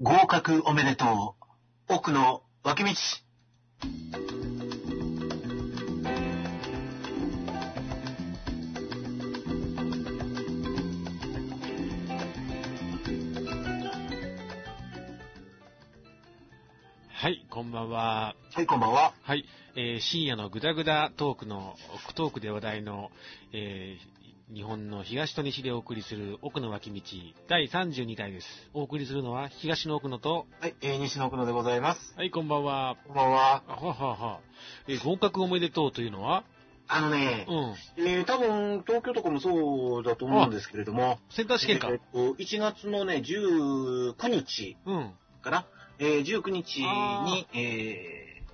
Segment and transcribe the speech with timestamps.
[0.00, 1.34] 合格おめでと
[1.88, 1.92] う。
[1.92, 2.90] 奥の脇道。
[17.10, 18.36] はい、こんばんは。
[18.52, 19.14] はい、こんばんは。
[19.22, 19.44] はい、
[19.74, 21.74] えー深夜のグダグダトークの、
[22.14, 23.10] トークで話題の、
[23.52, 27.02] えー日本の東と西でお送りする奥の脇道
[27.50, 28.46] 第32回です。
[28.72, 32.14] お送りするのは東の奥野と、はい、えー、西野奥野でございます。
[32.16, 32.96] はい、こんばんは。
[33.06, 33.62] こんばんは。
[33.68, 34.40] あははは。
[34.88, 36.44] えー合格おめでとうというのは？
[36.86, 38.06] あのねう、ん。
[38.06, 41.90] えー、多分、東京とかもそうだと思うんですけれども、センター試験か。
[41.90, 45.12] えーと1月のね、19日うん。
[45.42, 45.66] かな？
[45.98, 48.48] えー、19日に、えー、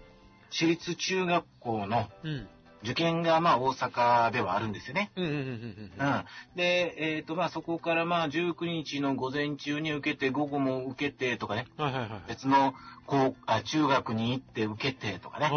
[0.51, 2.49] 私立中学校のうん。
[2.84, 5.11] 受験が、まあ、大阪ではあるんですよね。
[5.16, 6.24] うん。
[6.55, 12.10] で、えっ、と、まあ、そこから、まあ、19日の午前中に受けて、午後も受けてとかね、はいはいはい。
[12.29, 12.74] 別の、
[13.07, 15.49] こう、あ中学に行って受けてとかね。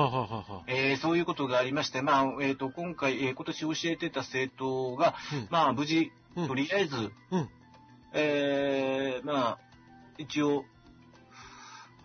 [0.68, 5.48] えーそういうことがありまして、まあ、えっ、と、今回、えー今年教えてた生徒が、うん。
[5.50, 6.48] まあ、無事、うん。
[6.48, 6.96] とりあえず、
[7.32, 7.50] うん。
[8.14, 9.58] えーまあ、
[10.18, 10.77] 一応、うん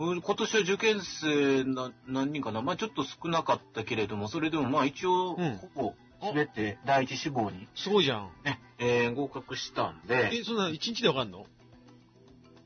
[0.03, 2.61] 今年は受験生な何人かな？
[2.63, 5.95] まあちょっと少なかったけれども、それでもまあ一応、うんほぼ
[6.35, 8.31] 全て第一志望にすごいじゃん。
[8.45, 11.47] ね、えー合格したんで、え、そんな一日でわかんの？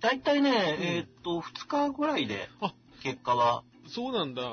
[0.00, 4.42] 大体ね、んえーっと、2日ぐらいであ、結果は、そうなんだ。
[4.42, 4.46] う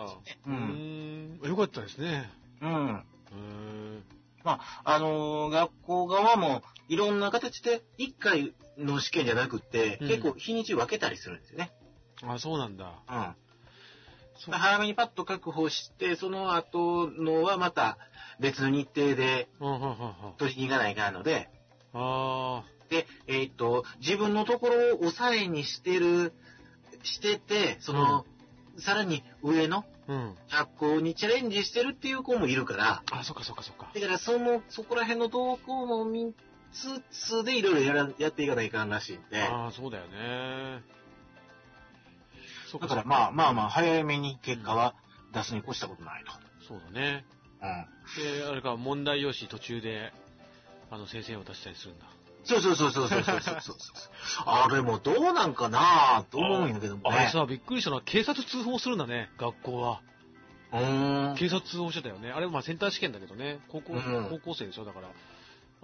[0.48, 1.48] うーん、ん。
[1.48, 2.30] よかったですね。
[2.62, 2.86] うん。
[2.96, 4.04] うーん。
[4.44, 11.72] まあ、あのー学校側もいろんな形で1回の試験じゃなくって、うん結構日にち分けたりするんですよね。
[12.28, 12.94] あ、そうなんだ。
[13.10, 13.36] うん。
[14.52, 17.98] 早めにパッと確保して、その後のはまた
[18.40, 19.94] 別の日程でうん、うん、うん、うん。
[20.38, 21.50] 取りに行かないかんので、
[21.94, 26.34] あで、えっ、と、自分のところを抑えにしてる、
[27.04, 28.26] してて、その、
[28.78, 30.36] さらに上のあ、うん。
[30.52, 33.92] 学校にチャレンジしてるっていう子もいるから、あ、そっかそっかそっか。
[33.94, 36.34] だからその、そこら辺の動向も見
[36.72, 40.84] つつでいろいろやらやっていかないかんらしいんで、ああ、そうだよね。
[42.74, 44.96] そっだからまあまあまあ、早めに結果は
[45.34, 46.32] 出すに越したことないと。
[46.68, 47.26] そうだね。
[47.62, 48.42] うん。
[48.42, 50.12] で、あれか、問題用紙途中で、
[50.90, 52.06] あの、先生を出したりするんだ。
[52.44, 53.76] そうそうそうそうそうそうそうそう。
[54.46, 57.18] あれもどうなんかなと思うんだけどもね。
[57.18, 60.02] あれさ、びっくりしたのは、警察通報するんだね、学校は。
[60.74, 61.36] うーん。
[61.36, 62.32] 警察通報してたよね。
[62.32, 63.60] あれ、まあ、センター試験だけどね。
[63.70, 65.10] 高校、うん高校生でしょ、だから。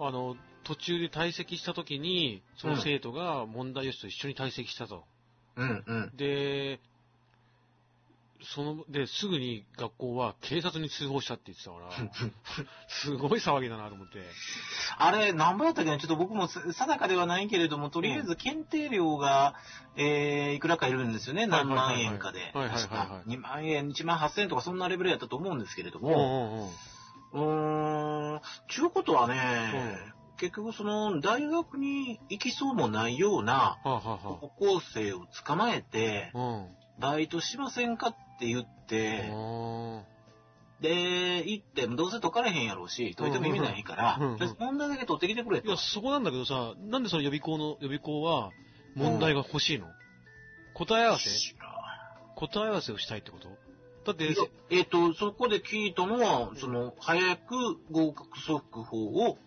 [0.02, 5.04] あの、途中で退席した時に、その生徒が問題用紙と一緒に退席したと。
[5.60, 6.16] うんうん。
[6.16, 6.80] で、
[8.42, 11.90] その、で、すぐに学校は警察に通報したって言ってたから、
[12.88, 14.24] すごい騒ぎだなと思って。
[14.96, 15.98] あれ、何ぼやったっけな？
[15.98, 19.54] ちょっと僕もす定かではないけれども、とりあえず検定料が、
[19.96, 21.46] えー、いくらかいるんですよね。
[21.46, 22.50] 何万円かで。
[22.52, 26.72] 確か2万円、1万8000円とかそんなレベルやったと思うんですけれどうんうも、
[27.34, 28.36] んうん。
[28.36, 36.32] うーん、ちゅうことはね、結局その、大学に行きそうもないような高校生を捕まえて。
[36.98, 40.02] バイトしませんかって言って、あ
[40.82, 45.78] で、行って、どうせ解かれへんやろうし、解いても意味ないからうんうんうん、とりあえず問題だけ取ってきてくれいや、。
[45.78, 48.50] そこなんだけどさ、なんでその予備校の、予備校は
[48.96, 49.86] 問題が欲しいの、
[50.74, 51.30] 答え合わせ？
[52.36, 53.48] 答え合わせをしたいってこと？
[54.06, 54.34] だって
[54.70, 59.38] えっ、と、そこで聞いたのは、その、早く合格速報を、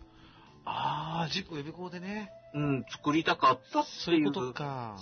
[0.66, 2.31] ああ、塾予備校でね。
[2.53, 4.97] うん、作りたかったっていそういうことうか。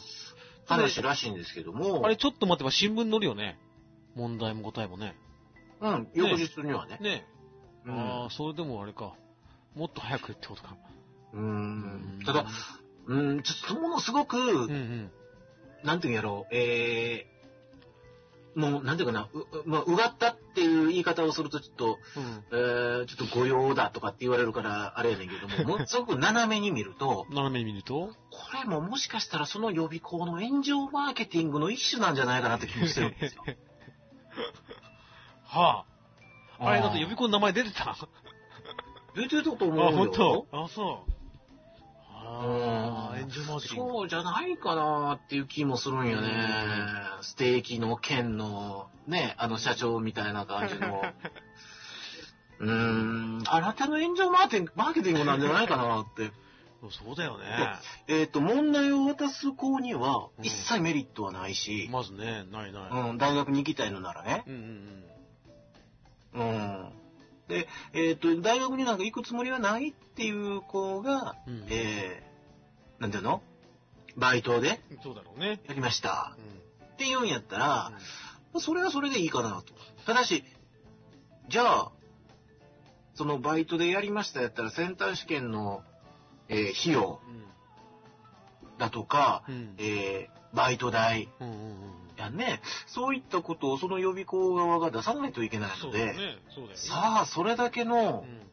[0.66, 3.58] 話らしいんですけども、あれ、ちょっと待ってば新聞載るよね。
[4.16, 5.16] 問題も答えもね。
[5.82, 6.98] うん、翌日にはね。
[7.02, 7.26] ね
[7.86, 9.14] うんああ、それでもあれか。
[9.76, 10.78] もっと早くってことか。
[11.34, 12.20] うん。
[12.26, 12.46] ただ、
[13.08, 15.12] うん、ちょっとものすごく、うんうん。
[15.84, 17.31] なんていうんやろう、えー、
[18.56, 22.44] もう、なんていうかな、う、うまあ、うがったっていう言い方をするとちょっと、うん。
[22.52, 28.10] えー、ちょっと御用だとかって言われるから、あれやねんけども、 ものすごく斜めに見ると、斜めに見ると？
[28.30, 33.44] これももしかしたらその予備校の炎上マーケティングの一種なんじゃないかなって気もしてるんですよ。
[35.46, 35.86] は
[36.60, 36.66] あ。
[36.68, 37.92] あれ、だって予備校校の名前出てた？
[37.92, 37.98] あ、
[39.16, 39.92] 出てたと思うよ。
[39.92, 40.48] 本当？
[40.52, 41.11] あ、そう。
[42.32, 43.94] 炎上マーケティング。
[43.94, 46.30] そうじゃないかなっていう気もするんよね。
[47.22, 51.02] ステーキの県のね、あの社長みたいな感じの。
[52.60, 56.32] うーん、あなたの炎上マーケティングマーケティングなんじゃないかなって。
[56.90, 57.46] そうだよね。
[58.08, 62.90] えっ、と、問題を渡す子にはうん一切メリットはないし、まずね、ないない。
[63.10, 64.44] うん、大学に行きたいのならね。
[64.48, 64.54] うん
[66.34, 67.01] うんうん。
[67.52, 71.54] で、えっ、と、大学になんか行くつもりはないっていう子が、うん。
[71.54, 71.68] うん。
[71.70, 73.44] えー、なんていうの？
[74.18, 75.60] バイトでそうだろうね。
[75.68, 76.42] やりましたう。
[76.42, 76.94] ん。
[76.94, 77.92] って言うんやったら、
[78.58, 79.74] それはそれでいいかなと。
[80.06, 80.44] ただし、
[81.50, 81.92] じゃあ、
[83.16, 85.84] そのバイトでやりましたやったら、センター試験の、
[86.48, 87.20] えー費用
[88.78, 89.56] だとか、うん。
[89.56, 89.76] うん。
[89.78, 92.01] えーバイト代うんうんうん。
[92.22, 96.14] やね、そういったことをその予備校側が出さないといけないので、ね。
[96.14, 96.38] ね。
[96.76, 98.52] さあ、それだけのう、ん。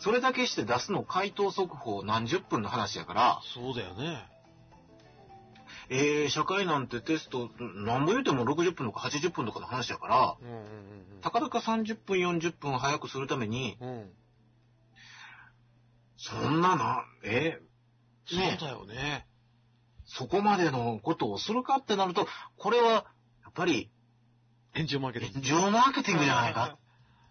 [0.00, 4.28] それだけして出すの回答速報何十分の話やから、そうだよね。
[5.90, 13.88] えー、社会なんてテスト、何ぼ言うても60分とか80分とかの話やから、うんうんうんたかだか30分、40分早くするために、うん。
[13.88, 14.10] うん。
[16.18, 17.60] そんなな、え
[18.26, 19.26] そうねだよね。
[20.06, 23.04] そこまでのことをするかってなると、これは、や
[23.50, 23.90] っぱり、
[24.74, 25.48] 炎上マーケティング。
[25.48, 26.78] 炎上マーケティングじゃないか。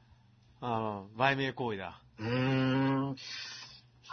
[0.61, 2.01] ああ、売名行為だ。
[2.19, 3.15] うーん。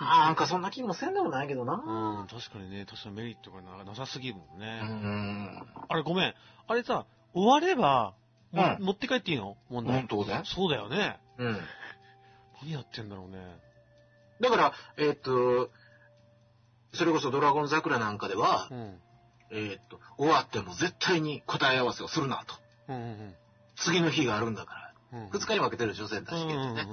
[0.00, 1.74] なんかそんな気もせんでもないけどな。
[1.74, 4.80] うん、確かにね、確かにメリットがななさすぎるもんね。
[4.80, 5.66] ん。
[5.88, 6.34] あれ、ごめん。
[6.66, 8.14] あれさ、終われば、
[8.50, 9.56] もうん持って帰っていいの？
[9.68, 10.08] 問題本。
[10.08, 10.44] 当だよ。
[10.44, 11.20] そうだよね。
[11.38, 11.60] うん。
[12.62, 13.38] 何やってんだろうね。
[14.40, 15.70] だから、えーっと、
[16.92, 18.98] それこそドラゴン桜なんかでは、うん。
[19.52, 22.54] えーっと、終わっても絶対に答え合わせをするなと。
[22.88, 23.34] うんうん
[23.76, 25.20] 次の日があるんだから。
[25.20, 25.30] うん。
[25.30, 26.86] 二日に分けてる女性たちうんうんね。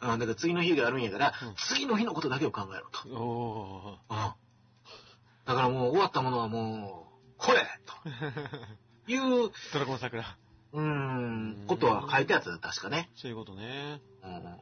[0.00, 3.98] だから次の日があるんやから、うん次の日のことだけを考えろと。
[5.46, 10.36] だからもう終わったものはもう、これと いう、ドラゴン桜。
[10.72, 13.10] うーん、ことは書いてあったよ確かね。
[13.16, 14.00] そういうことね。
[14.22, 14.60] うん、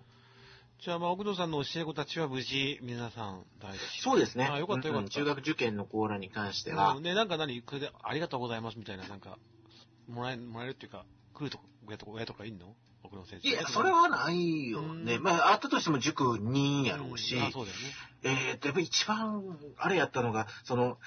[0.78, 3.78] じゃあ、まあ、奥野さんの教え子たちは無事、皆さん大事。
[4.02, 4.44] そうですね。
[4.44, 5.04] あよかったよかった。
[5.04, 9.38] うん中学受験のコーラに関しては、うんね、なんか何、これでありがとうございますみたいな、なんか、
[10.06, 12.74] もらえ、もらえるっていうか、来るとこ、親とか、親とかいんの？
[13.02, 13.48] 奥野先生。
[13.48, 15.14] いや、それはないよね。
[15.14, 18.48] うんまあ、あったとしても塾2やろうし、んあ、そうだよね。
[18.50, 19.42] えーっと、やっぱり一番、
[19.78, 20.98] あれやったのが、その、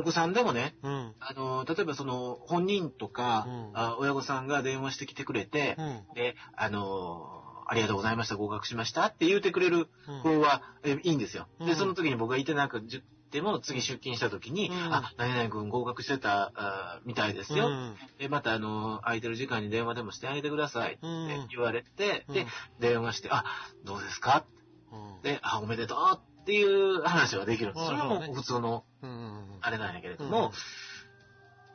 [0.00, 1.14] お子さんでもね、うん。
[1.20, 6.14] あの、例えばその、本人とか、うんあ親御さんが電話してきてくれて、うん。
[6.14, 7.37] で、あの、
[7.70, 10.22] ありがとうございました、合格しましたって言ってくれるうん。
[10.22, 11.46] 子は、えいいんですよ。
[11.60, 12.82] で、うんその時に僕がいてなく
[13.30, 17.68] ても、次出勤した時に、うんあ、何々君合格してたあみたいですよ。
[17.68, 17.96] うん。
[18.18, 22.46] で、また、あの、空いてる時間に電話でもしてあげてくださいってうん言われて、うんで、
[22.80, 23.44] 電話して、あ、
[23.84, 24.46] どうですか？
[24.90, 25.22] うん。
[25.22, 25.98] で、あ、おめでとう
[26.42, 27.82] っていう話はできるんです。
[27.82, 29.58] うんそれはもう普通のうん。
[29.60, 30.52] あれなんやけれどうんも、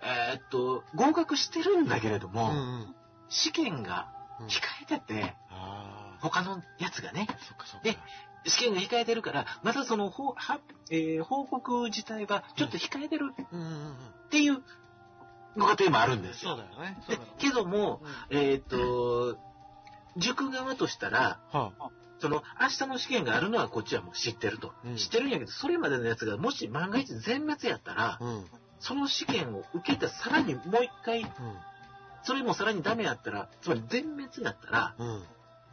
[0.01, 2.33] えーっと、合格してるんだけれどうん。
[2.33, 2.95] も、うん。
[3.29, 5.35] 試験がうん控えてて。
[6.21, 7.27] 他のやつがね。
[7.83, 7.97] で
[8.45, 10.11] 試験が控えてるから、またその、
[10.89, 13.31] えー報告自体はちょっと控えてる。
[13.37, 14.63] っていう
[15.57, 16.55] ご家庭もあるんですよ。
[16.55, 16.97] そうだよね。
[17.07, 19.37] そうでだろうねけども、うんえーっと、
[20.17, 21.89] 塾側としたら、はあ。
[22.19, 24.73] その、明日の試験があるのはこっちはもう知ってると。
[24.85, 28.45] うん知ってるんやけど、それまでのやつがもし万が一全滅やったら、うん。
[28.79, 31.25] その試験を受けてさらにもう一回、
[32.23, 35.07] それもさらにダメやったら、つまり全滅になったら、うん。
[35.07, 35.23] うん。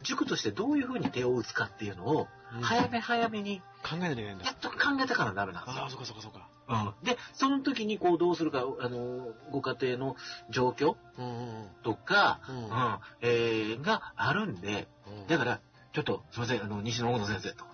[0.03, 2.27] 塾としてどういう風に手を打つかっていうのを、
[2.61, 4.51] 早め早めに、考えないといけないんだや。
[4.51, 5.89] っと考えてからダメなんですよああ、。
[5.89, 6.47] そっかそっかそっか。
[6.67, 10.15] うん、で、その時にこうどうするか、あの、ご家庭の
[10.49, 11.29] 状況うんう
[11.63, 12.51] んとか、う。
[12.51, 15.27] うんん、えーがあるんで、うん。
[15.27, 15.59] だから、
[15.93, 17.67] ちょっと、すいません、あの、西野大野先生と、う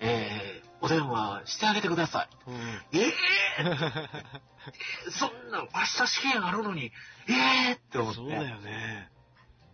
[0.00, 2.50] えー、お電話してあげてください。
[2.50, 2.54] ん。
[2.54, 2.60] うん。
[5.06, 6.92] えー、そんな、明日試験あるのに、
[7.28, 8.16] えーって思って。
[8.16, 9.10] そうだよね。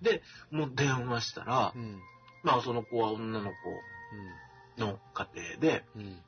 [0.02, 2.00] で、もう電話したらう、ん。
[2.42, 6.02] まあその子は女の子の家庭で、うん。
[6.02, 6.22] うん。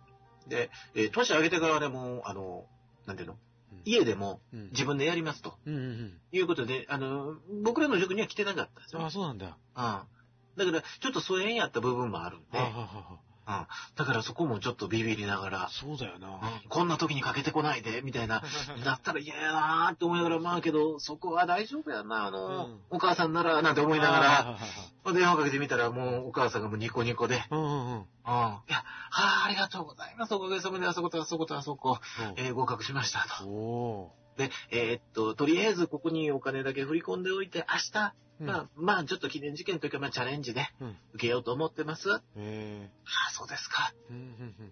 [0.48, 2.64] で、えー年上げてからでも、あの、
[3.06, 3.36] なんていうの？
[3.84, 4.70] 家でもうん。
[4.72, 9.00] 自分でやりますとうんうんいうことで、あの、僕らの塾には来てなかったんですうん。
[9.00, 9.08] あよ。
[9.08, 9.46] あ、そうなんだ。
[9.46, 9.54] うん。
[9.74, 13.66] だから、ちょっと疎遠やった部分もあるんで、はあはあはうん。
[13.96, 16.28] だからそこもちょっとビビりながらあ、そうだよな。
[16.28, 18.42] うんこんな時にかけてこないで、みたいな、
[18.84, 24.56] だったら嫌やなーって思いながら、まあけど、そこは大丈夫やな、あの、うんお母さんなら、なんて思いながら、
[25.04, 25.12] ら。
[25.12, 27.96] 電話かけてみたら、もうお母さんがもうニコニコで、うんうんうん。
[27.96, 28.02] うん。
[28.02, 28.62] いや、は
[29.10, 30.34] あ、ありがとうございます。
[30.34, 31.98] おかげさまであそことあそことあそこ、
[32.36, 33.44] えー合格しましたと。
[33.46, 38.46] おで、えーっと、とりあえずここにお金だけ振り込んでおいて、明日、ー。
[38.46, 42.10] まあ、まあ、ちょっと記念事件というか、まあ、チャレンジでうん受けようと思ってます。
[42.12, 42.90] あえ
[43.28, 43.92] あ、そうですか。
[44.10, 44.12] え。
[44.12, 44.16] うん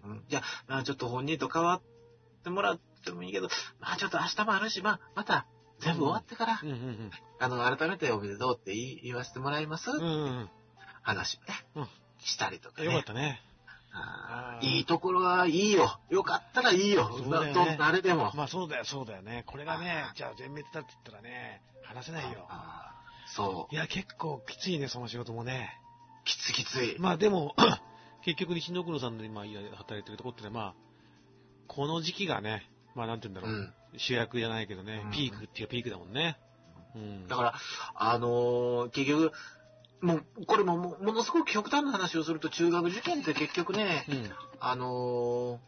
[0.05, 1.81] うんうん、じゃあ、まあ、ちょっと本人と変わっ
[2.43, 3.47] てもらってもいいけど、
[3.79, 5.45] まあ、ちょっと明日もあるし、まあ、また、
[5.79, 6.69] 全部終わってから、うん。
[6.69, 7.11] うんうん
[7.41, 9.97] あの、改めておめでとうって言い言わせてもらいます、うん。
[9.97, 10.49] うんうん
[11.01, 11.87] 話をね、うん
[12.19, 12.87] したりとかうん。
[12.89, 12.93] ね。
[12.93, 13.41] よかったね。
[14.61, 15.99] いいところはいいよ。
[16.09, 17.09] よかったらいいよ。
[17.17, 18.31] そうだよねど誰でも。
[18.35, 19.43] まあそうだよ、そうだよね。
[19.47, 22.47] これがねじゃあ全滅だって言ったらね、話せないよ。
[23.35, 23.77] そうい。
[23.77, 25.79] や、結構きついね、その仕事もね。
[26.25, 26.97] きついきつい。
[26.99, 27.55] まあでも、
[28.23, 30.73] 結局西野黒さんの今働いてるとこってね、まあ、
[31.67, 33.73] この時期がね、まあなんて言うんだろう、うん。
[33.97, 36.37] 主役じゃないけどねうん、ピークっていうピークだもんね。
[36.95, 37.27] うん。
[37.27, 37.53] だから、
[37.95, 39.31] あのー結局、
[40.01, 44.29] もう、これももものすごく極端な話をすると、中学受験って結局ね、うん。
[44.59, 45.59] あの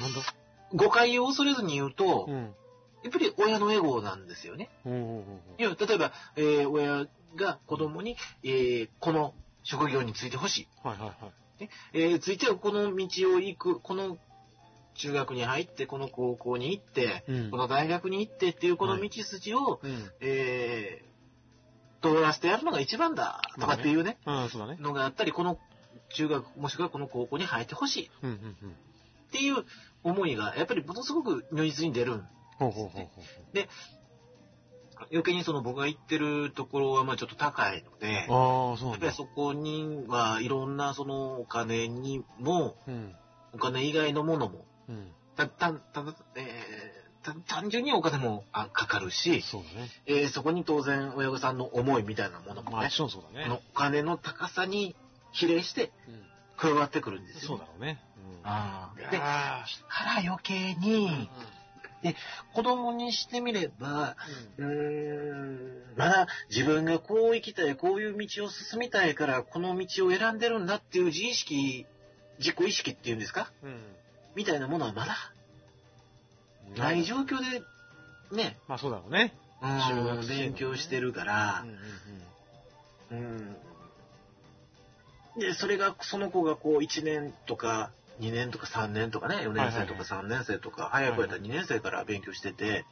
[0.00, 0.20] なんだ？
[0.20, 2.54] ー誤解を恐れずに言うと、うん。
[3.04, 4.70] やっぱり親のエゴなんですよね。
[4.84, 5.22] うんうんうん
[5.58, 10.68] いや、例えば、えー親が子供に、えーこの職業についてほしい。
[10.82, 11.14] はいはいは
[11.60, 11.68] い。
[11.92, 14.18] えーついてはこの道を行く、この
[14.94, 20.10] 中学に入って、この高校に行って、うんこの大学に行ってっていうこの道筋を、うん。
[20.20, 24.76] えー通らせてやるのが一番だ、とかっていうね、うん、そうだね。
[24.80, 25.58] のがあったり、この
[26.10, 28.76] 中学、もしくはこの高校に入ってほしいっうんうんうん。
[29.30, 29.64] ていう
[30.02, 32.22] 思いが、やっぱりものすごく如実に出る。
[32.58, 33.68] ほうほうほうほう。
[35.10, 39.12] 余計にその僕が行ってるところはまあちょっと高いので、やっぱり。
[39.12, 43.14] そこにはいろんなそのお金にも、うん。
[43.54, 45.12] お金以外のものも、うん。
[45.36, 46.04] た、た、た、
[46.36, 46.57] え
[47.46, 49.90] 単純にお金もあかかるし、そね。
[50.06, 53.60] えーそこに当然親御さんの思いみたいなものもねまあそうだねこの。
[53.74, 54.94] お金の高さに
[55.32, 56.22] 比例してうん。
[56.56, 58.00] 加わってくるんですよ、そうだろうね。
[58.16, 58.40] うん。
[58.44, 61.30] あーで、あから余計ーに、
[62.52, 64.16] 子供にしてみれば、
[64.56, 71.86] うーん、まだ自分がこう生きたい、こういう道を進みたいから、この道を選んでるんだっていう自意識、
[72.38, 73.52] 自己意識っていうんですか？
[73.62, 73.96] うん。
[74.34, 75.37] みたいなものはまだうん。
[76.76, 77.62] ない状況で、
[78.36, 79.34] ね、まあそうだろうね。
[79.62, 81.64] うん中学生勉強してるから
[83.10, 83.56] うん、うん
[85.36, 85.40] うん。
[85.40, 92.84] で、それが、その子がこう1年とか、2年とか3年とかね、4年生とか3年生とか、早くやったら2年生から勉強してて、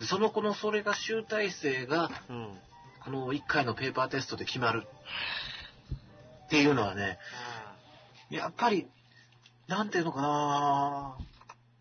[0.00, 0.06] うん。
[0.06, 2.10] その子のそれが集大成が。
[3.04, 4.86] この1回のペーパーテストで決まる。
[6.46, 7.18] っていうのはね、
[8.30, 8.88] やっぱり、
[9.68, 11.16] なんていうのかな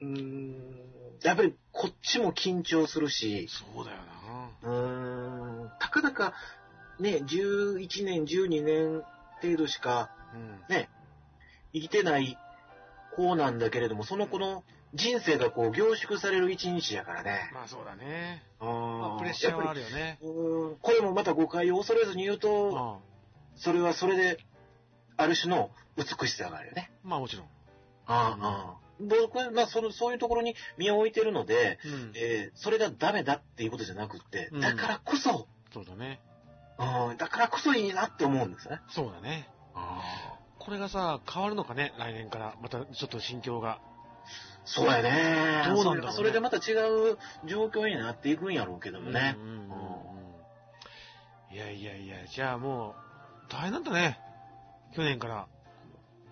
[0.03, 4.50] うーん、やっぱりこっちも緊張するし、そうだよな。
[4.62, 6.33] うーん、たかだか、
[7.00, 9.03] ね、11年、12年
[9.41, 10.63] 程度しかうん。
[10.69, 10.89] ね、
[11.74, 12.38] 生きてない
[13.15, 17.50] 子なんだけれども、その子の人生がこう凝縮される一日やからね。
[17.53, 18.43] まあそうだね。
[18.62, 20.19] うまあんプレッシャーはあるよね。
[20.22, 23.00] りうーんこれもまた誤解を恐れずに言うと、あ
[23.55, 24.39] それはそれで、
[25.17, 26.91] ある種の美しさがあるよね。
[27.03, 27.45] まあもちろん。
[28.05, 32.12] ああ、僕は、まあその、そういうところに身を置いてるので、うん。
[32.15, 36.19] えーそれがダメだっていうことじゃなくって、うんだからこそ、そうだね。
[36.79, 38.79] うん、だからこそいいなって思うんですね。
[38.89, 39.48] そうだね。
[39.75, 40.01] あ
[40.60, 42.55] これがさ、変わるのかね、来年から。
[42.62, 43.79] またちょっと心境が。
[44.65, 45.63] そうやね。
[45.67, 46.74] どうなんだろうねそれそれでまた違
[47.12, 49.41] う状況になっていくんやろうけどもねう。
[49.41, 50.13] んうんうんうん
[51.53, 52.95] いやいやいや、じゃあも
[53.48, 54.19] う、大変なんだね。
[54.95, 55.48] 去年から。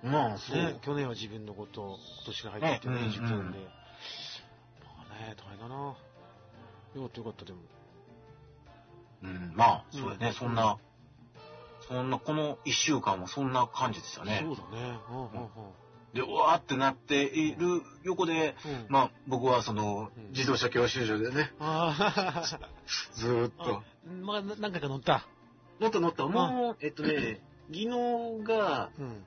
[0.04, 0.58] まあ、そう。
[0.58, 3.34] ね、去年は自分のこと、今年が入ってきてね、ね受験で。
[3.34, 3.62] うんうんま
[5.10, 5.76] あね、大変だな。
[5.76, 5.96] よ
[6.96, 7.60] かったよかった、でも。
[9.24, 10.28] うん、まあ、そうやね。
[10.28, 10.78] うんそんな、
[11.88, 14.42] そんな、この一週間もそんな感じでしたね。
[14.44, 15.00] そうだね。
[15.10, 15.50] うんうんうん
[16.14, 22.44] で、うわーってなっている横で、うんまあ、僕はそのうん、自動車教習所でね、あ
[23.16, 23.84] ずーっあと。、
[24.22, 25.26] まあ、な何回か乗った。
[25.80, 26.28] 乗った乗った。
[26.28, 27.40] もう、えっとね、
[27.70, 29.26] 技能が、うん。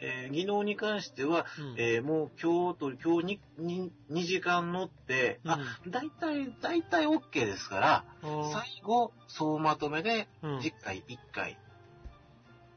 [0.00, 11.58] えー技能に関しては、うんえーもう今日と、今日に、に2時間乗って、あ、大体、大体 OK ですから、うん最後、総まとめで、うん10回、1回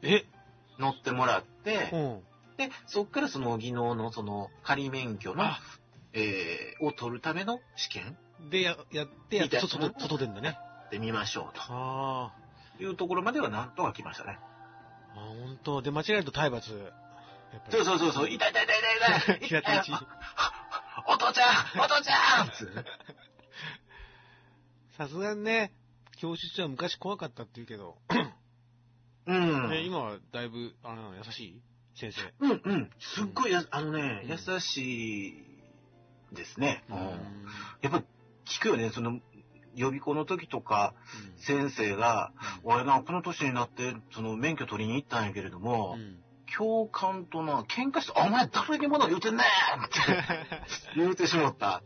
[0.02, 0.26] え？
[0.80, 2.20] 乗ってもらって、うん。
[2.58, 5.60] で、そっからその技能のその仮免許のあ、
[6.14, 8.18] えーを取るための試験
[8.52, 10.58] で、や、やって、やっとみたいな外、外出んだね。
[10.92, 12.34] で見ましょうあ
[12.78, 14.38] というところまではなんとか来ましたね。
[15.16, 15.20] あ。
[15.20, 16.92] あ、本当で、間違えると体罰。
[17.70, 19.92] そうそうそうそう、痛い痛い痛い痛い痛い平手打ち。
[21.08, 22.48] お父ちゃんお父ちゃん
[24.98, 25.74] さすがにね、
[26.18, 27.98] 教室は昔怖かったって言うけど、
[29.26, 29.70] うん。
[29.70, 31.62] ね、今はだいぶ、あの、優しい？
[31.96, 32.34] 先生。
[32.40, 32.92] うんうん。
[33.00, 35.46] すっごいや、あのね、うん優しい
[36.34, 36.84] ですね。
[36.90, 37.46] ううんん。
[37.82, 38.04] やっぱ
[38.46, 39.20] 聞くよね、その、
[39.76, 40.94] 予備校の時とか、
[41.38, 42.32] 先生が、
[42.64, 46.23] 俺な、この年になって、その、免許取りに行ったんやけれども、うん。
[46.56, 49.94] 教官とな、喧嘩して、お前誰にもの言うてんねんって
[50.96, 51.82] 言うてしまった。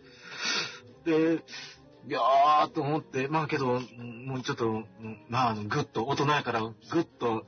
[1.04, 1.44] で、
[2.08, 7.44] いやーと思って、まあけど、うんもうちょっと、うんまあ、ぐっと、大人やから、ぐっと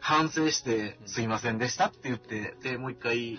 [0.00, 3.38] 反省して、すいませんでしたって言って、で、もう一回、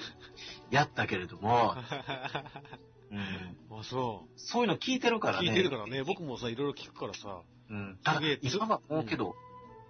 [0.72, 1.75] やったけれども、
[3.12, 5.34] うん、あ、そそういうの聞いてるかう。
[5.34, 5.50] らね。
[5.50, 7.41] 聞いてるからね、僕もさ、いろいろ聞くからさ。
[7.70, 8.00] うん。
[8.03, 9.36] ただ今はもうけど、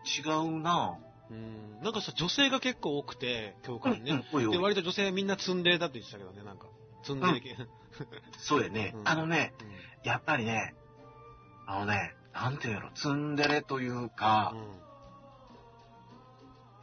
[0.05, 0.97] 違うな
[1.29, 1.79] うん。
[1.81, 4.11] なんかさ、女性が結構多くて、教うん、官ね。
[4.11, 4.59] うん、おいおで、い。
[4.61, 6.67] 割と女性はみんなツンデレだって言ってたけどね、なんか。
[7.03, 7.55] ツンデレ系。
[8.37, 9.01] そうやねう。
[9.03, 10.75] んあのね、うんやっぱりね、
[11.65, 14.53] あのね、なんていうの、ツンデレというか、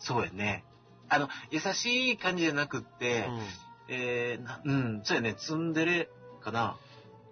[0.00, 0.64] そうやね。
[1.08, 6.08] あの、優しい感じじゃなくって、うんえーなうん、そうやね、ツンデレ
[6.40, 6.76] かな。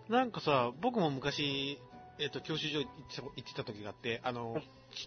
[0.08, 1.80] なんかさ、僕も昔、
[2.20, 4.62] えっ、と、教習所行ってた行ってた時があって、あの、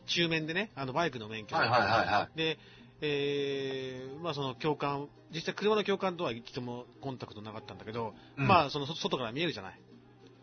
[0.06, 1.56] 中面でね、あの、バイクの免許。
[1.56, 2.58] はいはいはいはで、
[3.02, 8.42] えー、まあその教官、実際車の教官とは一度もコンタクトなかったんだけど、い。
[8.42, 9.80] まあそのそ外から見えるじゃない。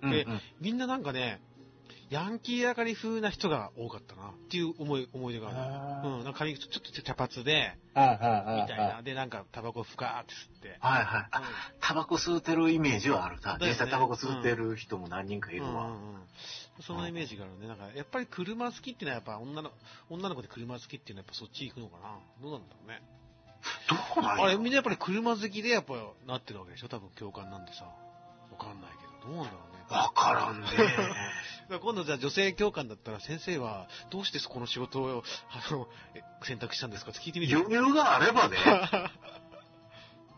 [0.02, 1.40] うん、でうんみんななんかね、
[2.10, 6.08] ヤンキー上がり風な人が多かったなっていう思い思い出がある。
[6.08, 9.02] うん、なんか髪ちょっと茶髪で、うんうんうんみたいな。
[9.02, 10.76] で、なんかタバコふかーって吸って。
[10.80, 11.28] はいはい。
[11.30, 11.42] あ、
[11.80, 13.58] タバコ吸うてるイメージはあるな。
[13.60, 15.70] 実際タバコ吸うてる人も何人かいるわ。
[15.70, 16.20] うんうんうん
[16.82, 17.66] そのイメージがあるね。
[17.68, 19.70] なんか、やっぱり車好きっていうのはやっぱ女の、
[20.08, 23.02] 女の子で車好きっていうのはやっぱそっち行くのかなどうなんだろうね。
[24.16, 25.94] どうなんやあれ、みんなやっぱり車好きでやっぱ
[26.26, 26.88] なってるわけでしょ？
[26.88, 27.84] 多分共感なんでさ。
[27.84, 29.80] わかんないけど、どうなんだろうね。
[29.90, 30.66] わからんね。
[31.82, 37.60] 今度じゃあ女性教官だったら先生はどうしてこの仕事をあのえ選択したんですかって聞いてみてよ。
[37.60, 38.56] 余裕があればね。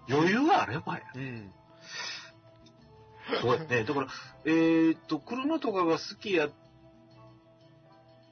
[0.09, 1.03] 余裕があればや。
[1.15, 1.53] うん。
[3.41, 3.85] そうやね。
[3.85, 4.07] だから、
[4.45, 6.51] えーっと、車とかが好きやっ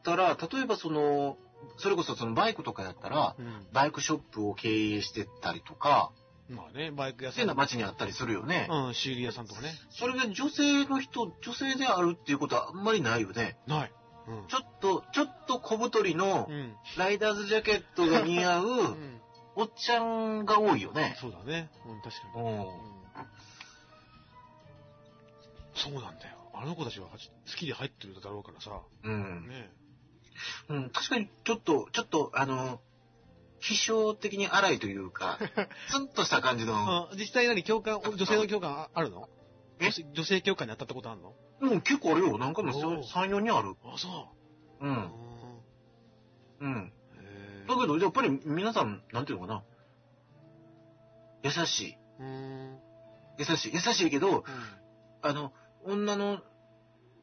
[0.02, 1.36] たら、例えばその、
[1.78, 3.66] それこそそのバイクとかやったら、うん。
[3.72, 6.12] バイクショップを経営してたりとか、
[6.50, 7.56] まあね、バイク屋さん。
[7.56, 8.66] 街にあったりするよね。
[8.70, 9.72] うん、修理屋さんとかね。
[9.90, 13.56] それが女性の人、女性であるっていうことはあんまりないよね。
[13.66, 13.92] ない。
[14.26, 14.46] うん。
[14.48, 16.74] ちょっと、ちょっと小太りのうん。
[16.98, 19.20] ライダーズジャケットが似合ううん。
[19.56, 21.16] おっちゃんが多いよね。
[21.20, 21.70] そうだね。
[21.86, 22.42] うん、確かに。
[22.42, 22.66] うんうん。
[25.82, 26.36] そうなんだよ。
[26.54, 27.16] あの子たちは好
[27.56, 28.82] きで入ってるだろうからさ。
[29.04, 29.48] うん。
[29.48, 29.70] ね
[30.68, 32.80] うん、確かに、ちょっと、ちょっと、あの、
[33.60, 35.38] 批評的に荒いというか、
[35.90, 36.74] ツンとした感じの、
[37.10, 39.28] あ実際何教官、女性の教官ああるの？
[39.80, 39.90] え？
[40.14, 41.34] 女性教官に当たったことあるの？
[41.60, 42.38] うん、結構あるよ。
[42.38, 43.76] なんかもおー3、4人ある。
[43.84, 44.08] あ、そ
[44.80, 44.90] うう。
[44.90, 45.12] ん。
[46.60, 46.92] うん。
[47.68, 49.62] だけど、やっぱり皆さん、なんていうのかな。
[51.42, 51.96] 優しい。
[53.38, 53.72] 優しい。
[53.74, 54.44] 優しいけど、
[55.22, 55.52] あの、
[55.84, 56.40] 女の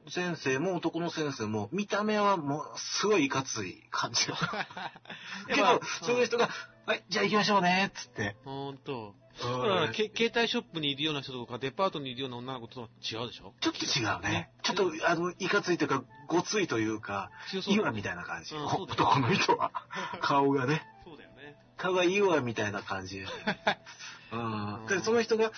[0.09, 4.25] 先生も男の先生も、見た目はもう、すごいいかつい感じ。
[5.53, 6.49] けど、そういう人が、
[6.85, 8.35] はい、じゃあ行きましょうね、つって。
[8.45, 9.15] ほんと。
[9.19, 13.53] うんだから、け携帯ショップにいるような人とか、デパートにいるような女の子とは違うでしょ？
[13.59, 14.49] ちょっと違うね。
[14.63, 18.55] ちょっと、あの、いかついというか、ごついというか、強そうだ岩みたいな感じ。
[18.55, 19.71] 男の人は。
[20.21, 20.81] 顔がね。
[21.03, 21.55] そうだよね。
[21.77, 23.19] 顔が岩みたいな感じ。
[24.33, 24.85] うん。
[24.87, 25.51] で、その人が、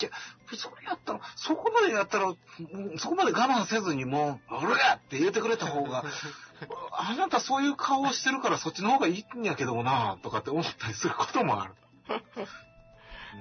[0.00, 0.10] いや、
[0.56, 6.04] それやったら、そこまでやったら、うんそこまで我慢せずにもう、俺やって言ってくれた方が、
[6.92, 11.74] あなたそういう顔をしてるからそっちの方がいいんやけどもな、とかって思ったりすることもある。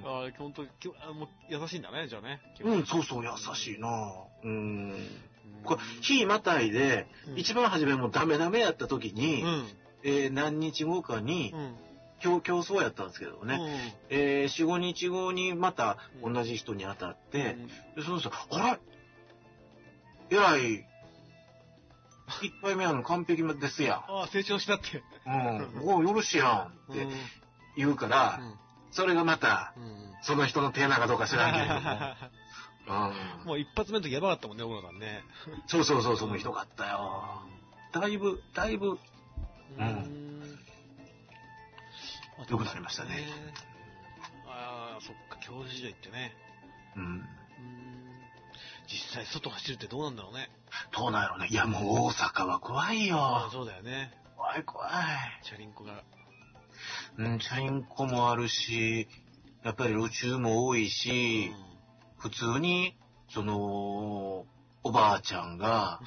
[0.04, 2.42] ああ、ほんと、きょあもう優しいんだね、じゃあね。
[2.62, 3.88] うん、そうそう、優しいな
[4.44, 4.52] うん。
[4.52, 4.54] う
[4.96, 5.22] ん
[5.64, 9.68] これ、日またいで、うん一番初めもうダメダメやった時に、うん。
[10.04, 11.76] えー何日後かにう、ん。
[12.22, 13.60] 競競争やったんですけどね、
[14.10, 17.58] えー、4、5日後にまた同じ人に当たって、
[17.96, 18.80] でその人、あ
[20.30, 20.36] れ？
[20.36, 20.86] えらい、
[22.42, 24.98] 一回目はの完璧ですやああ、成長したって。
[25.30, 25.84] ん。
[25.84, 25.90] うん。
[25.90, 27.08] おうよろしいやんって
[27.78, 28.42] 言うから、
[28.92, 29.84] それがまた、うん。
[29.84, 29.92] うん。
[30.24, 31.80] その人の手なかどうか知らんけれども。
[32.88, 35.22] うんもう一発目の時やばかったもんね、小野さんね。
[35.68, 37.42] そうそうそう、その人があったよ。
[37.92, 38.98] だいぶ、だいぶ、
[39.78, 40.37] うんん
[42.50, 43.26] 良くなりましたね。
[44.46, 46.34] ああ、そっか、教習所行ってね。
[46.96, 47.04] うん。
[47.04, 47.28] うん
[48.88, 50.50] 実際外走るってどうなんだろうね。
[50.98, 51.48] どうなんやろうね。
[51.50, 53.50] いや、もう大阪は怖いよ。
[53.52, 54.12] そうだよね。
[54.38, 54.92] 怖い怖い。
[55.44, 56.04] チャリンコが。
[57.18, 59.08] うん、チャリンコもあるし、
[59.64, 61.52] やっぱり路中も多いし、
[62.18, 62.96] 普通に、
[63.30, 64.46] その、
[64.84, 66.00] おばあちゃんが、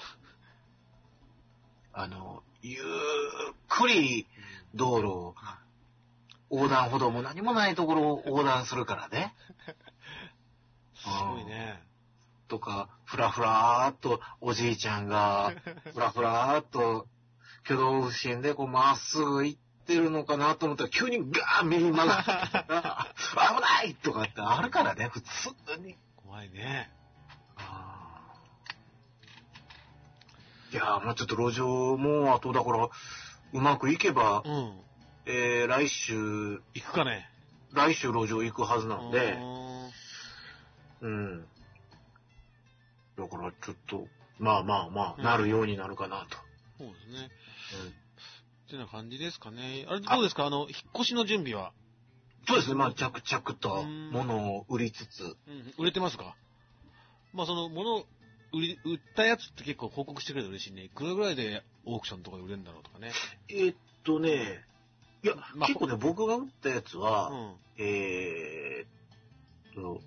[1.93, 2.83] あの、ゆっ
[3.69, 4.27] くり
[4.75, 5.35] 道路を、
[6.51, 9.35] 横断歩道も何もないところを横断するからね。
[10.95, 11.81] すごいね。
[12.49, 15.53] とか、ふらふらーっとおじいちゃんが、
[15.95, 17.07] ふらふらーっと
[17.65, 23.15] 挙動不審でこうまっすぐ行ってるのかなと思ったら急にガーン右に曲がって、あ
[23.55, 25.29] 危ないとかってあるからね、普通
[25.81, 25.97] に。
[26.17, 26.91] 怖いね。
[30.73, 32.89] いやーもうちょっと路上もあとだから、
[33.53, 34.81] うまくいけばう、ん。
[35.27, 36.15] えー、来週、
[36.75, 37.29] 行くかね。
[37.73, 39.39] 来週路上行くはずなんで、
[41.01, 41.47] うんうん。
[43.17, 44.07] だからちょっと、
[44.39, 46.37] まあまあまあ、うんなるようになるかなと。
[46.79, 47.31] そうですね。
[48.69, 49.85] てな感じですかね。
[49.89, 50.47] あれ、どうですか？
[50.47, 51.73] あの、引っ越しの準備は？
[52.47, 55.23] そうですね、まあ、着々と物を売りつつ。
[55.23, 56.37] うん、売れてますか？
[57.33, 58.01] まあ、その、物、
[58.53, 60.85] 売り、売ったやつって結構報告してくれると嬉しいね。
[60.85, 63.13] いくらぐらいでオークションとかで売れるんだろうとかね。
[63.49, 64.65] えーっとね、
[65.23, 67.55] いや、まあ結構ね、僕が売ったやつは、うん。
[67.79, 70.01] えーっと、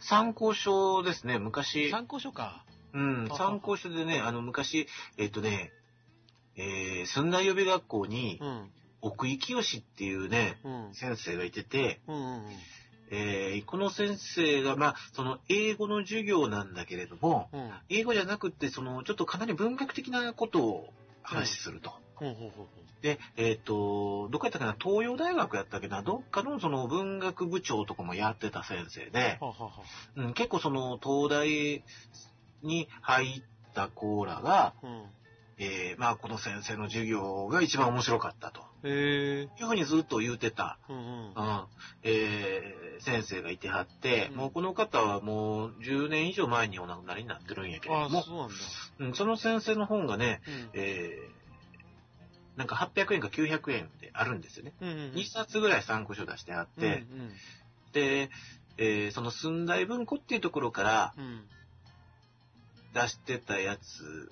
[0.00, 1.90] 参考書ですね、昔。
[1.90, 2.64] 参考書か。
[2.92, 5.72] うん、参考書でね、あの、昔、えっとね、
[6.56, 8.70] えー、寸大予備学校にう、ん。
[9.02, 10.94] 奥井清っていうね、うん。
[10.94, 12.52] 先生がいてて、うんうんうん。
[13.12, 17.70] えー、この先生が、まあ、その、英語の授業なんだけれども、うん。
[17.88, 21.92] 英語じゃなくって、その、ちょっとかなり文学的なことを話すると。
[23.02, 29.70] で、えっ、と、どこやったかな、東洋大学やったっけな、どっかのその文学部長とかもやってた先生でう。、はあはあは
[30.16, 31.82] あうん、結構その東大
[32.62, 33.42] に入っ
[33.74, 35.04] た子らが、うん。
[35.62, 38.62] えーまあこの先生の授業が一番面白かったと。
[38.88, 41.02] いうふうにずっと言うてた、うんうん。
[41.02, 41.64] うん
[42.02, 48.54] えー先生がいてはって、うんもうこの方はもう10年以上前にお亡くなりになってるんやけども、そうなんだ。
[49.00, 50.70] うん、その先生の本がね、うん。
[50.74, 51.39] えー
[52.56, 54.72] なんか800円か900円であるんですよね。
[54.80, 55.10] うんうんうん。
[55.12, 57.30] 2冊ぐらい参考書出してあって、うん
[57.92, 58.30] で、
[58.78, 61.24] えーその寸大文庫っていうところからうん。
[61.24, 61.48] うん。
[62.94, 64.30] 出してたやつ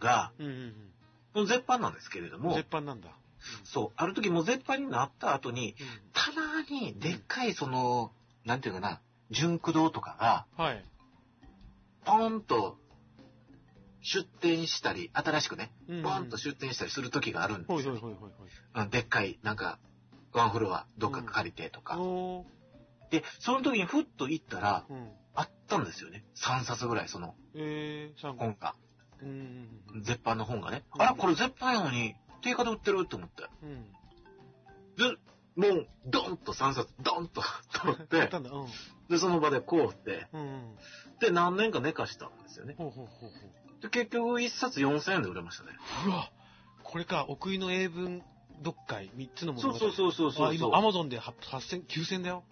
[0.00, 0.74] が、うんうん
[1.34, 2.42] もう絶版なんですけれどうん。
[2.42, 3.10] も絶、版なんだ。
[3.64, 5.74] そう、ある時もう絶版になった後に、う
[6.12, 8.12] たまにでっかいその、
[8.44, 10.66] なんていうかな、純駆動とかが、ん。
[10.66, 10.84] はい。
[12.04, 12.78] ポーンと
[14.02, 17.96] 出店したり、新しくね、うんうんポーンと出店したりする時があるんですよ。
[18.90, 19.78] でっかい、なんか、
[20.32, 21.98] ワンフロア、どっか借りてとか。
[21.98, 22.44] おー。
[23.10, 25.10] で、その時にふっと行ったら、うん。
[25.34, 26.24] あったんですよね。
[26.36, 28.32] 3冊ぐらい、そのえー。
[28.34, 28.74] 本が。
[29.22, 30.84] うんうん絶版の本がね。
[30.94, 33.44] うんあら、これ絶版やのに、定価で売ってると思って。
[33.62, 33.70] うん。
[33.70, 33.86] うん。
[34.96, 37.42] で、もう、ドンと3冊、ドンと
[37.82, 38.30] 取って。
[39.08, 40.78] で、その場でこうって、うんうん。
[41.20, 42.74] で、何年か寝かしたんですよね。
[42.78, 43.67] ほうほうほうほう。
[43.82, 45.70] で、結局1冊4000円で売れましたね。
[46.06, 46.30] うわ
[46.82, 48.22] これか、奥井の英文
[48.64, 50.48] 読解、3つのものそうそうそうそうそう。
[50.48, 52.44] あ、今、アマゾンで8000、9000だよ。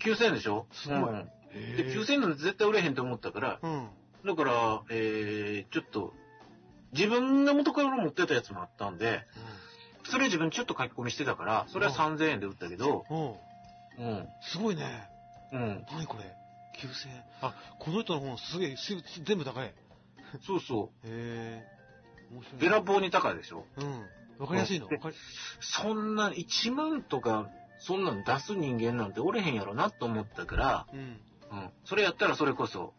[0.00, 0.66] 9000円でしょ？
[0.72, 1.30] すごいうん
[1.76, 3.88] で、へ9000円なんて絶対売れへんと思ったから、うん。
[4.24, 6.14] だから、えー、ちょっと、
[6.92, 9.22] 自分が元から持ってたやつもあったんで、
[10.04, 13.26] それ自分ちょっと書き込みしてたから、それは3000円で売ったけど、うん。
[13.98, 15.08] うん、すごいね。
[15.52, 16.24] うん、何これ
[16.80, 17.24] ?9000 円。
[17.42, 19.74] あ、この人の本すげえ、す全部高い。
[20.34, 21.08] へ そうそう。
[21.08, 22.60] い。
[22.60, 23.66] べらぼうに高いでしょ？
[23.76, 24.00] うん。
[24.38, 24.88] わかりやすいの？
[25.60, 31.00] そんな、1万とか、そんなの出す人間なんておれへんやろなと思ったから、うん。
[31.00, 32.94] うん、それやったらそれこそ、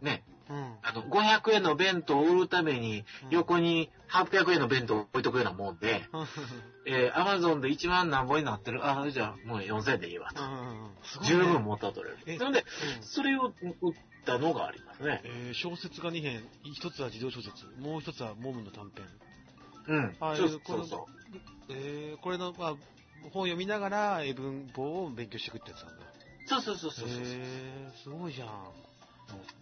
[0.00, 0.76] ね、うん。
[0.82, 6.02] あの、500円の弁当を売るために、うん横に800円の弁当を置いとくようなもんで、
[6.86, 8.80] えー、アマゾンで1万何本になってる。
[8.88, 10.42] あ、じゃあもう4000円でいいわと。
[11.24, 12.38] 十分元は取れえる。
[12.38, 15.20] なので、うんそれを売ったのがありますね。
[15.24, 19.06] えー小説が2編、一つは児童小説、もう一つはモームの短編。
[19.88, 20.16] うん。
[20.20, 21.08] あそうえーこれそうそ
[21.70, 22.76] えーこれの、まあ、
[23.32, 26.04] 本読みながら英文法を勉強していくってやつなんだ。
[26.04, 26.48] う。
[26.48, 27.18] そうそうそうそうそう。
[27.18, 28.48] へーすごいじゃん。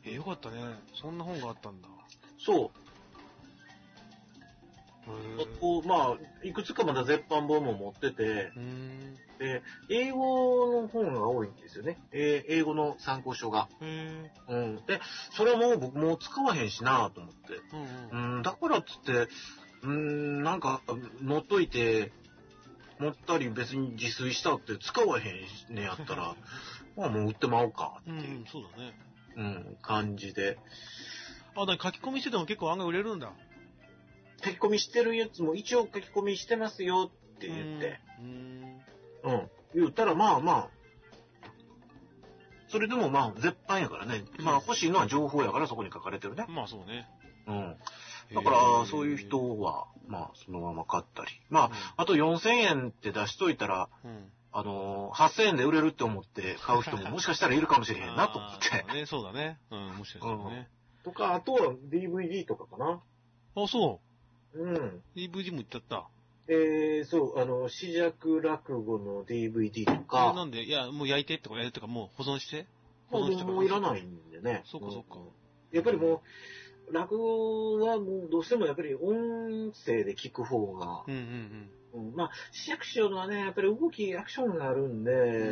[0.05, 0.61] えーよかったね。
[1.01, 1.89] そんな本があったんだ。
[2.39, 2.71] そう。
[5.61, 8.53] こう、まあ、いくつかまだ絶版本も持ってて。
[9.39, 11.99] で、英語の本が多いんですよね。
[12.13, 13.69] えー英語の参考書が。
[13.81, 14.77] へうん。
[14.87, 15.01] で、
[15.33, 17.53] それはもう僕もう使わへんしなと思って。
[17.53, 18.37] ーうんうん。
[18.37, 19.29] うん、だからっつって、
[19.83, 20.81] うん、なんか、
[21.21, 22.13] 持っといて、
[22.99, 25.31] 持ったり別に自炊したって使わへ
[25.71, 26.35] んねやったら、
[26.97, 28.95] まあもう売ってまおうかってうん、ういう、ん、そうだね。
[29.37, 30.59] うん、感じで。
[31.55, 33.33] あ、だ書き込みしてても結構案外売れるんだ。
[34.45, 38.81] 書き込みしてるやつも一応書き込みしてますよって言って、うーん。
[39.25, 40.69] うん、言ったらまあまあ、
[42.69, 44.25] それでもまあ絶版やからね。
[44.39, 46.47] まあ欲しいのは情報やからそこに書かれてるね。
[46.49, 47.09] まあそうね。
[47.47, 47.77] うん。
[48.35, 51.31] だかへらーそういう人は、まあそのまま買ったり。
[51.49, 54.33] まあ、うんあと4000円って出しといたら、うん。
[54.53, 58.85] あのー、8000円で売れるって思って買う人ももしかしたらいるかもしれへんなと思って。
[58.95, 59.61] ね、そうだね。
[59.71, 60.71] うん、もしかしたらね。
[61.05, 63.03] とか、あとは DVD とかかな。
[63.55, 64.01] あ、そ
[64.59, 64.63] う。
[64.65, 65.03] うん。
[65.15, 66.09] DVD も言っちゃった。
[66.49, 72.67] えー、そう、あの、死弱落語の DVD とえなか、んで、いや、もう焼いてってか、焼いてとか、もう保存して？
[73.11, 73.65] 保存してもう？
[73.65, 74.63] いらないんでね。
[74.67, 75.23] そうかそうかん
[75.73, 76.23] やっぱりも
[76.89, 85.11] う、落語はもうどうしてもやっぱり音声で聞く方が、うんうんうんまあ、市役所のはね、やっぱり動き、アクションがあるんで、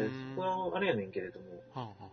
[0.09, 1.57] んそこはあれやねんけれども、うん。
[1.57, 2.11] はあはあは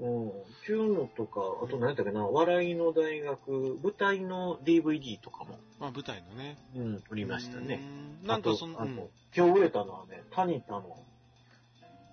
[0.00, 0.28] うん。
[0.28, 0.32] っ
[0.64, 6.56] ていうのとか、あと何やったっけな、笑いの大学、舞台の DVD とかも、まあ舞台のね。
[6.74, 7.80] うん、売りましたね。
[8.22, 8.26] うーん。
[8.26, 10.96] なんかその、あと、あうんと今日売れたのはね、タニタの、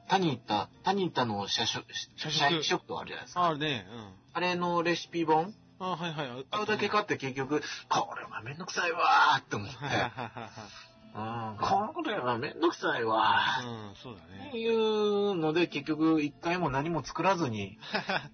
[0.10, 3.46] タニタ、タニタの社食、社食社食とあるじゃないですか。
[3.46, 3.86] あるね。
[3.92, 4.14] うん。
[4.34, 5.54] あれのレシピ本？
[5.80, 6.46] あはいはい。
[6.50, 9.76] 買うだけ買って結局、これはめんどくさいわーって思って、
[11.18, 11.58] うん、
[11.94, 13.68] これはめんどくさいわー。
[13.68, 14.52] うん、そうだね。
[14.58, 17.78] いうので、結局、一回も何も作らずに、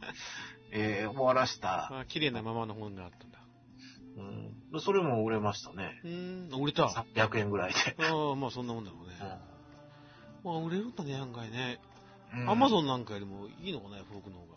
[0.72, 2.00] えー終わらした。
[2.00, 3.40] あ綺麗なままの本があったんだ。
[4.74, 4.82] うん。
[4.82, 6.02] それも売れましたね。
[6.04, 6.86] うーん、売れた。
[6.86, 7.96] あ300円ぐらいで。
[8.06, 9.14] あ、まあそんなもんだろうね。
[10.44, 11.80] まあ売れるんだね、案外ね。
[12.34, 14.54] うんアマゾンなんかよりもいいのかな、フォークの方が。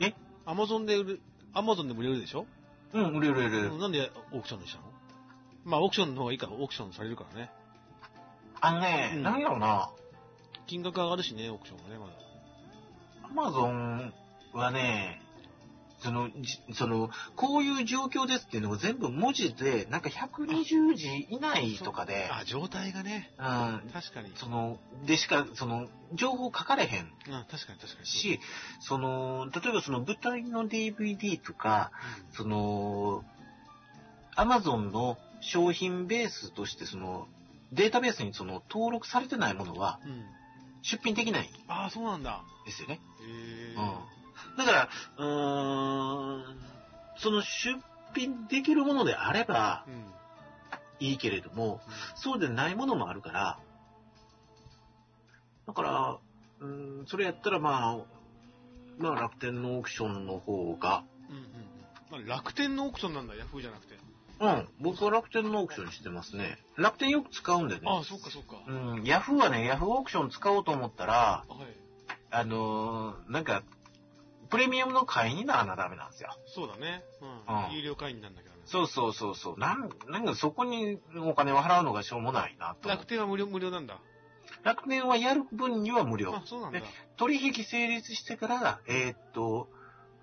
[0.00, 0.14] え？
[0.46, 1.20] アマゾンで売る、
[1.52, 2.46] アマゾンでも売れるでしょ、
[2.94, 3.72] うん、売れる売れる。
[3.74, 4.91] うんなんでオークションにしたの？
[5.64, 7.50] まあオークションの方がいいから、オークションされるからね。
[8.60, 9.90] あのね、うんなんやろな、
[10.66, 12.12] 金額上がるしね、オークションがね、まだ。
[13.24, 14.12] アマゾン
[14.52, 15.20] はね、
[16.02, 23.30] その、じその、こういう状況ですっていうのを全部文字で、なんか120字以内とかで、あ、状態がね。
[23.38, 24.32] うん、確かに。
[24.36, 27.08] その、でしか、その、情報書かれへんうん、
[27.50, 28.06] 確かに確かに。
[28.06, 28.40] し、
[28.80, 31.92] その、例えばその舞台の DVD とか、
[32.32, 33.24] その、
[34.34, 37.28] アマゾンの商品ベースとして、その、
[37.72, 40.10] データベースにその登録されてないものはうん。
[40.12, 40.24] うん。
[40.82, 42.42] 出品できないんああ、そうなんだ。
[42.66, 43.00] ですよね。
[44.56, 46.60] だから、うーん、
[47.16, 47.80] その出
[48.14, 49.94] 品できるものであればうん。
[49.94, 50.12] うん。
[51.00, 51.80] いいけれども、
[52.14, 53.58] そうでないものもあるから、
[55.66, 56.18] だから、
[56.60, 57.98] うん、それやったらまあ、
[58.98, 62.26] まあ楽天のオークションの方が、うんうんうん。
[62.26, 63.94] まあ、楽天のオークションなんだ、ヤフーじゃなくて。
[64.42, 66.58] うん、僕は楽天のオークションにしてますね。
[66.76, 67.82] 楽天よく使うんでね。
[67.84, 68.56] ああ、そっかそっか。
[68.66, 71.76] うん、ヤフーはね、ヤフーオークション使おうと思ったら、はい。
[72.32, 73.62] あのーなんか、
[74.50, 76.30] プレミアムの会員にならなダメなんですよ。
[76.46, 77.04] そうだね。
[77.20, 77.74] ううんん。
[77.76, 78.62] 有料会員なんだけどね。
[78.64, 79.58] そうそうそうそう。
[79.58, 82.88] なん、なんかそこにお金を払うのがしょうもないなと。
[82.88, 83.98] 楽天は無料、無料なんだ。
[84.64, 86.86] 楽天はやる分には無料あ。、そうなんだで。
[87.16, 89.68] 取引成立してから、えーっと、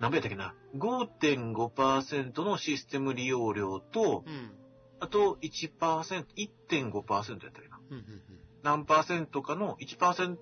[0.00, 4.52] 何倍やったっけな、5.5%のシステム利用料と、うん。
[4.98, 7.78] あと1%、1.5%やったっけな？
[7.90, 8.22] うんうんうん。
[8.62, 10.36] 何パーセントかの1%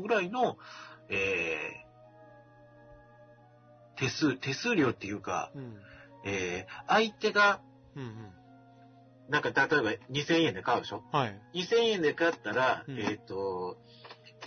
[0.00, 0.58] ぐらいの、
[1.08, 5.76] えー、手数、手数料っていうか、うん。
[6.24, 7.60] えー、相手が、
[7.94, 8.32] うんうん。
[9.28, 11.02] なんか例えば2000円で買うでしょ？
[11.12, 11.40] はい。
[11.54, 13.76] 2000円で買ったら、うんえっ、と、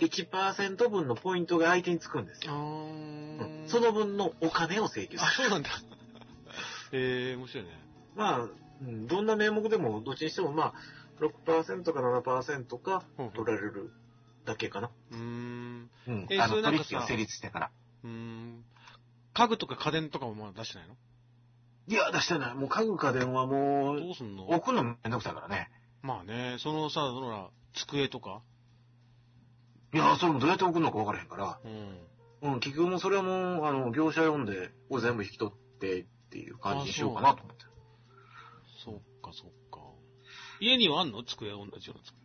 [0.00, 2.54] 1%分のポイントが相手につくんですあよ。
[2.56, 5.32] ーその分のお金を請求すあ、る。
[5.34, 5.70] そうなんだ。
[6.92, 7.70] へえ、面白いね。
[8.16, 10.74] まあ、うんどんな名目でも、どっちにしても、まあ、
[11.20, 13.92] 6%か7%かほうほう取られる
[14.46, 14.90] だけかな。
[15.10, 15.90] うーん。
[16.08, 16.38] うんえ。
[16.40, 17.70] あの、それなんか成立してから。
[18.02, 18.64] うーん。
[19.34, 20.96] 家具とか家電とかもまだ出してないの？
[21.86, 22.54] いや、出してない。
[22.54, 24.48] もう家具家電はもう、どうすんの？
[24.48, 25.70] 置くのめんどくさいからね。
[26.02, 28.42] まあね、そのさ、そのら、机とか
[29.92, 31.58] いや、それもどうやって置くのか分からへんから。
[31.64, 32.52] うん。
[32.52, 37.64] うん、結局もうそれはもう、あの、業者呼んで、これ全部引き取ってっていう感じにしようかなと思って。
[38.84, 39.80] そっかそっか。
[40.60, 41.22] 家にはあんの？
[41.24, 42.16] 机、同じような机。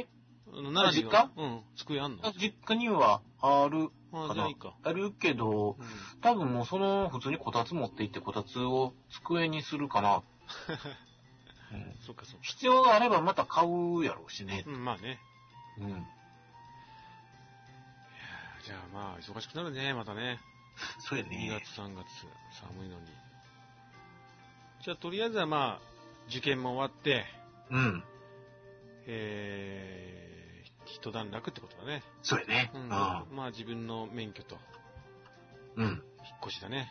[0.00, 0.06] え？
[0.48, 1.30] あの奈良には？
[1.36, 2.26] 実うん、机あんの？
[2.26, 4.76] あ実家にはある、あかないじゃあいか。
[4.82, 5.86] あるけど、うん。
[6.20, 8.92] 多分もうその、普通にこたつ持って行ってこたつを
[9.24, 10.16] 机にするかな。
[10.16, 10.20] う
[11.76, 12.38] んそっかそっか。
[12.42, 14.64] 必要があればまた買うやろうしね。
[14.66, 15.20] うん、まあね。
[15.78, 16.06] うん。
[18.66, 20.40] じゃあまあ、忙しくなるね、またね。
[20.98, 22.04] 2そうやね月。、3月、
[22.60, 23.06] 寒いのに。
[24.82, 25.80] じゃあ、とりあえずはまあ、
[26.28, 27.24] 受験も終わって、
[27.70, 28.04] うん。
[29.06, 32.02] えー、一段落ってことだね。
[32.22, 32.72] そうやね。
[32.74, 32.88] うん。
[32.90, 34.58] あまあ、自分の免許と、
[35.76, 35.86] うん。
[35.86, 36.02] 引っ
[36.46, 36.90] 越しだね。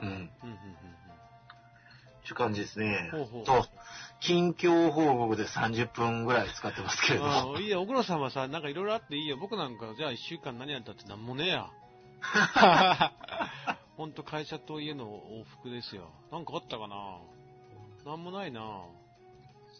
[0.00, 0.06] うん。
[0.06, 0.30] うん、うん、うん、っ
[2.22, 3.08] ていう感じですね。
[3.10, 3.66] ほうほうと、
[4.26, 7.56] 近況報告で30分ぐらい使ってますけれどあも。
[7.56, 9.36] あ、いいや、奥野さんはさ、なんかいろいろあっていいよ。
[9.36, 11.70] 僕なんか、じゃあ一週間何やったってなんもねえや。
[13.96, 16.10] ほんと会社と家の往復ですよ。
[16.30, 17.18] なんかあったかな
[18.06, 18.60] なんもないな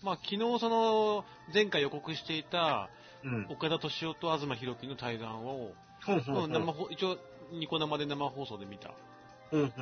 [0.03, 1.25] まあ昨日その、
[1.55, 2.91] 前回予告していた、
[3.25, 3.47] うん。
[3.51, 5.73] 岡田敏夫と東博樹の対談を。
[6.87, 7.17] う一応、
[7.53, 8.93] ニコ生で生放送で見た。
[9.53, 9.73] うん。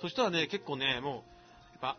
[0.00, 1.22] そしたらね、結構ね、もう、やっ
[1.80, 1.96] ぱ、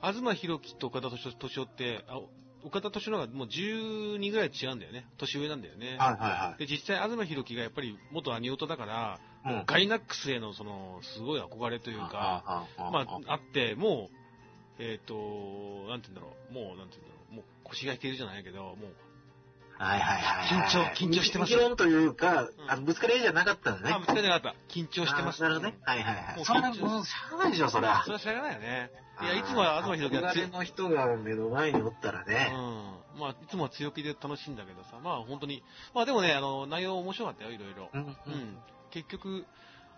[0.00, 2.20] 東博樹と岡田敏夫って、あ
[2.64, 5.06] 岡田敏夫の方がもう12ぐらい違うんだよね。
[5.18, 5.96] 年上なんだよね。
[5.98, 9.54] はいはで、実際、東博樹がやっぱり元アニオタだから、いはい。
[9.60, 9.64] うん。
[9.66, 14.08] ガイナックスへのその、すごい憧れというか、まあ、あって、も
[14.78, 15.14] う、えっ、と、
[15.88, 18.76] なんて言うんだろう、もう、なんて言うんだろう、もう腰が引けるじゃないけど、もう、
[19.78, 20.68] はいはいはいはい。
[20.68, 23.94] 緊張緊張してます議論というか、うんあのぶつかり合いじゃなかったんだね。
[23.94, 24.54] あ、ぶつかりなかった。
[24.68, 25.44] 緊張してます。
[25.44, 25.78] あなるほどね。
[25.84, 26.36] はいはいはい。
[26.36, 28.08] もうそれはもうしゃあないでしょ、そりゃそ。
[28.10, 28.90] れはしゃがないよね。
[29.22, 32.52] いや、いつもは東は憧れの人が目の前におったらね。
[32.54, 32.56] う
[33.16, 33.20] ん。
[33.20, 35.62] まあ、いつもは強気で楽しいんだけどさ、まあ本当に、
[35.94, 37.90] まあでもね、あの、内容面白かったよ、いろいろ。
[37.92, 38.00] うん。
[38.02, 38.58] うん。
[38.90, 39.44] 結局、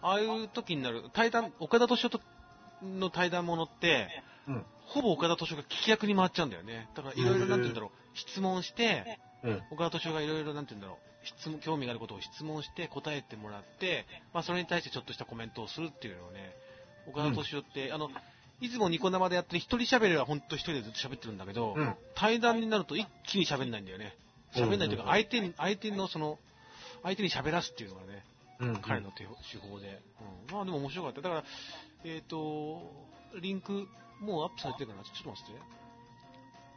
[0.02, 2.24] ああいう時になる、対談、岡田敏夫と
[2.82, 4.08] の対談ものって、
[4.48, 4.64] うん。
[4.86, 6.88] ほぼ岡田敏夫が聞き役に回っちゃうんだよね。
[6.94, 9.62] だからいろいろなんて言うんだろう、質問して、うん。
[9.70, 16.54] 岡田敏夫がいろいろなんて言うんだろう、質問、興味があることを質問して答えてもらって、まあそれに対してちょっとしたコメントをするっていうのをね、
[17.06, 18.10] 岡田敏夫って、あの、
[18.60, 21.94] いつもニコ生でやってる一人喋りは本当一人でずっと喋ってるんだけど、うん。
[22.14, 24.14] 対談になると一気に喋んないんだよね。
[24.54, 26.38] 喋んないというか、うん相手に、相手のその、
[27.02, 28.24] 相手に喋らすっていうのがね、
[28.60, 28.76] うん。
[28.82, 30.02] 彼の手手法で。
[30.48, 31.22] うん、まあでも面白かった。
[31.22, 31.44] だから、
[32.04, 32.82] えっ、と、
[33.40, 33.88] リンク、
[34.20, 35.04] もうアップされてるかな？
[35.04, 35.79] ちょっと待って。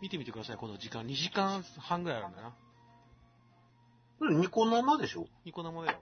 [0.04, 1.08] 見てみてください、この時間。
[1.08, 2.54] 2時間半ぐらいあるんだな。
[4.20, 4.42] うん。
[4.42, 5.28] ニコ生でしょ？
[5.46, 6.00] ニコ生だよ。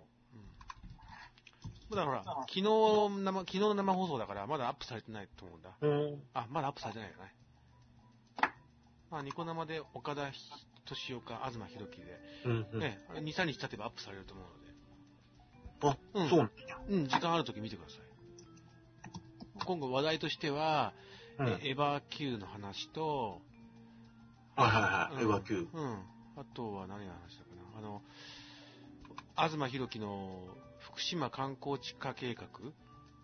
[1.89, 1.95] うん。
[1.95, 2.63] だからほら、昨日
[3.23, 5.69] 生、昨日の生放送だから、まだアップされてないと思うんだ。
[5.81, 6.23] うん。
[6.33, 7.31] あ、まだアップされてないよね。
[9.11, 12.65] まあ、ニコ生で岡田敏夫か東博樹で、うん。
[12.73, 12.79] うん。
[12.79, 14.47] ね、2、3日経てばアップされると思う
[15.85, 15.99] ので。
[16.15, 16.79] あ、うんそうなんや。
[16.89, 17.99] うん、時間あるとき見てください。
[19.63, 20.91] 今後話題としては、
[21.37, 21.47] うん。
[21.47, 23.43] エヴァ Q の話と、
[24.55, 25.23] はいはい。
[25.23, 25.67] エうんヴァ Q。
[25.73, 26.05] うん。
[26.37, 27.79] あとは何の話だかな。
[27.79, 28.01] あの、
[29.35, 32.47] 東博樹の福島観光地化計画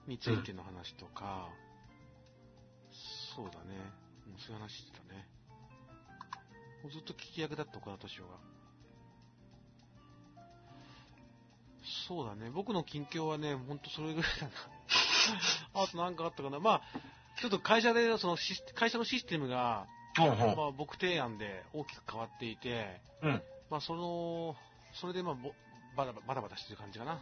[0.07, 1.49] についての話とか、
[3.35, 3.75] そうだね。
[4.27, 5.25] うんそういう話してたね。
[6.83, 8.37] もうずっと聞き役だった岡田敏夫が。
[12.07, 12.51] そうだね。
[12.51, 14.51] 僕の近況はね、ほんとそれぐらいだな。
[15.83, 16.59] あとなんかあったかな。
[16.59, 16.81] まあ、
[17.39, 18.37] ちょっと会社で、その
[18.75, 19.87] 会社のシステムが。
[20.17, 23.41] まあ、僕提案で大きく変わっていて、うん。
[23.69, 24.55] まあ、その、
[24.93, 25.51] それでまあ、ぼ
[25.95, 27.21] バタバタバタしてる感じかな。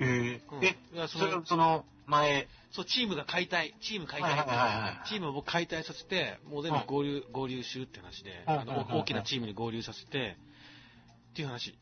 [0.00, 0.64] へえうん。
[0.64, 0.76] え、
[1.08, 2.48] そそれの、、その前。
[2.72, 4.56] そう、チームが解体、チーム解はいはい体。
[4.56, 5.08] はいはい。
[5.08, 10.36] チームを僕解体させて、もう全部合流、合流するって話で、あの大きなチームに合流させて、
[11.32, 11.74] っていう話。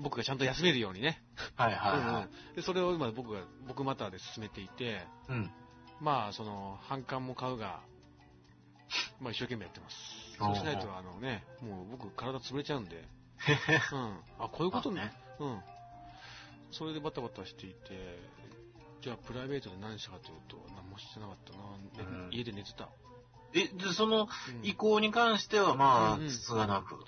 [0.00, 1.22] 僕がちゃんと休めるようにね。
[1.54, 5.32] はいはいはうんうんでそれを今僕が、僕またで進めていて、い。
[5.32, 5.50] うん。
[6.00, 7.80] まあ、その、反感も買うが、
[9.20, 9.96] まあ一生懸命やってます。
[10.38, 13.08] そうしないと、あのね、もう僕体潰れちゃうんで、
[13.92, 14.20] うん。
[14.38, 15.02] あ、こういうことね。
[15.02, 15.12] ね。
[15.38, 15.62] うん。
[16.70, 18.18] それでバタバタしていて、
[19.00, 22.28] じゃあプライベートで何したかというと、何もしてなかったな。
[22.30, 22.88] 家で寝てた。
[23.54, 27.04] え、で、そのうん移行に関しては、まあつつがなく。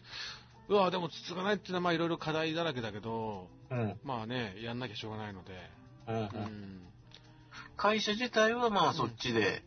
[0.68, 4.00] うわでもつつがないっていうのはまあいろいろ課題だらけだけど、うん。
[4.04, 5.70] まあね、やんなきゃしょうがないので、
[6.06, 6.86] うん。
[7.76, 9.62] 会社自体は、まあ、うんそっちで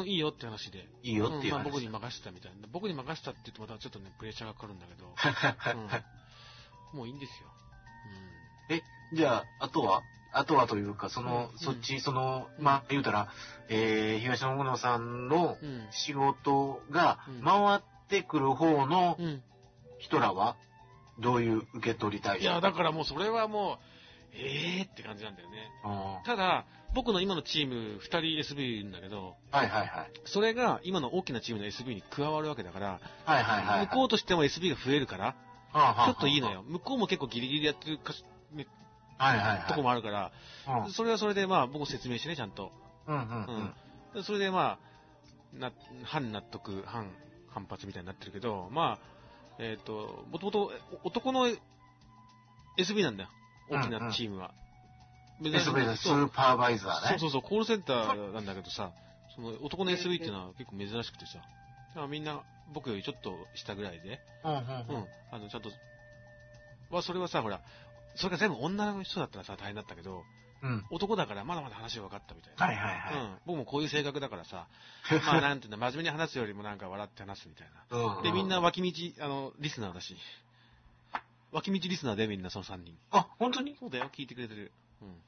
[0.00, 0.88] うん、いいよって話で。
[1.02, 1.52] いいよっていう話。
[1.52, 2.68] うんまあ僕に任せたみたいな。
[2.72, 5.06] 僕に任せたって言うとまたちょっとね、プレッシャーがかかるんだけど、
[6.92, 7.48] うん、もういいんですよ。
[9.12, 10.02] じゃあ、あとは？
[10.32, 13.28] あとはというか、その、うんそっち、その、うんまあ、言うたら、
[13.68, 15.68] えー、東野小野さんのうん。
[15.68, 15.88] うん。
[15.92, 19.42] 仕事がうん回ってくる方のうん。
[20.00, 20.56] 人らは、
[21.20, 23.78] どういう受け取りたいいや、だからもうそれはもう、
[24.36, 25.70] ええーって感じなんだよね。
[25.84, 28.20] あただ、僕の今のチーム、2人
[28.54, 30.10] SB いるんだけど、ーはいはいはい。
[30.24, 33.86] それが今の大きなチームの SB に加わるわけだから、はいはいはい。
[33.86, 35.34] 向こうとしても SB が増えるから、
[35.72, 36.50] ちょっといいの。
[36.52, 36.62] よ。
[36.62, 38.14] 向こうも結構ギリギリでやってるか
[39.18, 39.68] はいはいはい。
[39.68, 40.32] とこもあるから、
[40.84, 42.72] うんそれはそれでまあ僕説明してね、ちゃんと。
[43.06, 43.72] うんうん
[44.14, 44.24] うん。
[44.24, 44.78] それでま
[45.54, 45.72] あ、な、
[46.04, 47.10] 反納得、反
[47.48, 49.06] 反発みたいになってるけど、まあ、
[49.58, 50.72] えっ、と、もともと
[51.04, 51.48] 男の
[52.76, 53.28] SB なんだよ。
[53.70, 54.52] 大きなチームは。
[55.40, 57.08] SB でスーパーバイザーね。
[57.10, 58.92] そうそうそう、コールセンターなんだけどさ、
[59.34, 62.42] その男の SB っていうのは結構珍しくてさ、だからみんな
[62.72, 64.64] 僕よりちょっと下ぐらいで、うんうんうん、
[65.30, 65.70] あの、ちゃんと、
[66.90, 67.60] まあそれはさ、ほら、
[68.14, 70.24] それが全部女の人だったらさ、大変だったけど、
[70.62, 70.70] うん。
[70.70, 70.84] うん。
[70.90, 72.66] 男だからまだまだ話が分かったみたいな。
[72.66, 73.26] はいはいはい。
[73.26, 74.66] うん、僕もこういう性格だからさ、
[75.26, 78.16] まあなんていうの、真面目に話すよりもなんか笑って話すみたいな。
[78.16, 80.16] うんで、みんな、脇道、あの、リスナーだし、
[81.52, 82.96] 脇道リスナーでみんなその3人。
[83.10, 83.76] あ、本当に？
[83.78, 84.72] そうだよ、聞いてくれてる。
[85.04, 85.22] うん。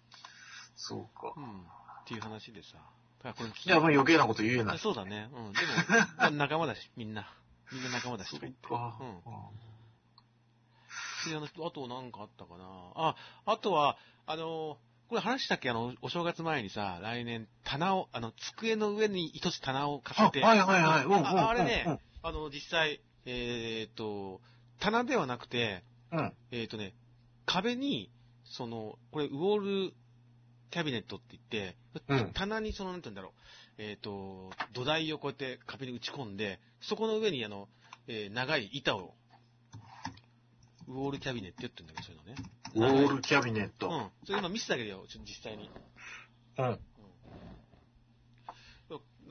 [0.76, 1.32] そうか。
[1.36, 1.60] うん。
[1.60, 1.64] っ
[2.06, 2.78] ていう話でさ。
[3.22, 4.78] だからこれ聞いじゃあ、余計なこと言えない。
[4.78, 5.28] そうだね。
[5.32, 5.52] うん。
[5.52, 5.66] でも、
[6.18, 7.28] まあ仲間だし、みんな。
[7.72, 8.68] みんな仲間だしとか言って。
[8.68, 9.22] かうん。
[11.30, 12.64] であとなんかあったかな。
[12.94, 14.78] あ、あとは、あの、
[15.09, 15.70] これ話したっけ？
[15.70, 21.24] あの、お正月前にさ、来年、棚を、あの、机の上に一つ棚をかあけて、はいはいはい。
[21.24, 24.40] ああれね、あの、実際、えーっと、
[24.78, 26.18] 棚ではなくて、うん。
[26.18, 26.32] うん。
[26.53, 26.94] えーっとね、
[27.44, 28.11] 壁に、
[28.51, 29.94] その、これ、ウォール
[30.70, 31.76] キャビネットって言って、
[32.09, 33.32] うん棚にその、なんて言うんだろう、
[33.78, 37.68] えーっと、土台をこうやって壁に打ち込んで、そこの上に、あの、
[38.09, 39.14] えー長い板を、
[40.88, 43.03] ウォールキャビネットって言うんだけど、そういうのね。
[43.03, 43.88] ウォールキャビネット。
[43.88, 44.11] うん。
[44.24, 45.70] それ今見せてあげるよ、ちょ実際に。
[46.59, 46.78] うん。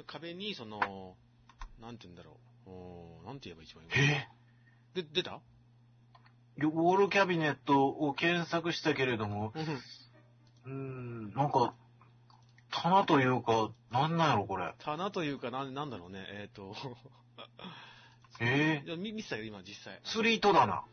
[0.06, 1.16] 壁に、その、
[1.82, 2.38] なんて言うんだろ
[2.68, 2.70] う。
[2.70, 4.28] おーなんて言えば一番いいえ
[4.94, 5.40] で、出た？
[6.58, 9.54] ウォールキャビネットを検索したけれども、
[10.66, 11.34] うん。
[11.34, 11.74] なんか、
[12.72, 14.74] 棚というか、なんなんやろ、これ。
[14.80, 16.26] 棚というか、なんなんだろうね。
[16.30, 16.76] えっ、と、
[18.40, 20.00] えいや見見せてあげる、今、実際。
[20.00, 20.84] ー、釣り糸棚。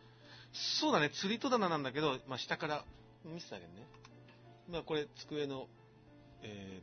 [0.53, 2.85] そうだね、釣り戸棚なんだけど、まあ、下から
[3.25, 3.87] 見せてあげるね。
[4.69, 5.69] まあ、これ、机の、
[6.43, 6.83] え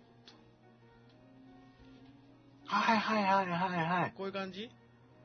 [2.66, 4.14] はいはいはいはいはいー、。
[4.16, 4.70] こういう感じ？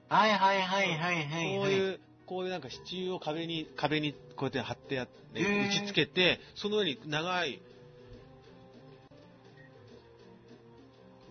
[0.08, 1.58] はいはいはいはいはい。
[1.58, 7.60] こういう、こういうなんか支柱を壁に、壁にこうやって貼ってやって、打ち付けて、その上に長い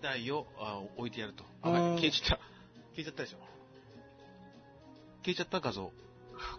[0.02, 1.44] 台をあ置いてやると。
[1.62, 2.36] あうん消えちゃった。
[2.36, 2.40] 消
[2.98, 3.38] えちゃったでしょ。
[5.24, 5.90] 消えちゃった画像。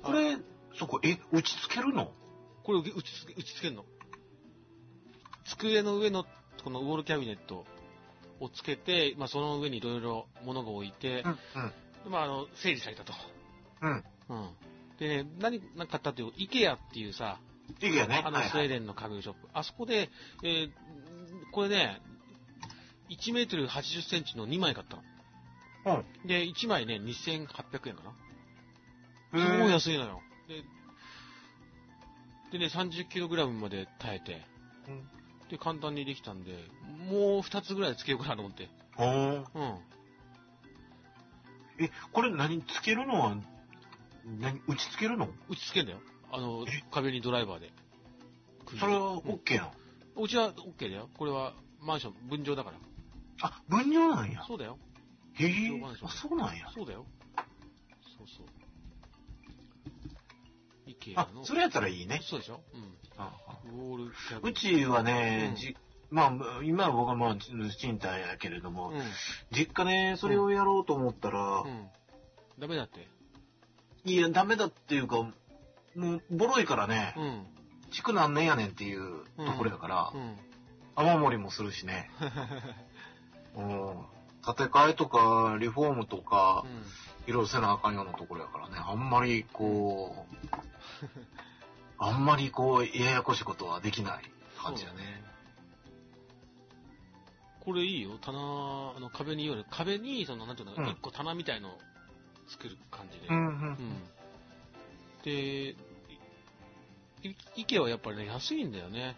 [0.02, 0.38] これ、
[0.78, 2.12] そこ、え、打ち付けるの？
[2.64, 3.86] これ打ち付け、打ち付けるの
[5.46, 6.26] 机の上の
[6.64, 7.66] このウォールキャビネット
[8.40, 11.24] をつけて、まあ、その上にいろいろ物が置いて、
[12.06, 13.14] うん、まあ、あの、整理されたと。
[13.84, 14.04] うん。
[14.30, 14.38] うん。
[14.38, 14.50] うん。
[14.98, 17.40] でね、何、何買ったっていう、イケアっていうさ、
[17.82, 18.22] いいやね。
[18.24, 19.48] あの、はいはいスウェーデンの家具ショップ。
[19.54, 20.10] あそこで、
[20.44, 20.72] えー
[21.52, 22.02] これね、
[23.10, 25.04] 1メートル80センチの2枚買ったの。
[26.00, 26.28] うん。
[26.28, 28.12] で、1枚ね、2800円かな。
[29.40, 30.22] すごい安いのよ。
[32.52, 34.46] で、でね、30キログラムまで耐えて、
[34.88, 35.10] うん
[35.50, 36.54] で、簡単にできたんで、
[37.10, 38.68] もう2つぐらいつけようかなと思って。
[38.96, 39.80] ほーうん。
[41.78, 43.38] え、これ何つけるのは、
[44.26, 45.30] 何打ち付けるの？
[45.50, 46.00] 打ち付けんだよ。
[46.32, 47.72] あのえ、壁にドライバーで。
[48.80, 49.72] それは OK なの、
[50.24, 51.10] うちは OK だよ。
[51.18, 52.78] これはマンション、分譲だから。
[53.42, 54.44] あ、分量なんや。
[54.48, 54.80] そうだよ。
[55.34, 56.72] へえあ、そうなんや。
[56.74, 57.06] そうだよ。
[58.18, 58.46] そうそう。
[60.88, 62.22] イケアあの。、それやったらいいね。
[62.24, 62.62] そうでしょ？
[63.18, 63.32] あ
[63.66, 63.80] うん。
[63.80, 63.98] ウォー
[64.42, 65.78] ルうちはね、うんじ
[66.10, 69.02] まあ、今は僕はまあ、賃貸やけれども、うん。
[69.52, 71.88] 実家ね、それをやろうと思ったら、うん。
[72.58, 73.08] ダメだって。
[74.06, 75.34] いや、ダメだっていうか、も
[75.96, 77.46] う、ボロいからねう、ん。
[77.92, 80.36] 築何年やねんっていうところやからう、ん。
[80.96, 82.10] 雨漏りもするしね、
[83.56, 84.06] うん、
[84.46, 86.64] 建て替えとか、リフォームとか、
[87.28, 90.56] いろいろせなあかんようなところやからね、あんまりこう、
[91.98, 94.24] あんまりこう、ややこしいことはできない
[94.62, 95.24] 感じやね。
[97.60, 98.18] これいいよ。
[98.22, 98.38] 棚、
[98.96, 101.80] あの壁に、いわゆる壁に、その、なんていうの、うん一個棚みたいのを
[102.48, 103.28] 作る感じで。
[103.28, 103.50] うん、う。
[103.50, 103.78] うんん。
[105.24, 105.76] で、い
[107.56, 109.16] イケアはやっぱりね、安いんだよね。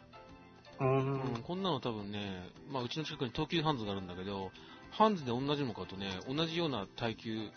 [0.80, 1.22] うん。
[1.22, 4.52] うん、こんなの多分ね、まあ、うちの近くに東急ハンズがあるんだけど、
[4.92, 7.52] ハンズで同じの買うとね、同じような耐久、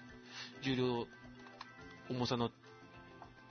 [0.62, 1.06] 重量、
[2.10, 2.50] 重さの、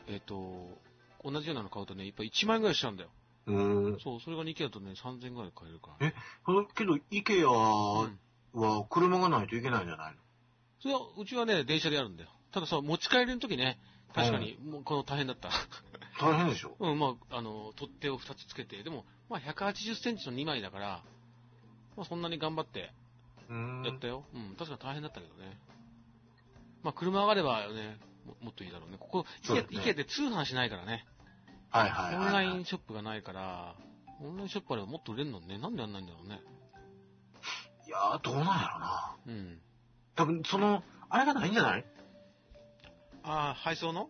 [0.08, 0.78] えっ、と、
[1.24, 3.10] 同じようなの買うとね、やっぱ1万円ぐらいしちゃうんだよ。
[3.48, 3.60] う
[3.96, 4.00] ん。
[4.00, 6.08] そう、それが2件だとね、3000円ぐらいで買えるから。
[6.08, 6.14] え
[6.76, 8.20] けど、イケアうん。
[8.54, 10.16] は車がないといけないんじゃない
[10.82, 12.30] それは、うちはね、電車でやるんだよ。
[12.52, 13.80] たださ、持ち帰りの時ね、
[14.14, 15.50] 確かに、もうこの大変だった。
[15.50, 15.54] の
[16.20, 16.76] 大変でしょ？
[16.80, 21.04] うん、まあ、あの、取っ手を2つつけて、でも、まあ、180センチの2枚だから、
[21.96, 22.92] まあ、そんなに頑張って
[23.50, 23.84] うん。
[23.86, 24.26] やったよ。
[24.34, 25.60] うん、確かに大変だったけどね。
[26.84, 28.98] まあ、車上がればね、ももっといいだろうね。
[28.98, 31.06] ここ、イケ、そうだねって通販しないからね。
[31.72, 32.58] はいはいオンラはいはい。
[32.58, 33.76] インショップがないから、
[34.22, 35.58] オンラインショップあればもっと売れるのにね。
[35.58, 36.42] なんでやんないんだろうね。
[37.86, 39.18] いやー、どうなんやろな。
[39.28, 39.62] うん。
[40.20, 41.86] 多分、その、あれがないんじゃない？
[43.24, 44.10] ああ、配送の？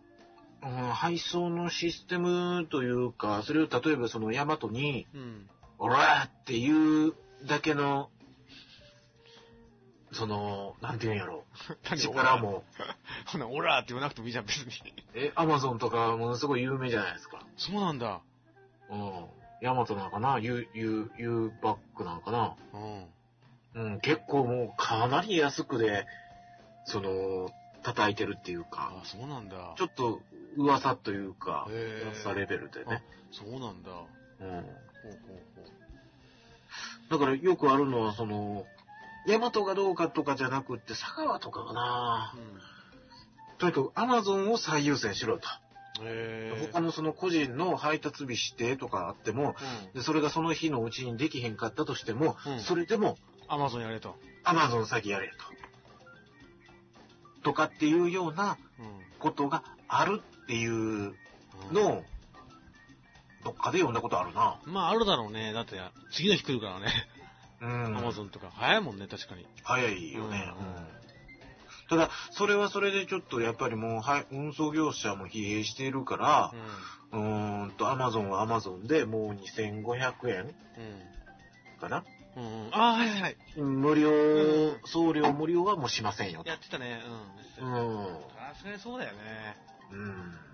[0.60, 5.48] うん、配送のシステムというか、それを例えばそのヤマトに、うん。
[5.78, 7.14] オラーっていう
[7.46, 8.10] だけの、
[10.10, 11.44] その、なんていうんやろ？
[11.96, 12.38] 力。
[12.38, 12.64] も。
[13.26, 14.72] ほな、オラーって言わなくてもいいじゃん、別に。
[15.14, 17.46] え、アマゾンとかものすごい有名じゃないですか。
[17.56, 18.20] そうなんだ。
[18.90, 19.26] うん。
[19.62, 20.40] ヤマトなのかな？
[20.40, 22.56] ゆう、ゆう、ゆうパックなのかな？
[22.72, 23.06] うん。
[23.74, 26.06] うん、結構もうかなり安くで、
[26.84, 27.50] その、
[27.82, 29.74] 叩いてるっていうかあ、あ、そうなんだ。
[29.76, 30.20] ちょっと
[30.56, 31.66] 噂というか、
[32.24, 33.02] 噂レベルでね。
[33.30, 33.90] そうなんだ。
[33.90, 34.08] ほ
[34.40, 34.48] うん。
[34.48, 37.10] うほうほう。
[37.10, 38.66] だからよくあるのは、その、
[39.26, 42.34] ヤマトがどうかとかじゃなくって、佐川とかかな。
[43.58, 45.46] とにかくアマゾンを最優先しろと。
[46.72, 49.54] 他のその個人の配達日指定とかあっても、
[49.94, 53.18] でそれがその日のうちにできへんかったとしても、うんそれでも
[53.50, 54.16] アマゾンやれと。
[54.44, 55.34] アマゾン先やれと。
[57.42, 58.86] とかっていうようなうん。
[59.18, 60.76] ことがあるっていうう
[61.08, 61.14] ん
[61.72, 62.04] のを、
[63.44, 64.60] どっかで読んだことあるな。
[64.66, 65.52] まあ、あるだろうね。
[65.52, 65.78] だって、
[66.12, 66.86] 次の日来るからね。
[67.60, 67.96] うん。
[67.98, 68.50] アマゾンとか。
[68.54, 69.46] 早いもんね、確かに。
[69.62, 70.52] 早いよね。
[70.58, 71.00] うんうん
[71.88, 76.52] ただ、それはそれでちょっとやっぱりもう、はい、運送業者も疲弊しているから
[77.12, 77.20] う、ん。
[77.20, 80.54] うーんと、アマゾンはアマゾンでもう2500円うん。
[81.80, 82.04] かな？
[82.36, 82.66] うん。
[82.66, 82.74] うん。
[82.74, 83.36] ああ、はいはいはい。
[83.56, 86.56] 無料、うん送料無料はもうしませんよとや。
[86.56, 87.00] ってたね。
[87.60, 87.64] う。
[87.64, 88.06] うんん。
[88.34, 89.56] さすがにそうだよね。
[89.92, 90.50] うん。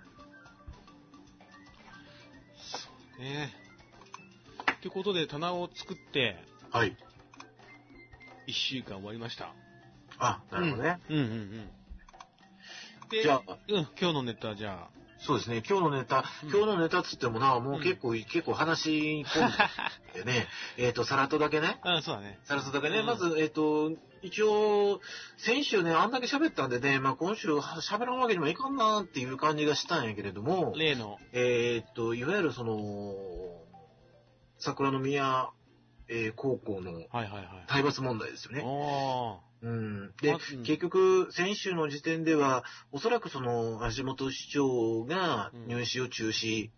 [3.19, 3.51] ね
[4.79, 6.37] ってことで、棚を作って、
[6.71, 6.97] はい。
[8.47, 9.55] 1週間終わりました。
[10.19, 11.01] あ、なるほどね。
[11.09, 11.71] うんうんうん。
[13.11, 14.89] で、じゃあ、うん、今日のネタじゃ
[15.19, 15.63] そうですね。
[15.69, 19.51] 今日のネタ、うん今日のネタっつってもな、もう結構、結構話し込ん
[20.15, 20.47] でね、
[20.77, 21.79] えっと、さらっとだけね。
[21.83, 21.97] あ。
[21.97, 22.39] うん、そうだね。
[22.45, 23.93] さらっとだけね、うんまず、えっ、と、
[24.23, 25.01] 一応、
[25.37, 33.15] 先週ね、あんだけ喋ったんでね、まあ今週は喋らんわけにもいかんなっていう感じがしたんやけれども、例の、えっ、と、いわゆるその、
[34.59, 35.49] 桜の宮、
[36.09, 37.47] えー高校のはいはいはい。
[37.69, 38.63] 体罰問題ですよね。
[38.65, 40.13] おうん。
[40.21, 46.71] で、まうん結局、先週の時点では、おそらくその、橋本市長がうん入試を中止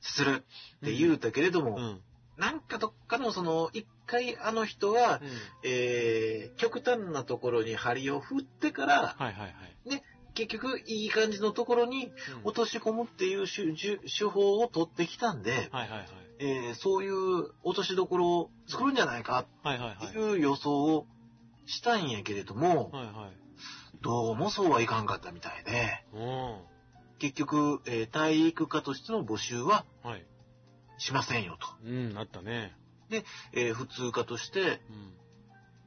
[0.00, 0.44] する
[0.76, 1.82] って言うたけれども、うん。
[1.82, 2.00] うん。
[2.38, 5.20] なんかどっかのその、一回あの人は、
[5.62, 10.02] えー、極端なところに針を振ってから、はいはいはい。
[10.34, 12.12] 結局いい感じのところにうん
[12.44, 16.08] 落とし込むっていう手法を取ってきたんで、はいはいはい。
[16.40, 20.06] えーそういう落としどころを作るんじゃないかはいはいはい。
[20.08, 21.06] っていう予想を
[21.66, 23.14] したんやけれども、はいはい。
[24.02, 26.62] どうもそうはいかんかったみたいで、お
[27.18, 29.84] 結局、えー体育科としての募集は。
[30.98, 31.66] しませんよと。
[31.88, 32.72] うん、あったね。
[33.52, 34.78] えー普通科として、うん。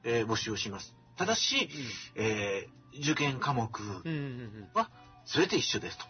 [0.06, 0.93] えー募集をします。
[1.18, 1.70] ただし、
[2.16, 3.89] えー受験科目、うん。
[3.89, 4.10] うんうんう
[4.62, 4.70] ん。
[5.26, 6.06] すべて一緒ですと。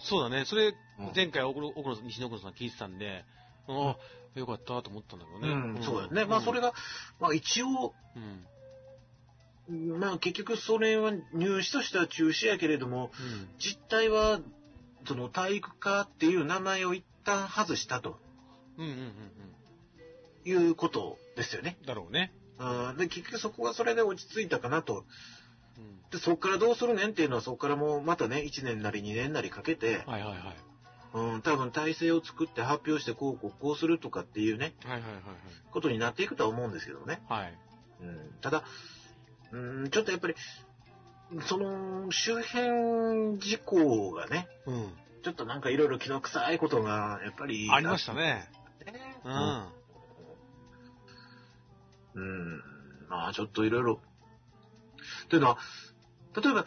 [0.00, 0.44] そうだね。
[0.46, 1.72] それ、うん前回、奥野、
[2.02, 3.24] 西野さん聞いてたんで、
[3.68, 5.48] ああ、よかったと思ったんだけどね。
[5.48, 6.24] うん、そうだよね。
[6.24, 6.74] まあ、それが、が、
[7.20, 8.18] まあ、一応、う
[9.70, 9.98] ん。
[9.98, 13.48] まあ、結局、それは入試としては中止やけれども、うん。
[13.58, 14.40] 実態は、
[15.06, 18.18] その体育科っていう名前を一旦外したと
[18.78, 19.10] うんうんうん
[20.46, 21.78] いうことですよね。
[21.80, 21.86] うん。
[21.86, 22.32] だろうね。
[22.58, 25.04] うんで結局そこはそれで落ち着いたかなと。
[25.78, 26.10] うん。
[26.10, 30.40] で、そこからどうするねんっていうのは、そこからもうまたね、1年なり2年なりかけて、はいはいはい。
[31.14, 35.22] うん、多分体制を作って発表してこうこうこうするとかっていうね、はいはいはい
[35.70, 37.20] ことになっていくとは思うんですけどね。
[37.28, 37.42] はい。
[37.42, 37.58] はい。
[38.02, 38.64] うん、ただ、
[39.52, 40.34] うん、ちょっとやっぱり、
[41.48, 44.92] その周辺事項がね、うん。
[45.24, 47.68] ちょっとなんかいろいろ気の臭いことが、やっぱり。
[47.72, 48.48] ありましたね。
[48.84, 49.20] ね。
[49.24, 49.28] う。
[49.28, 49.72] うんん。
[52.14, 52.20] う
[52.58, 52.62] ん。
[53.08, 54.00] まあちょっといろいろ。
[55.28, 55.58] というのは、
[56.40, 56.64] 例えば、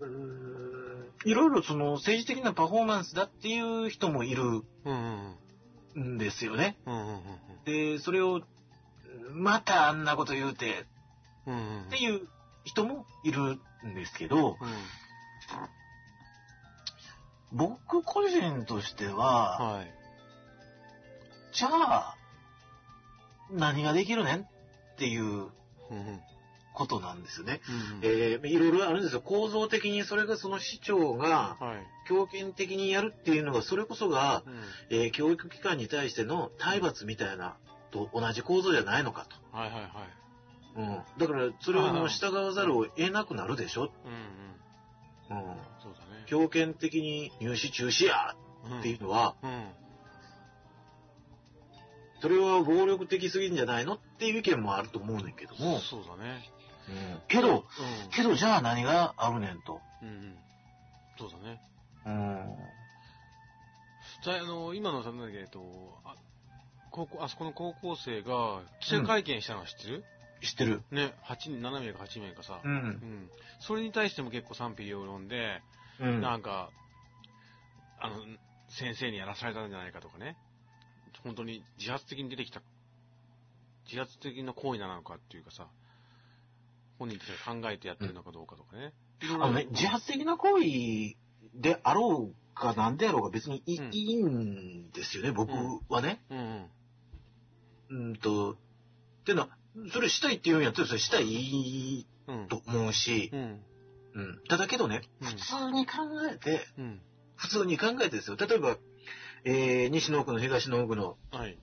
[0.00, 0.77] うーん、
[1.24, 6.76] いろいろその政治的なパフォーマンスだっていう人もいるうんですよね。
[7.64, 8.42] で、それを、
[9.32, 10.86] またあんなこと言うて。
[11.86, 12.28] っていう
[12.64, 14.56] 人もいるんですけど、うん。
[17.52, 19.94] 僕個人としては、はい。
[21.52, 22.16] じゃあ、
[23.50, 24.48] 何ができるねんっ
[24.98, 25.48] ていう。
[26.78, 27.60] ことなんですよね。
[27.68, 28.04] うんうん。
[28.04, 29.20] えーいろいろあるんですよ。
[29.20, 31.86] 構造的にそれがその市長がはい。
[32.06, 34.62] 強権的にやるっていうのが、それこそが、うん。
[34.90, 37.56] えー教育機関に対しての体罰みたいな
[37.90, 39.90] と同じ構造じゃないのかはいはいはい。
[40.74, 40.80] と。
[40.80, 41.02] うん。
[41.18, 43.90] だから、それをもう従わざるを得なくなるでしょ。
[45.30, 45.48] うんうん。
[45.48, 45.56] うん。
[45.82, 46.24] そうだね。
[46.26, 48.36] 強権的に入試中止や
[48.70, 49.68] うんっていうのは、うん。
[52.20, 56.42] それは暴力的すぎんじゃないのっていう意見もあると思うねんけども、そうだね。
[56.88, 57.64] うんけど、うん。
[58.10, 59.82] けどじゃあ何があるねんと。
[60.02, 60.34] うんうん。
[61.18, 61.58] そうだね。
[62.06, 62.56] うん。
[64.22, 65.60] じゃあ、あの、今のさ、なんだっけ、えっと、
[66.04, 66.14] あ、
[66.90, 70.04] 高校、あそこの高校生が記者会見したのは知ってる、
[70.42, 70.82] 知ってる。
[70.90, 72.60] ね、8人、7名か8名かさ。
[72.64, 72.68] う。
[72.68, 73.30] うんん。
[73.60, 75.60] それに対しても結構賛否両論で、
[76.00, 76.20] うん。
[76.20, 76.70] なんか、
[77.98, 78.16] あの、
[78.68, 80.36] 先生にやらされたんじゃないかとかね。
[81.24, 82.60] 本当に自発的に出てきた、
[83.86, 85.66] 自発的な行為なのかっていうかさ、
[86.98, 88.92] 本人たちが考えてやってるのかどうかとかね。
[89.22, 91.16] あのね、自発的な行為
[91.54, 95.52] であろうかなんであろうが別にい,、うんいいんですよね、僕
[95.88, 96.20] はね。
[96.30, 96.38] うん
[97.90, 98.08] うん。
[98.08, 98.56] うんと、っ
[99.24, 99.50] ていうのは、
[99.92, 102.48] それしたいって言うんやったらそれしたいうん。
[102.48, 103.60] と思うしう、ん。
[104.14, 104.40] うん。
[104.48, 105.92] ただけどね、うん普通に考
[106.30, 107.00] えて、うん。
[107.36, 108.36] 普通に考えてですよ。
[108.36, 108.76] 例えば、
[109.44, 111.58] えー、西の奥の東の奥のはい。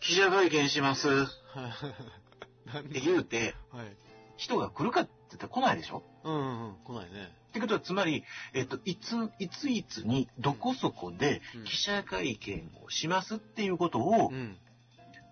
[0.00, 3.96] 記者会見します って言うて、はい。
[4.36, 6.02] 人が来るかって言ったら来ないでしょ？
[6.24, 6.74] うんうんうん。
[6.84, 7.32] 来ないね。
[7.50, 14.58] ってことは、つまり、えっと、いつ、いついつに、どこそこでうん記者会見をしますっていうことを、うん。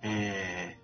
[0.03, 0.78] え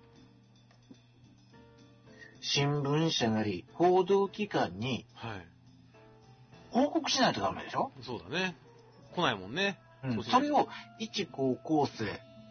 [2.41, 5.47] 新聞社なり報道機関にはい。
[6.71, 8.55] 報告しないとダメでしょ、そうだね。
[9.15, 9.79] 来ないもんね。
[10.03, 12.07] うんそれを一高校生、う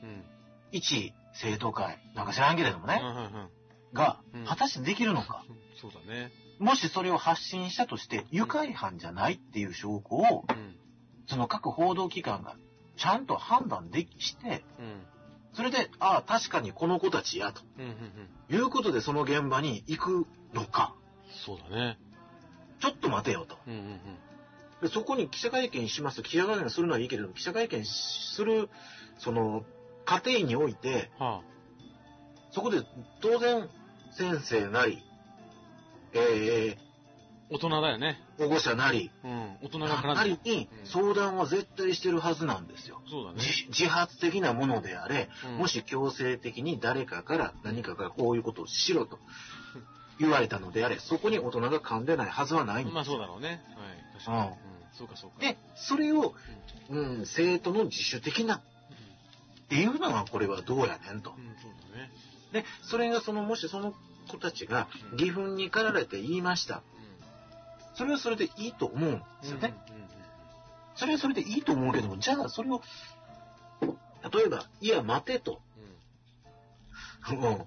[0.07, 0.25] ん。
[0.73, 3.49] 一生徒会、なんか知らんけれどもねうん、うんうん。
[3.93, 5.45] がうん、果たしてできるのか。
[5.81, 6.33] そうだね。
[6.59, 10.77] もしそれを発信したとして、愉快犯じゃないっていう証拠を、うん。
[11.27, 12.57] その各報道機関が
[12.97, 15.07] ちゃんと判断できして、うん。
[15.55, 17.85] それで、ああ、確かにこの子たちや、とうん。
[17.85, 17.91] うん。
[18.51, 18.57] うん。
[18.57, 20.95] いうことでその現場に行くのか。
[21.47, 21.99] そうだね。
[22.81, 23.59] ちょっと待てよと。
[23.67, 23.75] うん。
[23.75, 24.01] うん。
[24.81, 28.69] でそこに記者会見しますと、記者会見するのはいいけれども、記者会見する、
[29.19, 29.65] その、
[30.05, 31.27] 過程において、うん。
[31.27, 31.43] は
[32.51, 32.83] そこで
[33.21, 33.69] 当然、
[34.19, 35.03] 先生なり、
[36.13, 36.89] えあ。
[37.51, 38.19] 大人だよね。
[38.39, 39.57] ー、保護者なり、うん。
[39.63, 40.51] 大人が絡なんりで。
[40.51, 43.01] に相談は絶対してるはずなんですよ。
[43.09, 43.37] そうだね。
[43.39, 49.19] 自自発的なものであれ、うんもし強制的に誰かから何かからこういうことをしろと
[50.21, 53.63] 言われたのであれ、そこに大人が噛んでないはずはないんですまあそうだろうね。
[53.77, 54.19] はい。
[54.19, 54.39] 確かに。
[54.39, 54.53] うんうん。
[54.93, 55.39] そうかそうか。
[55.39, 56.35] で、それを、
[56.91, 58.63] うん、生徒の自主的なっ
[59.69, 61.41] ていうのはこれはどうやねんとう。
[61.41, 61.47] ん。
[61.47, 61.57] うん。
[61.63, 62.11] そうだね。
[62.53, 63.95] で、それがその、もしその
[64.29, 66.83] 子たちが義憤に駆られて言いました。
[67.95, 69.75] それはそれでいいと思うんですよね。
[70.95, 72.83] それはそれでいいと思うけども、じゃあそれを、
[73.81, 75.61] 例えば、いや、待てと。
[77.31, 77.39] うん。
[77.43, 77.67] うん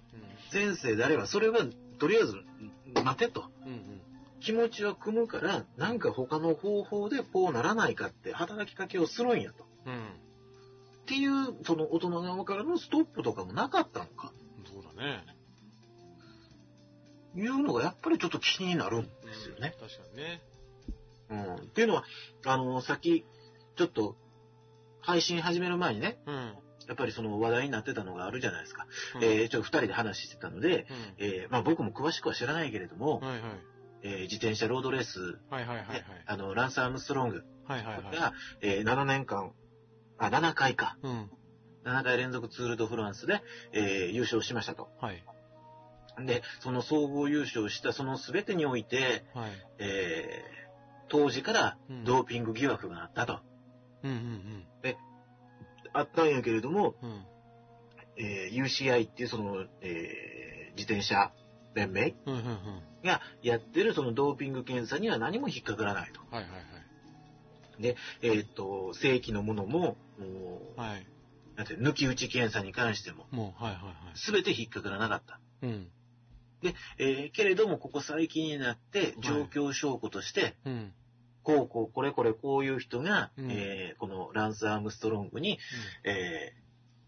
[0.52, 1.60] 先生であれば、それは、
[1.98, 2.36] とりあえず、
[3.04, 3.46] 待てと。
[4.42, 9.66] 気持ちは組むから、なんか他の方法でこうならないかって働きかけをするんやと。
[9.86, 9.94] うん。
[9.94, 10.00] っ
[11.06, 14.34] ていう、その大人側からのストップとかもなかったのか。
[14.72, 15.24] そうだね。
[17.36, 19.10] いうのがやっぱりちょっと気になるんで
[19.44, 19.76] すよね。
[19.80, 20.42] 確かにね。
[21.30, 21.56] うん。
[21.56, 22.04] っていうのは、
[22.46, 23.26] あの、さっき、
[23.78, 24.16] ちょっと、
[25.02, 26.36] 配信始める前にね、うん。
[26.88, 28.86] やっぱりその話題になってたのがあるじゃないですか。
[29.16, 31.26] うんえーちょっと二人で話してたので、うん。
[31.26, 33.42] えーまあ僕も詳しくは知らないけれども、はいはい。
[34.04, 36.06] えー自転車ロードレース、はいはいはいはいね。
[36.26, 38.16] あの、ランス・アームストロングはいはいはい。
[38.18, 39.54] が、えー7年間、
[40.18, 40.98] あ、7回か。
[41.04, 41.30] うん。
[41.86, 44.90] 7回連続ツール・ド・フランスで、えー優勝しましたと。
[45.00, 45.24] はい。
[46.20, 49.52] で、その総合優勝したその全てにおいて、はい。
[49.80, 50.62] えー
[51.14, 53.40] 当時からうんドーピング疑惑があったと。
[54.04, 54.66] うんうん
[55.94, 57.10] あったんやけれども、うん。
[57.10, 57.26] うん。
[58.18, 61.34] えー UCI っていうその、えー自転車
[61.76, 62.16] 連盟。
[63.04, 66.22] がやってるそのドーピング検査には何も引っかからないと。
[66.34, 66.52] はいはい
[68.22, 69.98] えーっと、正規のものも、
[70.78, 70.90] はい。
[70.90, 71.08] はい。
[71.56, 73.96] なんて抜き打ち検査に関しても、もう、はいはいはい。
[74.16, 75.40] すべて引っかからなかった。
[75.64, 75.88] うん。
[76.98, 80.94] えーけれども、ここ最近になって、状況証拠として、うん。
[81.44, 85.58] こうこう、これこれこういう人が、うんえーこのランス・アームストロングに、
[86.04, 86.62] えー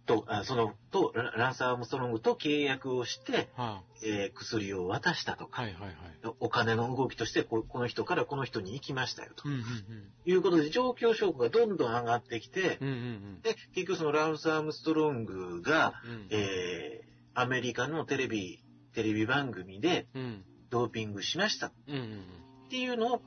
[0.06, 5.47] と、あその、と、ラランス・アームストロングと契約をして、はえー薬を渡したとあ。
[5.47, 5.93] か、はいはいはい。
[6.39, 9.62] お金の動きとしてこ、この人からこの人に行きましたよ、とうんうん
[10.26, 12.88] いうことで、状況証拠がどんどん上がってきて、うん。
[12.88, 12.97] うんう
[13.38, 16.12] んで、結局そのランス・アームストロングが、うん。
[16.12, 16.28] うん。
[16.32, 18.62] えーアメリカのテレビ、
[18.93, 20.43] テレビ番組でうん。
[20.69, 21.71] ドーピングしましたっ。
[22.69, 23.21] ていうのを、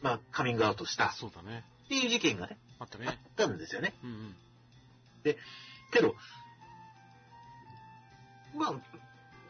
[0.00, 1.06] まあ、カミングアウトした。
[1.84, 2.88] っていう事件がね、あっ
[3.36, 3.94] たんですよね。
[4.02, 4.34] うんうん。
[5.22, 6.16] けど、
[8.56, 8.74] まあ、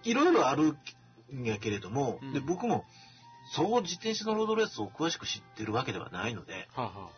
[0.05, 0.77] いろいろある
[1.33, 2.85] んやけれども、うんで僕も、
[3.55, 7.11] そう自転車のロードレースを詳しく知ってるわけではないので、はあは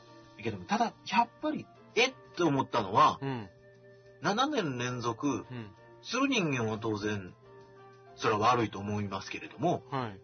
[0.42, 1.66] けども、ただ、やっぱり、
[1.96, 3.48] えって思ったのはあ。、うん。
[4.22, 5.70] 7年連続うん。
[6.02, 7.34] する人間は当然、
[8.16, 10.20] それは悪いと思いますけれども、はい。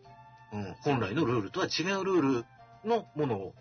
[0.53, 2.45] うん、本来のルールとは違うルール
[2.85, 3.55] のものを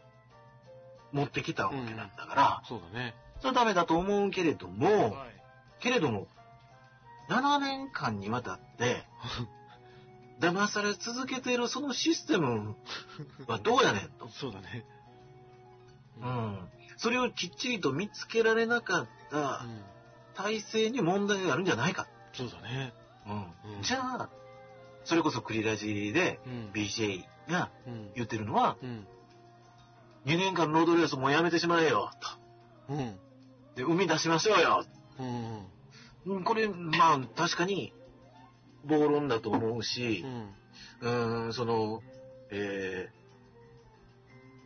[1.12, 3.16] 持ってきたわけなんだから、そうだね。
[3.40, 5.82] それはダメだと思うけれども、はい。
[5.82, 6.28] けれども、
[7.30, 9.04] 7年間にわたって、
[10.40, 12.76] 騙され続けているそのシステム
[13.48, 14.30] はどうやねんと。
[14.34, 14.86] そうだね。
[16.22, 16.70] うん。
[16.98, 19.84] それをきっちりと見つけられなかったうん。
[20.34, 22.08] 体制に問題があるんじゃないか。
[22.34, 22.94] そうだね。
[23.30, 23.76] うん。
[23.76, 24.30] うんじゃあ、
[25.06, 26.72] それこそクリラジでうん。
[26.74, 28.12] BJ がうん。
[28.16, 29.08] 言ってるのは、うん。
[30.26, 32.12] 2年間ロードレースもうやめてしまえよ、
[32.88, 32.94] と。
[32.94, 33.20] うん。
[33.76, 34.86] で、生み出しましょうよ。
[35.20, 36.34] うん。
[36.36, 37.94] うんこれ、まあ、確かに、
[38.86, 40.56] 暴論だと思うしう、ん。
[41.02, 42.02] うーん、その、
[42.52, 43.10] え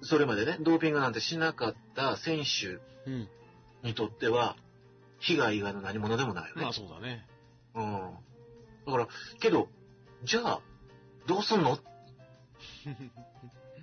[0.02, 3.30] ー、それまでね、ドーピングなんてしなかった選手うん。
[3.84, 4.56] にとっては、
[5.20, 6.74] 被害以外の何者でもないよねまあ。
[6.74, 7.26] そうだね。
[7.76, 8.18] うん。
[8.86, 9.08] だから、
[9.40, 9.70] けど、
[10.24, 10.62] じゃあ、
[11.28, 11.74] どうすんの？
[11.74, 11.80] っ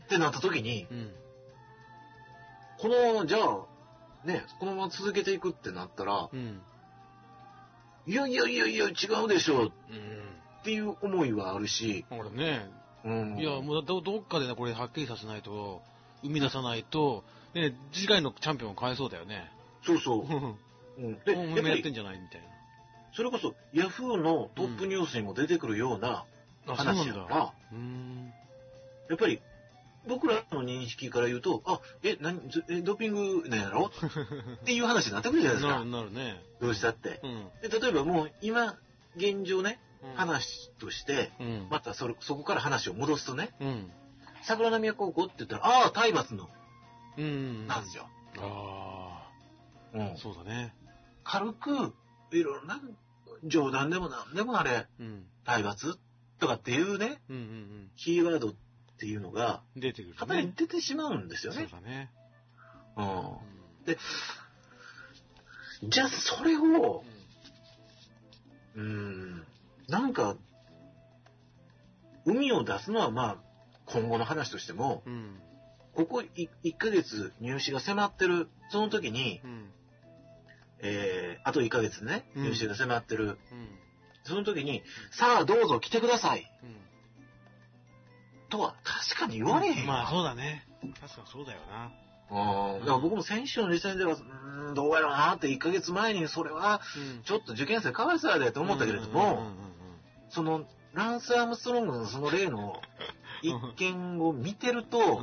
[0.09, 1.11] てなった時に、うん。
[2.78, 3.66] この、じゃあ、
[4.26, 6.61] ね、このまま続けていくってなったら、うん。
[8.07, 9.68] いやいやいやいや、違うでしょっうん。
[9.68, 9.70] っ
[10.64, 12.68] ていう思いはあるし、ほらね、
[13.05, 13.38] うん。
[13.38, 15.82] いや、もうどどっかでね、これはっきりさせないと、
[16.22, 17.24] 生み出さないと、
[17.55, 19.51] ね、次回のチャンピオンを変えそうだよね。
[19.84, 20.24] そうそう。
[20.24, 20.57] も
[20.98, 22.42] うん、うで、やっぱり、やってんじゃないみたい
[23.13, 26.25] それこそ、ヤフーのトップニュースにも出てくるような
[26.67, 27.09] 話。
[27.09, 28.33] やから、うーん。
[29.09, 29.41] やっぱり、
[30.09, 33.91] 僕らの認識から言うと、あ、え、何、ずえドーピングなんやろ？
[34.63, 35.85] っていう話になってくるじゃないですか。
[35.85, 36.43] なるね。
[36.61, 37.21] どうしたって。
[37.23, 37.51] うん。
[37.61, 38.77] で、例えばもう、今、
[39.17, 40.15] 現状ね、うん。
[40.15, 41.69] 話として、うん。
[41.71, 43.93] またそれそこから話を戻すとね、うん。
[44.43, 46.49] 桜宮高校って言ったら、ああ、体罰の、
[47.19, 47.67] うん。
[47.67, 48.09] なんですよ。
[48.39, 49.29] あ
[49.93, 50.75] うんあ、そうだね。
[51.25, 51.95] 軽く、
[52.33, 52.81] いろいろな、
[53.45, 55.26] 冗談でもなんでもあれ、うん。
[55.45, 55.99] 体罰
[56.39, 58.55] とかっていうね、うんうんキーワードっ
[58.99, 59.81] ていうのが、うん。
[59.81, 61.68] 出てくる型に出てしまうんですよそうね。
[61.70, 62.11] だね。
[62.97, 63.37] ううんん。
[65.91, 67.03] じゃあ、それを、
[68.74, 69.45] うーん、
[69.89, 70.37] なんか、
[72.24, 73.37] 海を出すのはまあ、
[73.87, 75.41] 今後の話としても、うん。
[75.95, 79.70] ここ1ヶ月入試が迫ってる、その時に、うん。
[80.83, 83.37] えー、あと1ヶ月ね、うん入試が迫ってる、うん。
[84.24, 86.76] その時に、さあどうぞ来てください、うん。
[88.49, 89.87] とは確かに言われへんよ。
[89.87, 90.66] まあそうだね。
[91.01, 91.93] 確かにそうだよな。
[92.31, 92.81] うん。
[92.81, 97.22] だから僕も先週の時点では、うーん、どうやろうなって1ヶ月前にそれは、うん。
[97.22, 99.53] ちょっと受験生かわいそうやでと思ったけれども、
[100.28, 102.81] その、ランス・アームストロングのその例の
[103.43, 105.20] 一件を見てると、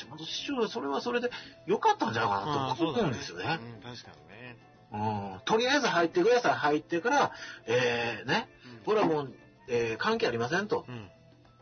[0.00, 1.30] 橋本師匠、それはそれで
[1.66, 3.58] 良かったんじゃないかなと思うんですよね。
[3.62, 4.56] うん、確かにね。
[4.92, 4.96] う
[5.36, 5.40] ん。
[5.44, 6.52] とりあえず入ってください。
[6.54, 7.32] 入ってから、
[7.66, 8.48] えー、ね、
[8.84, 9.34] これはもう、
[9.68, 10.84] えー関係ありませんと。
[10.88, 11.10] うん。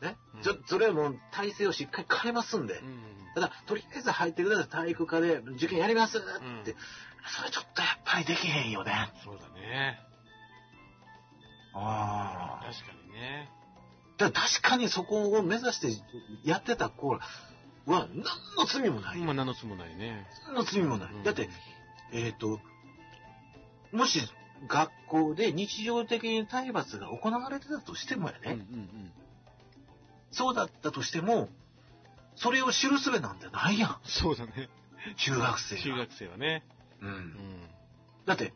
[0.02, 0.42] ねうん。
[0.42, 2.74] ちょ、それはもう体制をしっかり変えますんで。
[2.74, 3.00] うん。
[3.34, 4.68] ただ、とりあえず入ってください。
[4.68, 6.26] 体育科で受験やりますって。
[6.26, 6.76] うん
[7.26, 8.92] それちょっとやっぱりできへんよね。
[9.24, 9.98] そうだね。
[11.72, 12.64] ああ。
[12.64, 13.50] 確かにね。
[14.16, 15.88] だ確かにそこを目指して
[16.44, 17.18] やってた子
[17.86, 18.24] は何
[18.56, 19.18] の罪もない。
[19.18, 20.26] まあ、何のつもないね。
[20.46, 21.12] 何の罪もない。
[21.12, 21.48] うんだって、、
[22.12, 22.60] えっ、と、
[23.92, 24.20] もし
[24.66, 29.12] 学校で日常的に体罰が行われてたとしてもやうんうんね、うん。
[30.32, 31.48] そうだったとしても、
[32.36, 34.00] それを知るすべなんてないやん。
[34.04, 34.68] そうだね。
[35.16, 35.82] 中学生が。
[35.82, 36.64] 中学生はね。
[37.00, 37.06] う。
[37.06, 37.70] うんん。
[38.26, 38.52] だって、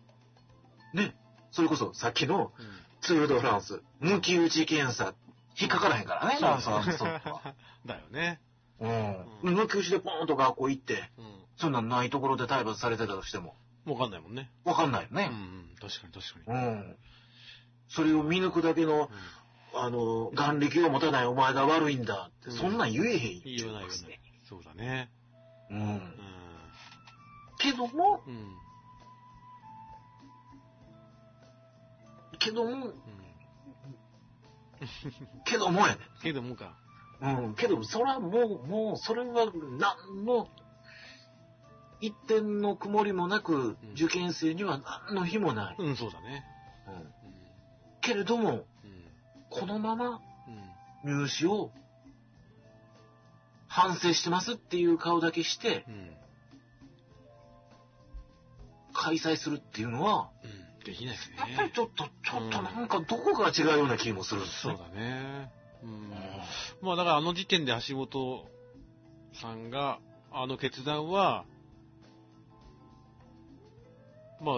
[0.95, 1.14] ね、
[1.51, 5.14] それこそさっきのうんツール・ド・フランス、抜き打ち検査、
[5.59, 7.55] 引っかからへんからね、ランス・アームストロングは。
[7.87, 8.41] だよね。
[8.81, 9.55] うん。
[9.55, 11.24] 抜き打ちでポーンと学校行って、うん。
[11.57, 13.55] そんなんないところで体罰されてたとしても、
[13.87, 14.51] わかんないもんね。
[14.64, 15.29] わかんないよね。
[15.31, 15.74] うんうん。
[15.81, 16.59] 確かに確かに。
[16.59, 16.97] うん。
[17.89, 19.11] それを見抜くだけの、
[19.74, 24.20] あの、眼力を持たないお前が悪いんだって、うんそんなん言えへん言わない言わない。
[24.49, 25.11] そうだね。
[25.70, 25.74] う。
[25.74, 26.14] うんん。
[27.59, 28.57] けども、うん。
[32.39, 32.95] けども、うん。
[35.45, 36.01] けどもやね。
[36.22, 36.76] けどもか。
[37.21, 37.55] うん。
[37.55, 40.49] けど、それはもう、もう、それは何の、
[42.01, 45.77] 一点の曇りもなく、受験生には何の日もない。
[45.79, 46.45] うん、そうだね。
[46.87, 46.95] うん。
[46.95, 47.11] うん。
[48.01, 48.64] けれども、うん。
[49.51, 50.21] このまま
[51.05, 51.21] うん。
[51.23, 51.71] 入試を
[53.69, 56.16] 反省してますっていう顔だけしてうん。
[58.93, 60.85] 開催するっていうのは、うん。
[60.85, 61.37] できないですね。
[61.39, 64.77] やっぱりちょっと、ちょっとなんかどこかが違うような気もするんですね。
[64.77, 65.51] そうだね。
[65.83, 66.11] うん。
[66.81, 68.47] まあだからあの時点で橋本
[69.41, 70.01] さんが、
[70.31, 71.45] あの決断は、
[74.41, 74.55] まあ、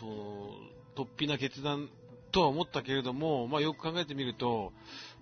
[0.00, 0.50] その、
[0.96, 1.88] 突飛な決断
[2.30, 4.72] とは思ったけれども、まあよく考えてみると、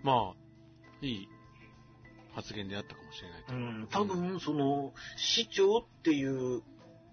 [0.03, 1.29] まあ、いい
[2.35, 3.55] 発言であったかもしれないと。
[3.55, 6.63] うん、多分、その、市長っていう、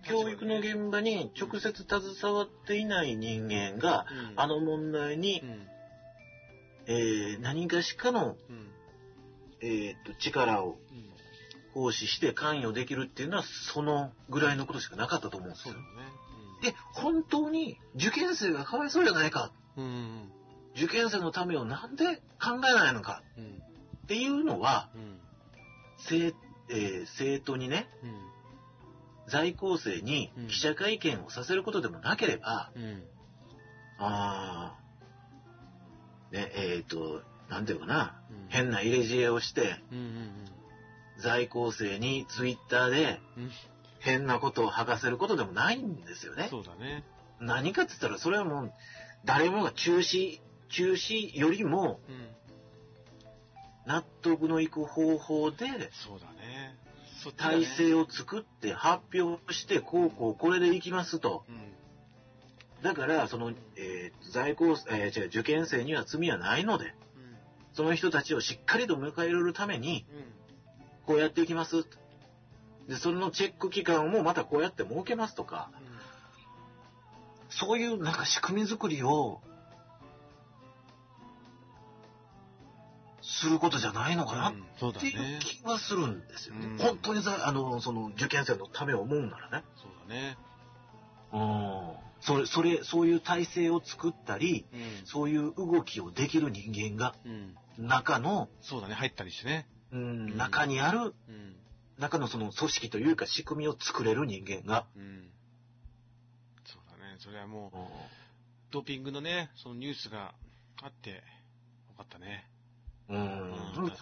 [0.04, 5.68] 教育の現場に直接携わっていない人間が、うんあの問題にう、ん。
[6.88, 8.72] えー何かしかの、うん。
[9.62, 11.08] えーと力をうん。
[11.74, 15.76] 行使して関与できるっていうのは、そのぐらいのことしかなかったと思うんですよ。
[15.76, 15.80] ね。
[16.64, 19.52] で、本当に受験生がかわいそうじゃないか。
[19.76, 19.86] うん。
[19.86, 20.32] うん。
[20.76, 23.46] 受験生のためをなんで考えないのかうん。
[23.46, 25.20] っていうのは、うん。
[25.98, 26.34] 生,、
[26.70, 28.22] えー生徒にね、うん。
[29.30, 33.04] 在校生にうん記者会見をさせることでもなければ、うん。
[34.00, 39.76] あー、ね、えっ、と、なんていうかな、うん変な入れ知恵をして。
[41.20, 43.52] 在校生にツイッターでうん。
[44.00, 46.48] 変なことを吐かせることでもないんですよね。
[46.50, 47.04] そうだね。
[47.40, 48.74] 何かって言ったら、それはもう、
[49.26, 50.40] 誰もが中止、
[50.70, 52.28] 中止よりもうん。
[53.88, 56.76] 納得のいく方法で、そうだね。
[57.38, 61.46] 体制を作って発表して、こうこうこれでいきますと。
[61.50, 62.84] うん。
[62.84, 66.94] だから、その、えー在校、えー違う、受験生には罪はないので、
[67.78, 70.04] その人たちをしっかりと迎え入れるために。
[71.06, 71.86] こうやっていきます。
[72.90, 75.70] で、それのチェック期間もまたこうやって設けますとか、
[77.50, 79.42] そういうなんか仕組み作りを、
[83.22, 84.54] することじゃないのかなっ
[85.00, 85.40] ていうね。
[85.42, 86.66] 気がするんですよね。
[86.66, 89.64] うん本当にさ、あの、その受験生のためを思うならね。
[89.76, 90.38] そうだね。
[91.32, 92.07] うん。
[92.22, 94.80] それ、それ、そういう体制を作ったり、うん。
[95.06, 97.88] そういう動きをできる人間が、うん。
[97.88, 98.96] 中の、そうだね。
[98.96, 99.68] 入ったりしてね。
[99.92, 101.56] うん、ん中にある、うん。
[101.98, 105.30] 中のその組織というか仕組みを作れる人間が、うん。
[106.66, 107.16] そうだね。
[107.20, 107.84] それはもう、うん
[108.70, 110.34] ドーピングのね、そのニュースが
[110.84, 111.16] あって、よ
[111.98, 112.46] かったね。
[113.10, 113.52] うんうん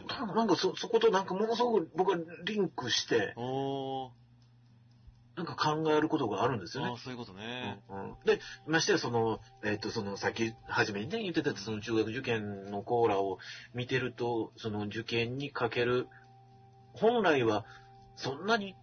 [0.08, 4.10] なんかそ、そことなんかものすごく僕はリンクして、おー。
[5.36, 6.92] なんか考えることがあるんですよね。
[6.92, 7.82] ああ、そういうことね。
[7.90, 13.40] うんうんで、ましてやその、えっ、と、その、さっき、初めにね、言ってた、その中学受験のコーラを
[13.74, 16.08] 見てると、その受験にかける、
[16.94, 17.66] 本来は、
[18.16, 18.76] そんなに、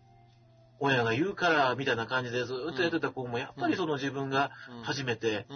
[0.78, 5.46] 親が言うから、みたいな感じでずっとやってた子も、やっぱりその自分がうん初めて。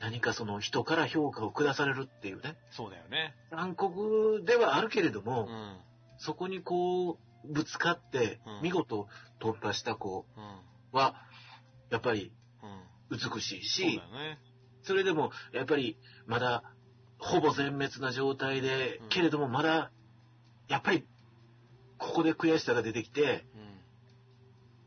[0.00, 3.36] 何かその人から評価を下されるっていうね、そうだよね。
[3.52, 5.76] 残酷ではあるけれども、うん。
[6.18, 9.08] そこにこう、ぶつかってうん、見事
[9.40, 10.98] 突破した子うん。
[10.98, 11.16] は、
[11.90, 12.32] やっぱり
[13.10, 13.18] うん。
[13.34, 14.00] 美しいし。
[14.82, 16.64] それでも、やっぱり、まだ、
[17.18, 19.92] ほぼ全滅な状態でうん、けれども、まだ、
[20.68, 21.06] やっぱり、
[21.98, 23.80] ここで悔しさが出てきて、うん。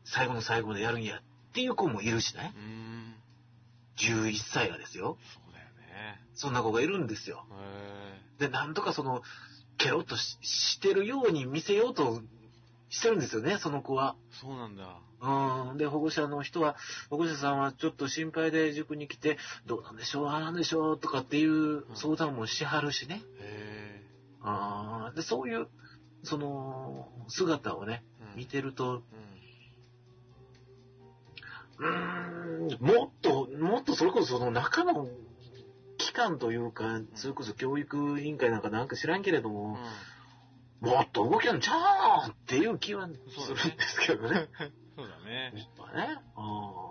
[0.04, 1.22] 最後の最後までやるんやっ
[1.54, 2.52] ていう子もいるしね。
[2.54, 4.26] うーん。
[4.26, 5.16] 11歳がですよ。
[5.32, 6.20] そうだよね。
[6.34, 7.46] そんな子がいるんですよ。
[8.38, 9.22] へで、なんとかその、
[9.78, 12.22] ケロッとししてるように見せようと
[12.88, 14.16] してるんですよね、その子は。
[14.32, 15.00] ーそうなんだ。
[15.20, 15.76] うん。
[15.76, 16.76] で、保護者の人は、
[17.10, 23.22] 保護者さんはちょっと心配で塾に来て、どうなんでしょう、ああなんでしょう、とかっていう相談もしはるしね。
[23.40, 24.02] へ
[24.42, 25.68] あーで、そういう、
[26.22, 28.04] その、姿をね。
[28.36, 29.02] 見てると、
[31.78, 31.86] うん。
[31.86, 35.08] うーん、もっと、もっとそれこそその中の
[35.98, 39.78] 機関というか、それこそ教育委員会なんかなんか知らんけれども、
[40.80, 44.48] もっと動きあるんちゃうんっていう気はするんですけどね。
[44.96, 45.52] そうだね。
[45.54, 46.18] やっぱね。
[46.36, 46.86] うん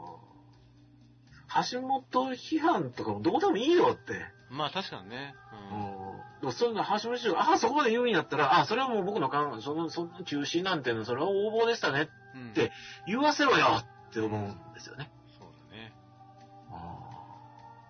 [1.72, 2.02] 橋本
[2.34, 4.26] 批判とかもどうでもいいよって。
[4.50, 5.34] まあ確かにね。
[5.72, 6.42] ううんん。
[6.42, 12.10] でもそういうの橋本氏が、ああ、そこまで言うんやったら、ああ、それはもう僕の考え、その、その中止なんていうのは、それは横暴でしたね。
[12.36, 12.54] うん。
[12.54, 12.72] で
[13.08, 13.68] 言わせろよ
[14.10, 15.10] って思うんですよね。
[15.40, 15.94] そうだね。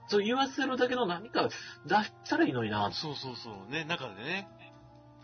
[0.07, 1.49] そう言わせるだけの何か
[1.87, 2.91] 出したらいいのにな。
[2.91, 3.71] そうそうそう。
[3.71, 4.47] ね、中でね。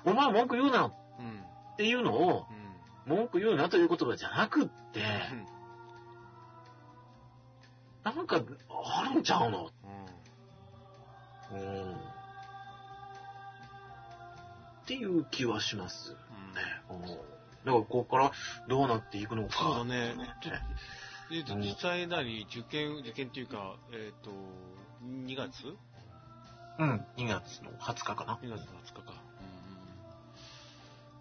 [0.05, 1.43] お前文句言うなっうん。
[1.77, 2.45] ていうのを、
[3.07, 3.17] うん。
[3.17, 5.61] 文句言うなという言葉じゃなくって、うん
[8.03, 9.69] なんかあるんちゃうの？
[11.51, 11.59] うん。
[11.59, 11.93] うん。
[11.93, 11.95] っ
[14.85, 16.17] ていう気はしますね。
[16.89, 17.01] うん。
[17.01, 17.17] だか
[17.65, 18.31] らここから
[18.67, 19.55] どうなっていくのか。
[19.55, 20.15] そうだね。
[21.29, 24.31] で、うん実際なり、受験、受験っていうか、えっ、と、
[25.05, 25.75] 2月？
[26.79, 27.05] うん。
[27.17, 28.39] 2月の20日かな。
[28.41, 29.30] 2月の20日か。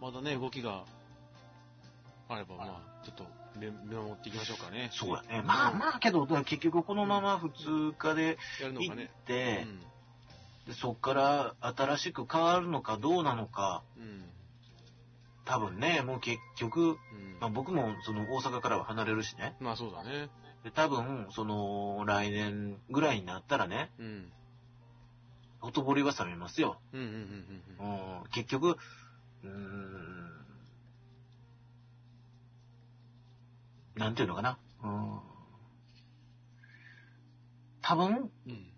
[0.01, 0.85] うんまだね、動きが
[2.29, 3.25] あれば、まあ、ちょっと
[3.59, 4.91] 見見守っていきましょうかね。
[4.93, 5.43] そうやね。
[5.43, 9.11] まあまあけど、結局このまま普通科で行っやるのかね。
[9.27, 9.81] て、うん。
[10.67, 14.25] でそっから新しく変わるのかどうなのか、うん。
[15.45, 16.97] 多分ね、もう結局、うん。
[17.41, 19.57] まあ、僕もその大阪からは離れるしね。
[19.61, 20.31] まあそうだね。
[20.65, 24.33] で多分、その来年ぐらいになったらね、うん。
[25.61, 26.81] ほとぼりは冷めますよ。
[28.33, 28.77] 結局、
[29.43, 30.45] うーん、
[33.97, 34.59] なんていうのかな？
[34.83, 35.21] うん、
[37.83, 38.73] 多分、うん。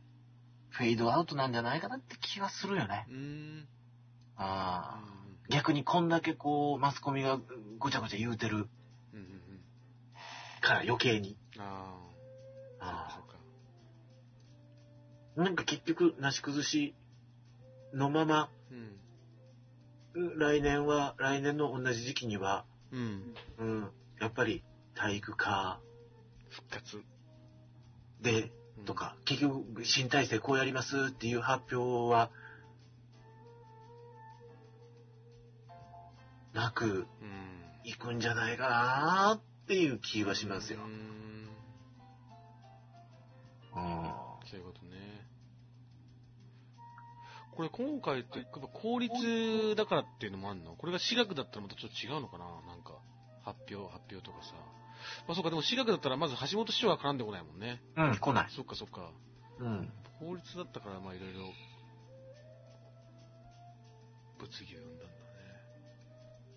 [0.70, 3.06] フェードアウトなんじゃないかなって気がするよね。
[3.10, 3.16] うん。
[3.16, 3.68] うん。
[4.36, 7.38] あー逆にこんだけこう、マスコミが
[7.78, 8.68] ごちゃごちゃ言うてる。
[10.62, 11.36] から余計に。
[11.58, 11.98] あ
[12.80, 13.18] あ。
[15.36, 16.94] なんか結局、なし崩し
[17.92, 19.01] のまま、うん。
[20.14, 23.34] 来年は、来年の同じ時期には、うん。
[23.58, 23.90] うん、
[24.20, 24.62] やっぱり
[24.94, 25.80] 体育科
[26.50, 27.02] 復活。
[28.20, 28.94] で、うんと。
[28.94, 32.30] か、結局、新体制こうやりますっていう発表は、
[36.52, 37.62] なく、うん。
[37.84, 40.88] いくんじゃないかなっていう気はしますよう。
[40.88, 40.92] ん。
[43.74, 44.12] うん。
[44.48, 44.82] そういうことね。
[47.68, 50.74] これ今回って、やっぱ公立だからっていうのもあるの？
[50.74, 52.44] これが私学だったらまたちょっと違うのかな？
[52.66, 52.98] なんか。
[53.44, 54.54] 発表、発表とかさ。
[55.26, 57.82] まあそうか、でも私学だったらまず橋本市長は絡んでこないもんね。
[57.96, 58.50] うん、来ない。
[58.50, 59.10] そっかそっか。
[59.58, 59.92] うん。
[60.18, 61.40] 法律だったから、まあいろいろ、
[64.38, 65.14] 物議を生んだんだ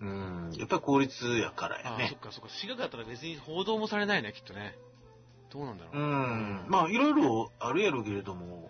[0.02, 0.52] ね。
[0.52, 0.60] うん。
[0.60, 2.20] やっぱり効率やからやああ、そねっ。
[2.20, 2.50] かそっか。
[2.50, 4.76] 私学だったら別に報道もされないね、きっとね。
[5.52, 5.98] どうなんだろう。
[5.98, 6.66] うん。
[6.68, 8.70] まあ、いろいろあるやろうけれども、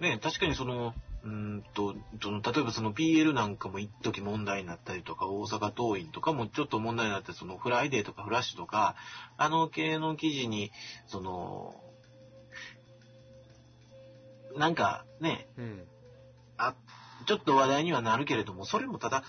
[0.00, 8.96] ね、確かにその、うーんと、その例えばその PL なんかも一時問題になったりとか、大阪桐蔭とかもちょっと問題になって、そのフライデーとかフラッシュとか、
[9.36, 10.72] あの系の記事に、
[11.06, 11.74] その、
[14.56, 15.86] なんかね、うん。
[16.56, 16.74] あ、
[17.26, 19.22] ちょっと話題にはなるけれども、それもただ、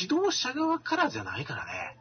[0.00, 1.96] 指導者側からじゃないからね。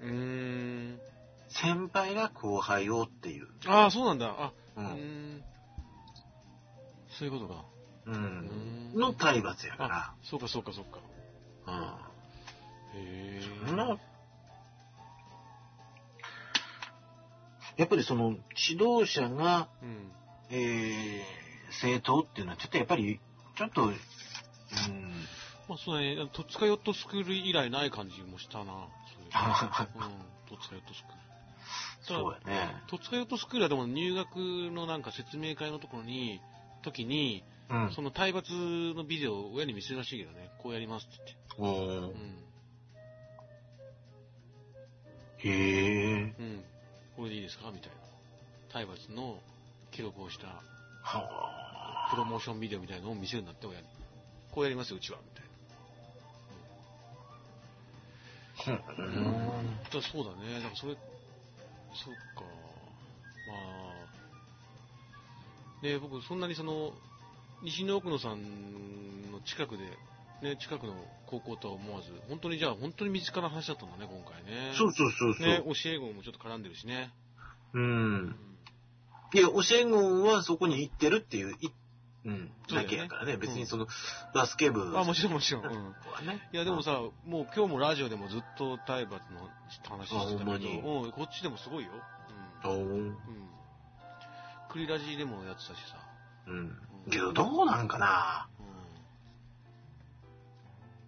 [0.00, 1.00] うーん。
[1.48, 3.48] 先輩が後輩をっていう。
[3.66, 4.26] ああ、そうなんだ。
[4.38, 4.82] あ、う。
[4.82, 5.44] ん。
[7.18, 7.64] そういうことか。
[8.06, 8.10] う。
[8.12, 11.00] うんんの体罰やかそうかそうかそうか。
[11.66, 11.98] ら。
[12.94, 13.42] へえ。
[13.62, 13.68] うん。
[13.68, 13.98] そんな、
[17.76, 18.36] やっぱりその、
[18.68, 20.12] 指導者が、うん。
[20.50, 23.20] えー、正当っていうのは、ちょっとやっぱり、
[23.56, 23.90] ちょっと、うん、
[25.68, 26.28] まあそうだね。
[26.32, 28.64] 戸塚ヨットスクール以来ない感じもしたな。
[28.64, 29.30] そういう
[29.96, 30.56] うん。
[30.56, 31.26] 戸塚ヨットスクール。
[32.02, 32.82] そうやね。
[32.88, 36.40] 戸塚ヨットスクールはでも入学のなんか説明会のところに、
[36.86, 37.92] 時に、うん。
[37.92, 40.50] その体罰のビデオを親に見せるらしいけどね。
[40.62, 42.12] こうやりますってお言ーっ
[45.42, 45.48] て。
[45.48, 46.34] へえ。
[46.38, 46.44] うん。
[46.44, 46.64] うん。
[47.16, 47.96] これでいいですかみたいな。
[48.72, 49.40] 体罰の
[49.90, 50.62] 記録をした
[51.02, 53.86] はプロモーションビデオみたいなのを見せるんだって親に。
[54.52, 55.18] こうやりますよ、うちは。
[55.18, 55.30] み
[58.64, 58.82] たいな。
[58.84, 58.92] あ。
[58.98, 59.82] うん。
[59.82, 60.54] だそうだね。
[60.54, 60.98] だからそれ、そ
[62.10, 62.42] うか。
[63.48, 63.54] ま
[63.92, 63.95] あ。
[65.82, 66.92] で、僕、そんなにその、
[67.62, 69.84] 西野奥野さんの近くで、
[70.42, 70.94] ね、近くの
[71.26, 74.72] 高校とは思わず、本当にじゃあ、本当に身近な話だったんだね、今回ね。
[74.74, 75.46] そうそうそうそう。
[75.46, 77.12] ね、教え子もちょっと絡んでるしね。
[77.72, 77.78] う。
[77.78, 78.36] うんん。
[79.34, 81.70] いや、教え子はそこに行ってるっていう、い
[82.26, 83.36] うん、だけやからね。
[83.36, 83.86] 別にその、
[84.34, 85.64] バスケ部あ、もちろんもちろん。
[85.64, 85.72] うん。
[86.52, 89.48] いや、でもさ、もう今日もラジオでもずっと体罰の
[89.88, 91.92] 話してたけにど、うん、こっちでもすごいよ。
[92.64, 92.78] うん。
[92.80, 93.16] うん。
[94.76, 95.96] クリラジでもやってたしさ。
[96.46, 96.76] うん。
[97.10, 98.46] けど、どうなんかな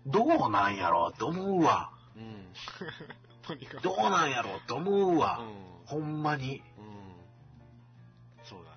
[0.07, 1.91] うどうなんやろうって思うわ。
[2.17, 2.19] ん。
[2.19, 2.47] うん。
[3.47, 3.83] とにかく。
[3.83, 5.41] どうなんやろうって思ううわ。
[5.43, 5.87] ん。
[5.87, 6.63] ほんまに。
[6.79, 8.45] うん。
[8.45, 8.77] そうだよ。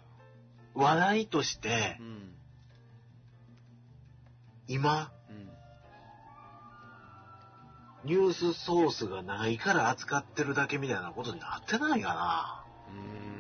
[0.74, 2.36] 話題としてう、ん。
[4.68, 5.52] 今、うん。
[8.04, 13.31] ニュースソースがないから扱ってるだけみたいなことになってないかうーん。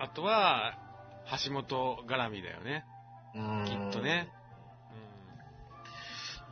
[0.00, 0.78] あとは、
[1.44, 2.86] 橋本絡みだよね。
[3.34, 3.60] な。
[3.60, 4.32] うんきっとね。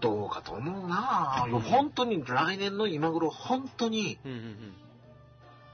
[0.01, 4.33] どうかと思うなうんもう本当に来年の今頃、本当にうん。
[4.33, 4.45] うんうん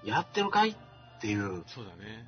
[0.02, 0.08] うん。
[0.08, 0.76] やってるかいっ
[1.20, 2.26] ていう、うん、そうだね。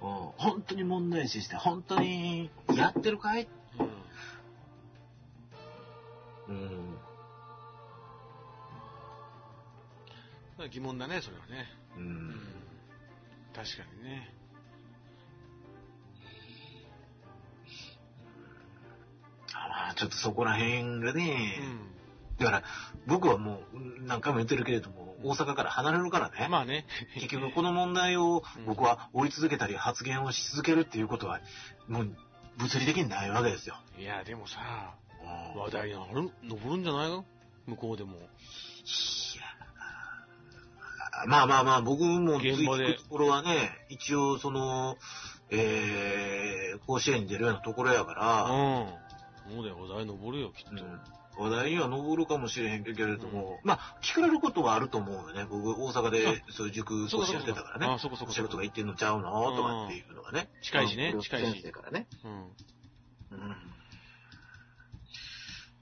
[0.00, 3.48] 本当に問題視して、本当にやってるかい？
[6.48, 6.56] うん。
[10.58, 10.70] うん。
[10.70, 11.66] 疑問だね、それはね。
[11.96, 12.00] う。
[12.00, 12.34] うん
[13.54, 14.35] 確かにね。
[19.86, 21.78] まあちょっとそこら辺がうね、ん。
[22.38, 22.62] だから
[23.06, 26.48] 僕はもう何回も言ってるけれども、大阪から離れるからね。
[26.50, 26.86] まあね。
[27.14, 31.40] 結局この問題を僕は追い続けたり発言をし続けるっていうことは、
[31.88, 32.10] もう
[32.58, 33.76] 物理的にないわけですよ。
[33.98, 34.58] いや、でもさ、
[35.54, 37.24] うん話題になる、登るんじゃないの？
[37.66, 38.12] 向こうでも。
[38.12, 38.26] いや
[41.26, 44.98] まあまあまあ、僕も現場でところはね、一応その、
[45.50, 49.05] えー、甲子園に出るようなところやかうら、ん。
[49.48, 50.84] そうだよ、話題登るよ、きっと。
[50.84, 51.00] うん
[51.38, 55.46] 話題には上るかもしれへんけれども、まあ、聞かれることはあると思うよね。
[55.50, 57.92] 僕、大阪でそういう塾講師やってたからね。
[57.92, 60.48] あ、そこそこ仕事が行ってんのちゃうのとかっていうのがね。
[60.62, 62.06] 近いしねうん近いし先生からね。
[62.24, 62.52] うん。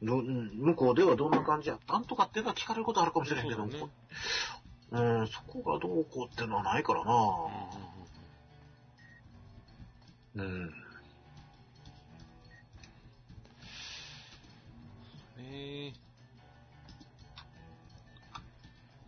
[0.09, 0.51] うん。
[0.57, 3.79] 向こうではどんな感じやったんとかっていうのは聞かれることあるかもしれへんけども、ね
[4.91, 7.47] うん、そこがどうこうっていうのはないからな
[10.37, 10.84] うん
[15.51, 15.93] ねえ。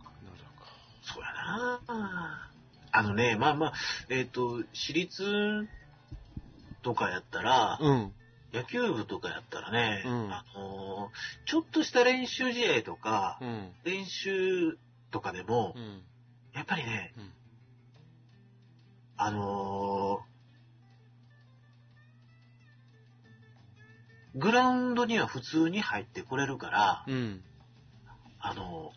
[0.03, 0.65] なるほ
[1.01, 2.49] そうやな
[2.91, 3.73] あのね、まあまあ、
[4.09, 5.67] えっ、と、私立
[6.81, 7.85] とかやったら、ど。
[7.85, 8.13] うん。
[8.53, 13.71] 野球部とかやったらね、うんあのーちょっとした練習試合とか、うん。
[13.83, 14.77] 練習
[15.11, 16.01] とかでも、うん。
[16.53, 17.33] やっぱりね、うん
[19.17, 20.36] あのー
[24.37, 27.43] グラウンドには普通に入ってこれるから、うん。
[28.39, 28.91] あの、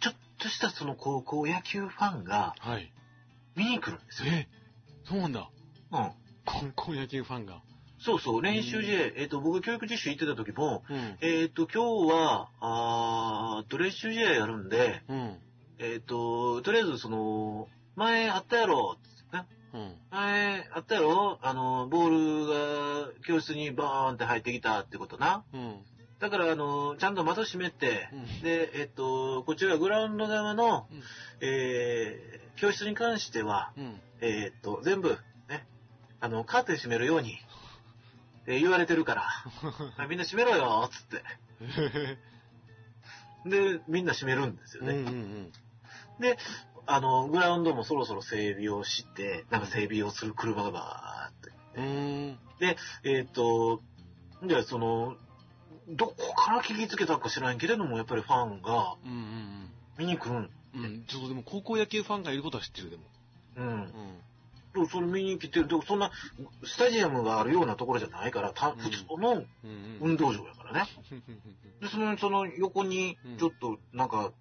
[0.00, 2.92] ちょっとしたその高校野球ファンがはい。
[3.56, 4.32] 見に来るんですよ。
[4.32, 4.48] え、
[5.04, 5.50] そうなんだ。
[5.90, 6.10] うん。
[6.44, 7.62] 高校野球ファンが。
[8.04, 11.18] そうそう、練習試合、えっ、と、僕教育実習行ってた時も、うん。
[11.20, 15.38] えっ、と、今日は、あと、練習試合やるんで、うん。
[15.78, 19.96] えっ、と、とりあえずその、前あったやろ、つってねうん。
[20.10, 22.91] 前あったやろあの、ボールが
[23.22, 25.44] 教室にバーンって入ってきたってことな。
[25.52, 25.76] うん。
[26.20, 31.02] だから、あの、ちゃんと窓閉めて、うんで、えっ、と、こちらグラウンド側の、うん
[31.40, 34.00] えー教室に関しては、うん。
[34.20, 35.18] えっ、と、全部、
[35.48, 35.66] ね、
[36.20, 37.38] あの、カーテン閉めるように、
[38.46, 39.22] えー言われてるから、
[39.96, 41.24] はいみんな閉めろよ、つって。
[43.48, 45.10] で、みんな閉めるんですようんうね。
[45.10, 45.52] ん
[46.20, 46.38] で、
[46.86, 51.52] あの、グラウンドもそろそろ整備をして、なんか整備をする車がバーって。
[52.66, 53.10] うん。
[53.10, 53.16] うん。
[53.16, 53.82] えっ、と、
[54.46, 55.16] じゃあその、
[55.88, 58.96] どこから聞きつけたか知らんけれども、やっぱりファンが
[59.98, 60.36] 見に来るん。
[60.36, 60.84] うん。
[60.84, 61.04] うん。
[61.06, 63.02] ちょっとでも高校野球ファンがいることは知ってる、でも。
[63.56, 63.66] うん。
[63.66, 64.22] うん。
[64.74, 65.68] そうそれ見に来てる。
[65.68, 66.10] でもそんな、
[66.64, 69.44] スタジアムがあるようなところじゃないから、たうん普通の。
[70.00, 70.88] 運動場やからね。
[71.80, 74.32] で、その、その横にうん、ちょっと、なんか、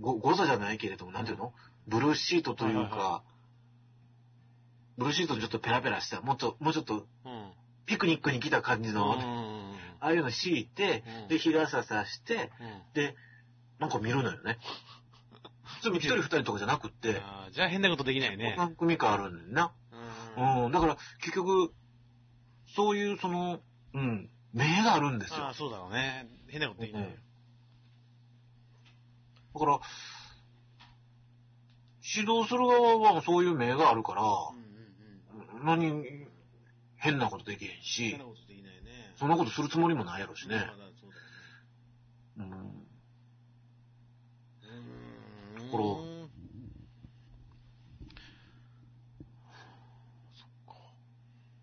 [0.00, 1.52] ご、誤差じゃないけれども、なんていうの？
[1.86, 3.22] ブルーシートというか、
[4.96, 7.52] ブルーシートちょっとペラペラした、もっと、もうちょっと、うん。
[7.86, 12.38] ピクニックに来た感じうんの、うんああいうの敷いてうん、で、日傘さして、う
[12.90, 12.92] ん。
[12.92, 13.16] で、
[13.78, 14.58] なんか見るのよね。
[15.80, 17.22] 普通一人二人とかじゃなくって、
[17.52, 18.54] じゃあ変なことできないね。
[18.58, 19.72] 何組かあるんだよな。
[20.36, 21.72] うんうん、だから、結局、
[22.74, 23.60] そういう、その、
[23.94, 25.44] うん、目があるんですよ。
[25.44, 26.28] ああ、そうだろうね。
[26.48, 27.10] 変なことできないよ。
[29.54, 29.80] だから、
[32.16, 34.22] 指導する側はそういう目があるから。
[35.64, 36.23] 何、
[37.04, 38.18] 変なことできへん変し。
[39.18, 40.66] そんなことするつもりもないやろしね。
[42.38, 42.86] うん、
[45.70, 45.78] こ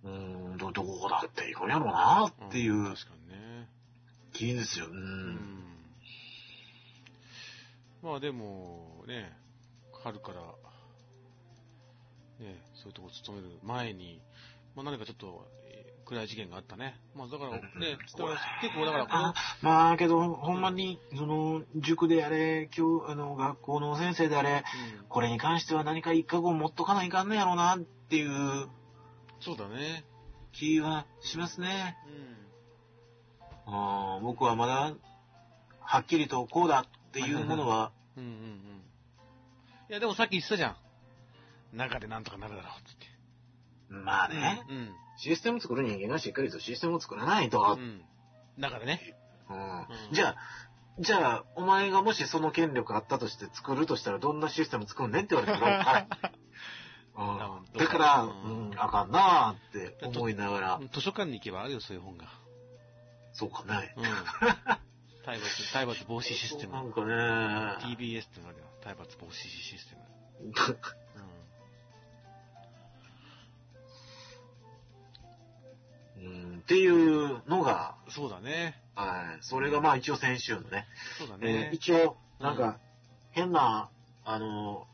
[0.04, 0.14] れう
[0.54, 3.68] ん、ど、どこだっていくんやろうなっていんう確かにね。
[4.34, 4.86] 気ですよ。
[4.86, 4.89] う。
[4.92, 5.39] うんん。
[8.02, 9.38] まあでも、ね、
[10.04, 10.42] 春から、
[12.46, 14.22] ね、そういうとこ勤める前に、
[14.76, 17.00] まあ何かちょっと、えー暗い事件があったね。
[17.16, 17.62] まあだからね、
[18.04, 18.28] 結構
[18.86, 24.64] だからこのあ、まあけど、ほんまに、その、塾であれ、今日、あの、学校の先生であれ、
[25.00, 28.68] うんこれに関しては何か一過後持っとかないかんねやろうなっていう
[29.40, 30.04] そうだね。
[30.52, 31.96] 気はしますね。
[33.68, 33.74] うん。
[33.74, 34.94] あー僕はまだ、
[35.80, 38.38] はっきりとこうだっていうものは、うんうんうん。
[39.90, 40.76] いや、でもさっき言ってたじゃ
[41.74, 41.78] ん。
[41.78, 43.11] 中でなんとかなるだろう、つって。
[43.92, 44.89] まあね、うん。
[45.18, 48.02] システム作る人間がしっかりとシステムを作らないと、うん。
[48.58, 49.16] 中でね。
[49.50, 50.36] うんうんじゃあ、
[51.00, 56.08] じゃあ、お前がもしその権力あったとして作るとしたらどんなシステム作んねんって言われたら、
[57.78, 62.28] だから、ううんん、あかんなーって思いながら、図書館に行けばあるよ、そういう本が。
[63.34, 63.94] そうかね。
[63.98, 64.04] うん。
[65.24, 66.82] 体罰、体罰防止システムな。
[66.82, 67.14] んかね、
[67.96, 68.66] TBS ってのがあるよ。
[68.82, 70.02] 体罰防止システム。
[76.22, 78.14] うんっていうのが、うん。
[78.14, 78.76] そうだね。
[78.96, 81.76] はい、それがまあ一応先週のね、そうだえねー。
[81.76, 82.80] 一応、なんか、
[83.32, 83.90] 変な、
[84.24, 84.86] あの、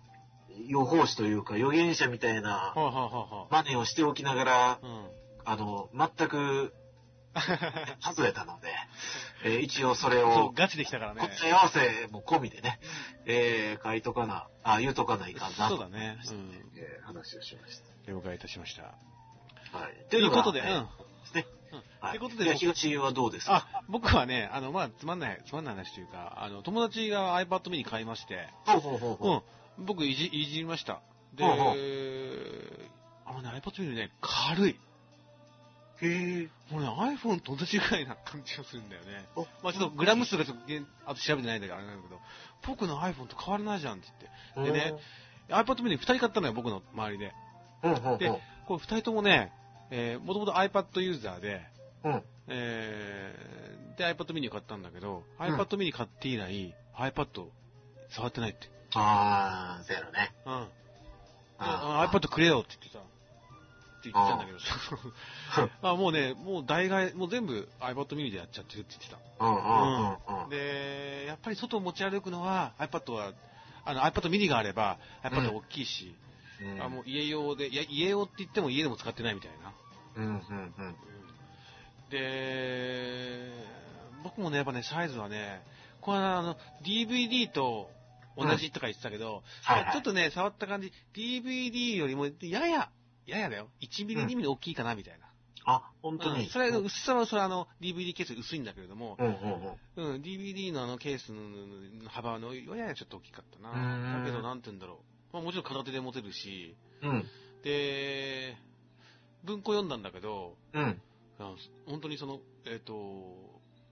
[0.68, 2.74] 予報士というか予言者みたいな
[3.52, 5.08] 真似をしておきながら、あ、うん。
[5.46, 6.74] あの、全く
[8.02, 8.74] 外れたので、
[9.46, 11.22] えー一応それを、、ガチできたからね。
[11.22, 12.80] 答え合わせも込みでね、
[13.26, 16.18] えー書いとかな、あ、言うとかないかんな、そうだね。
[16.76, 18.16] えー話をしましうん。
[18.16, 18.82] 了解いたしました。
[19.72, 19.78] た。
[19.78, 20.10] はい。
[20.10, 20.90] ということで、うん。
[21.36, 21.45] えーですね。
[21.74, 22.20] うんはい。
[22.20, 23.68] ということで東はどうですか？
[23.74, 29.44] あ、僕はね、あの、まあ、つまんない、つまんない話というか、あの、友達が iPad mini 買いまして、ほうほうほうほ
[29.78, 29.80] う。
[29.80, 29.86] うん。
[29.86, 31.02] 僕いじ、いじりました。
[31.36, 31.76] で、ほうほう
[33.26, 34.80] あのね、iPad mini ね、軽い。
[35.99, 36.49] へえ。
[36.72, 36.88] もうね、
[37.18, 39.26] iPhone と同じぐらいな感じがするんだよね。
[39.36, 40.64] あまあちょっとグラム数がちょっと
[41.08, 42.20] あと調べてないんだけど、あれなんだけど、
[42.68, 44.08] 僕の iPhone と変わらないじゃんって
[44.56, 44.72] 言って。
[44.74, 44.94] でね、
[45.49, 47.34] iPad mini 二人買ったのよ、僕の周りで。
[47.84, 48.18] うん、うん、うん。
[48.20, 48.30] で
[48.68, 49.52] これ二人ともね、
[49.89, 51.61] えー、もともと iPad ユーザーで、
[52.03, 52.23] うん。
[52.47, 57.47] えー、で iPad mini 買ったんだけど、うん iPad mini 買って以来、iPad
[58.09, 58.69] 触ってないって。
[58.95, 60.34] あー、そうやろね。
[60.45, 60.68] うん。
[61.59, 69.45] iPad くれよって言ってさ、って言ってたんだけどさ、 あもうね、もう代替、もう全部 iPad mini でやっちゃってるって言ってた。
[69.45, 70.49] うん、うん、うん、うん。
[70.49, 73.34] で、やっぱり外を持ち歩くのは iPad は、
[73.85, 76.15] あの iPad mini があれば iPad 大きいし、
[76.62, 79.74] うんあもう家用で、いや家用って言っても家でも使ってないみたいな。
[80.16, 80.96] うん、うん、うん。
[82.10, 83.52] で、
[84.24, 85.62] 僕もね、やっぱね、サイズはね、
[86.02, 86.56] これあの、
[86.86, 87.90] DVD と
[88.38, 92.90] 同じとか言ってたけど、はいはいちょっとね、触った感じ、DVD よりも、やや、
[93.26, 93.70] ややだよ。
[93.82, 95.28] 1ミリ、2ミリ大きいかな、みたいな。
[95.66, 96.46] あ、本当に。
[96.46, 100.14] うんそれ、薄さは、それあの、DVD ケース薄いんだけれども、うんうんうん。
[100.14, 104.20] うん、DVD のあのケースの幅の、ややちょっと大きかったな。
[104.20, 105.16] だけど、なんて言うんだろう。
[105.34, 107.26] まあもちろん片手で持てるし、うん。
[107.64, 108.56] で、
[109.44, 111.02] 文庫読んだんだけど、うん。
[111.86, 112.94] 本当にその、えっ、と、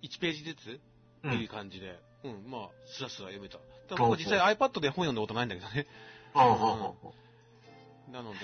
[0.02, 0.80] 1ページずつ
[1.24, 3.58] うっていうん感じで、うん、まあ、スラスラ読めた。
[3.88, 5.88] ただ僕は実際 iPad で本読んだことないんだけどね。
[6.34, 6.94] ああ、はあは
[8.10, 8.12] あ。
[8.12, 8.38] なので、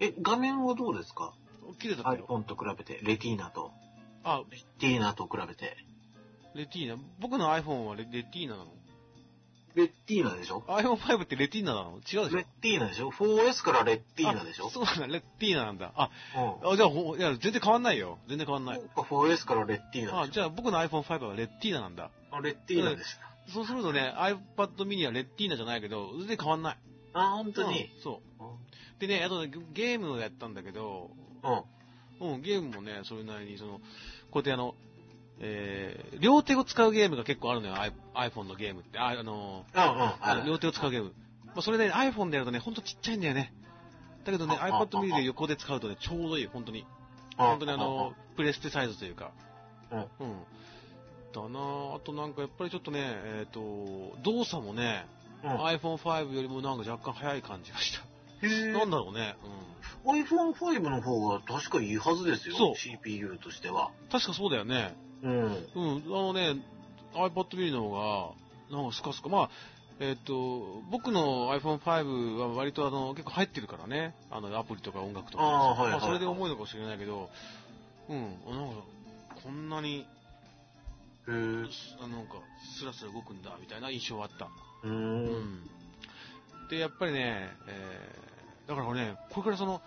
[0.00, 1.34] え、画面はどうですか？
[1.80, 2.26] 綺麗だったよ。
[2.28, 3.72] ?iPhone と比べて、レティーナと。
[4.22, 5.76] あ、レティーナと比べて。
[6.54, 6.96] レティーナ。
[7.20, 8.70] 僕の iPhone はレレティーナなの？
[9.74, 11.96] レティーナでしょ ?iPhone5 ってレティーナなの？
[11.98, 12.36] 違うでしょ？
[12.36, 14.66] レティーナでしょ ?4S からレティーナでしょ？
[14.68, 15.92] あそうなんだ、レティーナなんだ。
[15.96, 16.10] あ、
[16.62, 16.72] うん。
[16.72, 18.18] あじゃあほ、いや、全然変わんないよ。
[18.28, 18.76] 全然変わんない。
[18.76, 22.10] そうか 4S からレティーナあ、じゃあ僕の iPhone5 はレティーナなんだ。
[22.32, 23.18] ょあ、レティーナです。
[23.52, 26.78] そうするとね、iPad mini はレティーナじゃないけど、全然変わんない。
[27.12, 27.84] あ、本当に？
[27.84, 29.00] うんそう。
[29.00, 31.10] でね、あとね、ゲームをやったんだけど、
[32.20, 32.34] うん。
[32.34, 33.80] うん、ゲームもね、それなりに、その、
[34.30, 34.74] こうやってあの、
[35.40, 37.74] えー、両手を使うゲームが結構あるのよ、
[38.14, 38.98] iPhone のゲームって。
[38.98, 39.86] あ、あのうんうん。
[40.00, 41.12] ああの両手を使うゲーム。
[41.46, 43.52] まあ、それね、iPhone でやるとね、ほんとちっちゃいんだよね。
[44.24, 46.86] だけどね、あ iPad あ mini で横で使うとね、ちょうどいい、本当に。
[47.36, 49.32] あ本当にあの、プレステサイズというか。
[49.90, 50.06] うんうん。
[51.32, 55.06] だなぁあとなんかやっぱりちょっとね、えっ、と、動作もね、
[55.42, 58.02] うん iPhone5 よりもなんか若干早い感じがした。
[58.78, 59.36] なんだろうね。
[60.06, 62.74] iPhone5 の方が確かいいはずですよ。
[62.76, 63.90] CPU としては。
[64.04, 64.08] うん。
[64.08, 64.94] 確かそうだよね。
[65.24, 65.32] うん。
[65.32, 66.02] うん。
[66.06, 66.56] あのね、
[67.14, 68.34] iPad mini の方
[68.70, 69.28] が、なんかスカスカ。
[69.28, 69.50] まあ、
[70.00, 74.14] えっ、と、僕の iPhone5 は割とあの、結構入ってるからね。
[74.30, 75.44] あの、アプリとか音楽とか。
[75.44, 77.30] あーはいはいそれで重いのかもしれないけど、
[78.08, 78.22] うん。
[78.22, 78.82] なんか、
[79.42, 80.04] こんなに、へ
[81.28, 81.32] あ
[82.08, 82.34] なんか、
[82.78, 84.46] スラスラ動くんだ、みたいな印象はあった。
[84.84, 84.88] う。
[84.88, 85.70] うんん。
[86.68, 88.34] で、やっぱりね、えー
[88.66, 89.82] だからね、これからその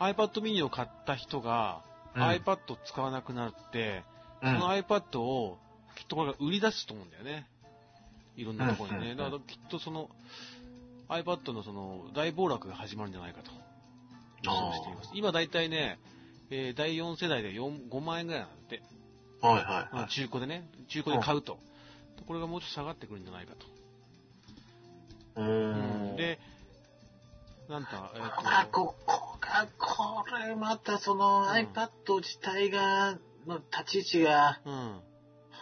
[0.00, 1.82] iPad mini を買った人が、
[2.14, 4.02] うん iPad を使わなくなって、
[4.42, 5.58] うんその iPad を
[5.96, 7.46] きっとこれが売り出すと思うんだよね。
[8.36, 9.10] いろんなところにね。
[9.12, 10.08] うんだからきっとその
[11.08, 15.10] iPad のその大暴落が始まるんじゃないかとしています。
[15.14, 15.98] 今だいたいね、
[16.50, 18.82] えー第4世代で4 5万円ぐらいなんだって。
[19.40, 19.60] はいは
[19.92, 20.08] いはい。
[20.08, 21.58] 中古でね、中古で買うと。
[22.26, 23.66] これがもうちょっと下がってくるんじゃないかと。
[25.36, 26.16] うーん。
[26.16, 26.38] で、
[27.68, 31.88] なんか、えっ、あ、ここが、これまたそのん iPad
[32.20, 33.16] 自体が、
[33.46, 35.00] の立ち位置が、うん。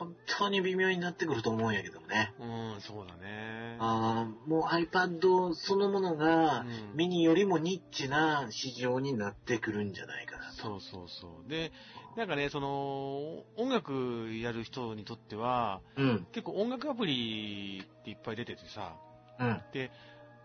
[0.01, 2.33] 本当に微妙になってくると思うんやけどもね。
[2.41, 2.45] う
[2.79, 3.77] ん、そうだね。
[3.79, 10.55] あーもう iPad そのものがうんミニよりもニッチな市場になってくるんじゃないかなと。
[10.57, 11.51] そうそうそう。
[11.51, 11.71] で、
[12.17, 16.27] なんかね、その、音楽やる人にとっては、うん。
[16.33, 18.97] 結構音楽アプリっていっぱい出ててさ、
[19.39, 19.61] うん。
[19.73, 19.91] で、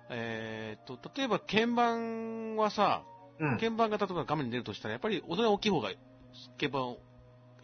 [0.10, 3.04] えーっと、例えば鍵盤はさ、
[3.40, 3.58] うん。
[3.58, 5.92] 鍵盤が例えば画面に出るとしたら、やっぱり音が大きい方が
[6.60, 6.98] 鍵盤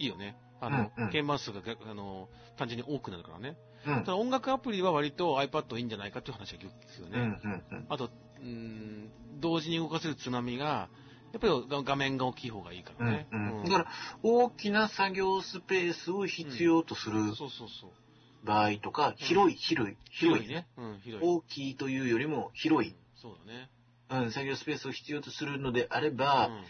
[0.01, 0.35] いいよね。
[0.59, 3.55] あの、うんうん鍵盤数があの単純に多くなるからね。
[3.85, 7.21] うんただ音楽アプリは割と iPad いいんじゃないかっていう話がよく聞くようん。
[7.21, 7.37] うね。
[7.37, 7.63] ん。
[7.71, 7.85] うん。
[7.89, 10.89] あと、うーん、同時に動かせる津波が、
[11.33, 13.27] やっぱり画画面が大きい方がいいからね。
[13.31, 13.61] うん。
[13.61, 13.87] うんだから、
[14.23, 17.91] 大きな作業スペースを必要とするそうそうそう。
[18.45, 20.53] 場合とか、広い、広い、広いね。
[20.55, 20.67] ね。
[20.77, 21.27] うん、広い。
[21.27, 23.69] 大きいというよりも広い、そうだね。
[24.09, 26.63] うん、作業スペースを必要とするのであれば、うん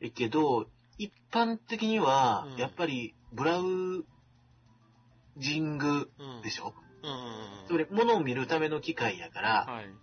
[0.00, 0.68] えけど、
[0.98, 4.04] 一般的にはうん、やっぱり、ブラウ
[5.36, 6.42] ジングうん。
[6.42, 7.18] でしょ、うんうんう
[7.64, 7.66] ん。
[7.66, 9.84] つまり、物を見るための機械やから、はい。
[9.86, 9.96] うん。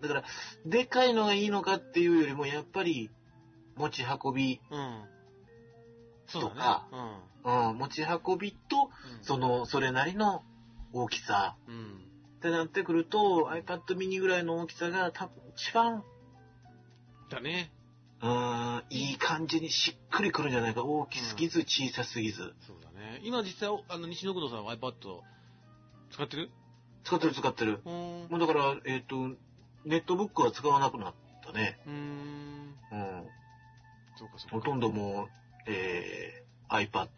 [0.00, 0.24] だから、
[0.64, 3.10] でかいのがいいのかっていうよりも、やっぱり、
[3.76, 5.04] 持ち運び、うん。
[6.26, 6.54] そうだね。
[6.54, 6.88] とか
[7.44, 9.24] うん、持ち運びと、うん。
[9.24, 10.44] その、それなりの
[10.92, 12.04] 大きさうん。
[12.36, 16.04] ってなってくると、iPad mini ぐらいの大きさが多分一番、
[17.30, 17.73] だね。
[18.24, 20.82] うん、いい感じにしっくりくるんじゃないか。
[20.82, 22.54] 大きすぎず、小さすぎず。
[22.66, 23.20] そうだね。
[23.22, 24.92] 今実際、あの、西野工藤さんは iPad
[26.10, 26.50] 使ってる？
[27.04, 27.82] 使ってる使ってる。
[27.84, 28.30] うーん。
[28.30, 29.28] もうだから、えっ、と、
[29.84, 31.14] ネットブックは使わなくなっ
[31.44, 31.78] たね。
[31.86, 31.96] うーん。
[31.96, 33.28] うん。
[34.16, 34.56] そうかそうか。
[34.56, 37.08] ほとんどもう、えー、iPad。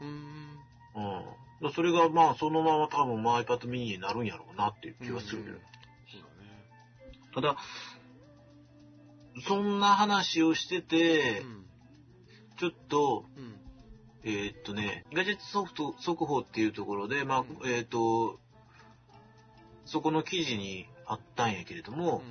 [0.00, 0.64] うーん。
[0.94, 1.24] うん。
[1.62, 5.58] だそれがまあそのまま多分まあ iPad mini になるんやろうなっていう気はするけど。
[6.10, 6.64] そうだね。
[7.34, 7.56] ただ、
[9.42, 11.66] そんな話をしてて、うん。
[12.58, 13.60] ちょっと、うん。
[14.22, 18.38] えーっとね、ガジェットソフト速報っていうところで、まあ、うんえーっと、
[19.84, 22.22] そこの記事にあったんやけれども、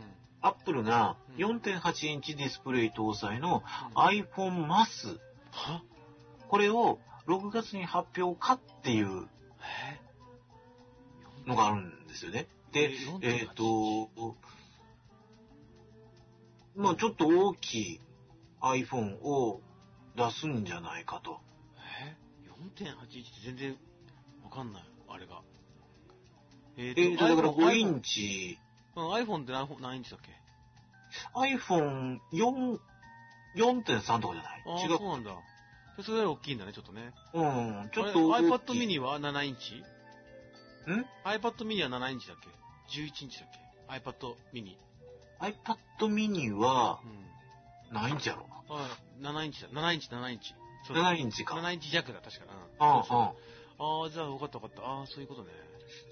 [0.41, 3.63] アップルがうん4.8インチディスプレイ搭載の
[3.95, 5.19] うん iPhone マス、
[5.51, 5.83] は？
[6.47, 9.27] これを6月に発表かっていう
[11.45, 11.49] え？
[11.49, 12.47] のがあるんですよね。
[12.71, 14.09] で、えっ、と、
[16.75, 17.99] まあちょっと大きい
[18.61, 19.61] iPhone を
[20.15, 21.39] 出すんじゃないかと。
[22.05, 22.15] え
[22.79, 23.77] ?4.81 って全然
[24.43, 25.41] わかんない、あれが。
[26.77, 28.57] ええっ、と、だから iPhone 5インチ、
[28.95, 30.31] うん iPhone って何何インチだっけ
[31.35, 32.79] ？iPhone4、
[33.55, 34.83] 4.3とかじゃない？
[34.83, 34.97] 違う。
[34.97, 35.31] そうなんだ。
[35.97, 37.13] でそれより大きいんだね、ちょっとね。
[37.33, 38.87] うん、ちょっあと iPad い。
[38.87, 39.75] mini は7インチ？
[40.91, 42.47] ん ?iPad mini は7インチだっけ
[42.99, 44.75] ?11 インチだっけ ?iPad mini。
[45.51, 45.77] iPad
[46.13, 47.93] mini はうん。
[47.93, 49.69] 何インチやろあ7インチだ。
[49.69, 50.55] 7インチ、7インチ。
[50.87, 51.55] そう ?7 インチか。
[51.55, 52.45] 7インチ弱だ、確か。
[52.79, 52.87] うん。
[52.87, 54.03] ああ、そうそうああ。
[54.03, 54.83] ああ、じゃあ分かった分かった。
[54.89, 55.51] ああ、そういうことね。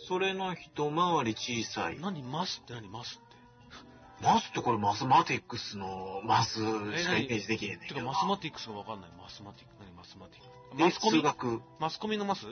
[0.07, 1.99] それの一回り小さい。
[1.99, 4.23] 何マスって何マスって？
[4.23, 8.11] マスってこれ mathematics のマスしえかイメージできへんねんてか、けどな。
[8.11, 9.09] mathematics が分かんない。
[9.17, 9.73] mathematic。
[9.79, 10.91] 何 mathematic。
[10.91, 11.17] スコミ？
[11.17, 11.61] 数学。
[11.79, 12.45] マスコミのマス？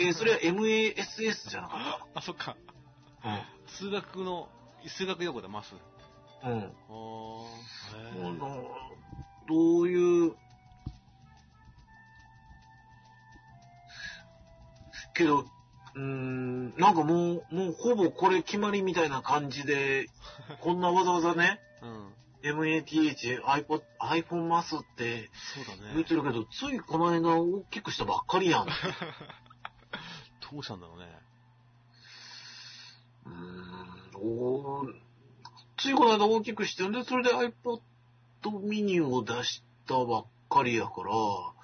[0.00, 2.52] え、それは MASS じゃなか あ、そっか。
[2.52, 2.56] っ
[3.22, 3.72] た。
[3.72, 4.48] 数学の、
[4.88, 5.74] 数学用語だ、マス。
[6.42, 6.52] うん。
[6.52, 6.62] うん。
[6.62, 8.50] ああ、
[9.46, 10.36] どういう、
[15.12, 20.08] けど、うーん、なんかもう、もうほぼこれ決まりみたいな感じで、
[20.60, 22.14] こんなわざわざね、うん。
[22.42, 25.30] MATH、iPod、iPhone マスって
[25.90, 26.04] 言っ。
[26.04, 28.62] てるけど、ついこの間大きくしたばっかりやん。
[28.66, 28.66] う
[30.50, 31.20] どうしたんだろうね。
[33.26, 33.59] ーん、
[34.22, 34.94] おー
[35.78, 37.80] ついこの間大きくして、んで、それで iPod
[38.42, 41.54] mini を出したばっかりやから、こ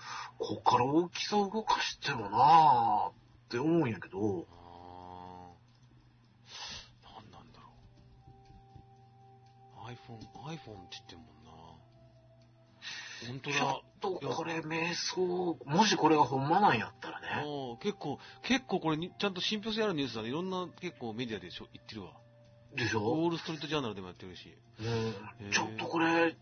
[0.59, 3.13] っから大きさ動かしてもなぁっ
[3.51, 5.51] て思うんやけど、あ
[7.05, 7.21] あ。
[7.21, 7.73] なんなんだろ
[9.75, 9.89] う。
[9.89, 11.51] iPhone、iPhone って言ってるもんな。
[13.29, 13.67] 本当ちだ。
[13.67, 13.83] ょ
[14.17, 17.27] っとこれ瞑想、もしこれがほんまなんやったらね、
[17.83, 20.29] 結構、結構これに、ちゃんと信憑性あるニュースだね。
[20.29, 22.13] いろんな結構メディアでしょ言ってるわ。
[22.77, 24.57] でしウょォールストリートジャーナルでもやってるし。
[24.79, 24.83] う
[25.47, 26.37] ん、ちょっとこれ、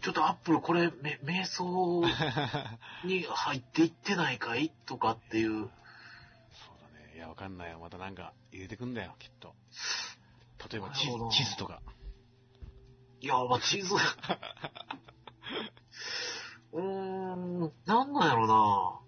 [0.00, 2.02] ちょっとアップルこれ、め瞑想
[3.04, 4.70] に入っていってないかい？
[4.86, 5.50] とかっていう。
[5.50, 5.68] そう
[6.82, 7.14] だね。
[7.16, 7.78] いや、わかんないよ。
[7.80, 9.54] またなんか入れてくんだよ、きっと。
[10.70, 11.80] 例えば地地図とか。
[13.20, 13.94] いや、まあ、地図。
[16.72, 19.00] うーん、なんなんやろな。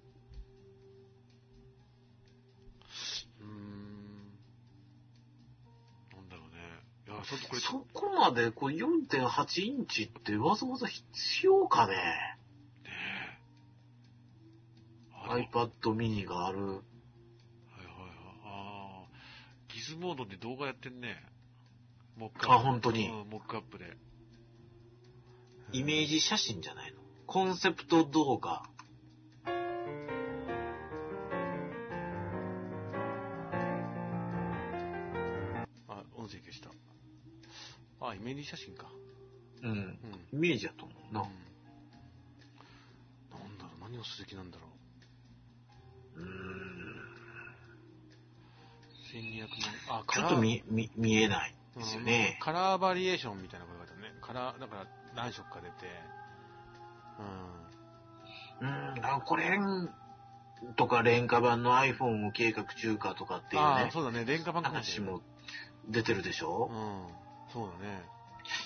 [7.24, 11.05] ちょっとこれ、そこまでこう4.8インチってわざわざ必
[11.44, 11.94] 要かね
[12.84, 12.90] ね
[15.28, 16.59] ?iPad mini がある。
[16.59, 16.82] はいはいはい。
[18.44, 19.72] ああ。
[19.72, 21.16] ギズモードで動画やってんね。
[22.16, 22.68] モックアップ。
[22.68, 23.97] あ本当にうん、モックアップで。
[25.72, 28.62] イメージ写真じゃないのコンセプト動画。
[38.01, 38.90] あ、イメージ写真か。
[39.62, 39.70] うん。
[39.70, 39.78] うん。
[40.32, 41.20] イメージやと思うな。
[41.20, 41.27] うん。
[43.39, 44.66] なんだろう、何をする気なんだろ
[46.16, 46.20] う。
[46.20, 46.31] うーん。
[49.12, 49.48] 1200
[49.89, 50.01] 万。
[50.01, 52.39] あ、ちょっと見、見、見えないうんですよね。
[52.40, 54.14] カラーバリエーションみたいなことがあったね。
[54.22, 55.74] カラー、だから何色か出て。
[58.60, 58.68] うん。
[58.68, 59.59] うん、だからこれ
[60.77, 64.24] とか廉価版の iPhone を計画中かとかっていうねそうだね。
[64.27, 64.62] 廉価版。
[64.62, 65.22] 話も
[65.89, 66.70] 出てるでしょ？
[66.70, 67.19] う、ん。
[67.52, 68.02] そうだね。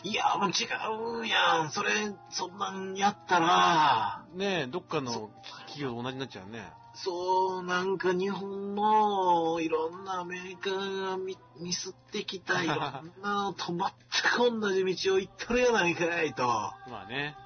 [0.03, 1.71] いや、もう違うやん。
[1.71, 1.91] それ、
[2.31, 5.31] そんなんやったら、ねえ、どっかの
[5.67, 6.63] 企業と同じになっちゃうね。
[6.95, 16.47] そう、なんか日本のいろんなアメリカがミミスってきた いろんなのと全く同じ道を行っとるやないかいと。
[16.47, 17.37] まあね。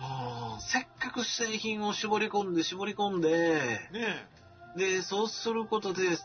[0.00, 4.28] うんせっかく製品を絞り込んで絞り込んで、ね
[4.76, 6.16] で、そうすることで、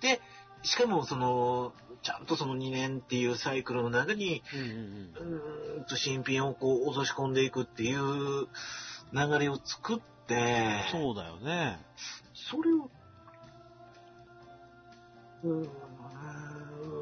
[0.00, 0.20] で、
[0.62, 1.72] しかもその、
[2.02, 4.58] ちゃんとその2年っていうサイクルの中に、え。
[4.58, 8.48] うんうんうーんと新品をこう落とし込んでいくっていう
[9.12, 10.34] 流れを作って、
[10.94, 11.00] うん。
[11.00, 11.78] そうだよね。
[12.34, 12.90] それを、
[15.44, 15.46] う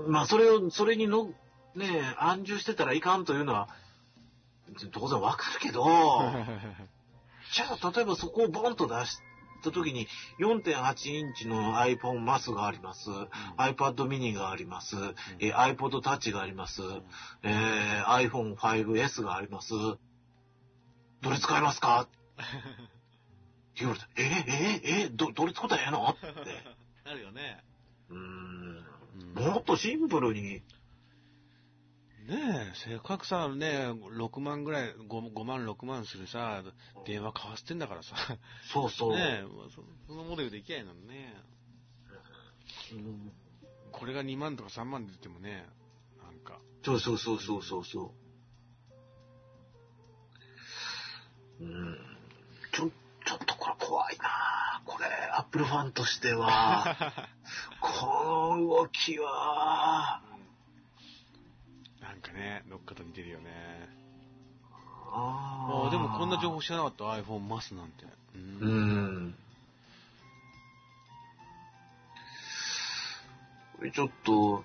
[0.07, 1.31] ーん、まあそれを、それにの、
[1.75, 3.69] ね、安住してたらいかんというのは、
[4.93, 5.85] 当然わかるけど、
[7.53, 9.19] じゃあ例えばそこをボンと出し
[9.67, 10.07] た時に
[10.41, 13.11] 4.8インチの iPhone マスがあります。
[13.59, 14.97] iPad mini があります。
[15.39, 16.83] えー iPod Touch があります。
[17.43, 19.73] えー iPhone 5S があります。
[21.23, 22.03] どれ使いますか？
[22.03, 22.13] って
[23.81, 26.09] 言われて、えー、えー、えー、ど、どれ使ったらええの？
[26.09, 26.27] って。
[27.05, 27.65] なるよね。
[28.11, 28.85] うん
[29.35, 30.63] もっとシンプルに、
[32.27, 36.63] ねえ、せっかくさ、ね、6万ぐらい、5, 5万、6万するさ、
[37.07, 38.17] 電話買わせてんだからさ。
[38.73, 39.13] そうそう。
[39.13, 41.35] ねえ、そそのモデルできゃいいのにね。
[42.93, 43.33] うん
[43.93, 45.67] これが2万とか3万で出てもね、
[46.23, 46.61] なんか。
[46.85, 48.15] そうそうそうそうそうそ
[51.61, 51.65] う。
[51.65, 51.99] うん。
[52.73, 52.91] ちょ、
[53.25, 57.29] ちょっとこれ怖いなこれ、アップルファンとしては、
[57.81, 60.23] この動きは、
[62.37, 63.89] ね、どっかと似てるよね。
[65.13, 68.05] あああ、でもこんな情報知らなかった？iPhone マスなんて。
[68.05, 68.39] う。
[68.39, 69.35] うんん。
[73.79, 74.65] これちょっと、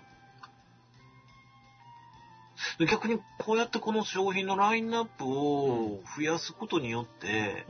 [2.85, 7.65] 逆にこうやってこの商品のラインナップを増やすことによって、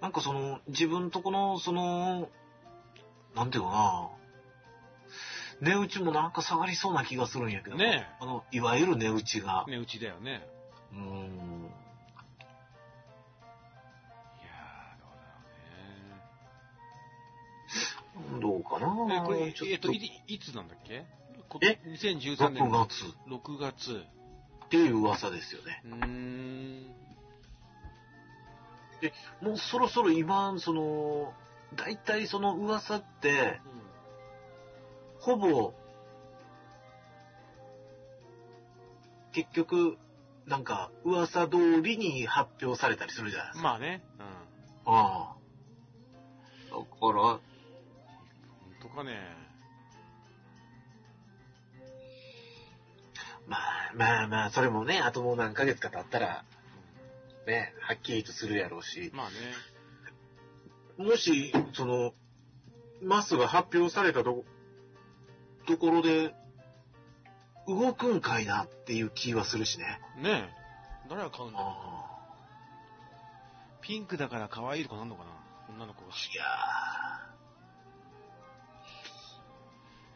[0.00, 2.28] なんかその、自分とこの、その、
[3.34, 4.10] なんていうかな、
[5.60, 9.64] 値打ちもなんか下がりそうな気がするんやけど、ねあの、いわゆる値打ちが。
[9.68, 10.46] ね、うちだよね。
[10.92, 11.02] うーん。
[11.02, 11.08] い
[14.44, 19.06] やー、どうだろうね。
[19.06, 19.96] どうかなえ、これ、えっと、い
[20.28, 21.04] いつなんだっけ？
[21.48, 24.06] こえ ?2013 年6の月6月。
[24.66, 25.82] っていう噂ですよね。
[25.84, 26.86] うーん。
[29.40, 31.34] もうそろそろ今、その、
[31.74, 33.60] 大体その噂って、
[35.20, 35.74] ほぼ、
[39.32, 39.98] 結局、
[40.46, 43.68] なんか、噂通りに発表されたりするじゃないですか。
[43.68, 44.02] まあね。
[44.18, 44.94] うん。
[44.94, 45.36] ああ。
[46.70, 47.40] だから、本
[48.82, 49.40] 当かね。
[53.46, 56.44] まあまあまあ、それもね、あともう何ヶ月か経ったら、
[57.46, 59.34] ね、はっきりとするやろうし、まあね。
[60.96, 62.14] もし、その、
[63.02, 64.44] マスが発表されたと、
[65.70, 66.34] ところで、
[67.68, 70.00] 動くんかいなっていう気はするしね。
[70.16, 71.08] ねえ。
[71.08, 72.10] 誰が買うんだろうあ
[73.80, 75.30] ピンクだから可愛いとかなんのかな
[75.74, 76.08] 女の子が。
[76.08, 76.44] いや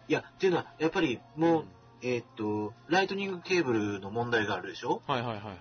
[0.08, 1.64] ーいや、っていうのは、やっぱりもう、
[2.02, 5.02] えーっと、ライトニングケーブルの問題があるでしょ？
[5.06, 5.56] はいはいはいはい。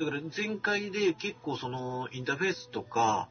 [0.00, 3.28] だから前回で結構そのインターフェースとか、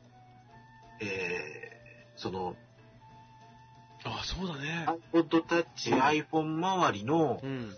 [1.01, 2.55] えー、その
[4.03, 4.85] あ、そうだね。
[5.13, 7.75] iPod Touch、iPhone 周りのうん。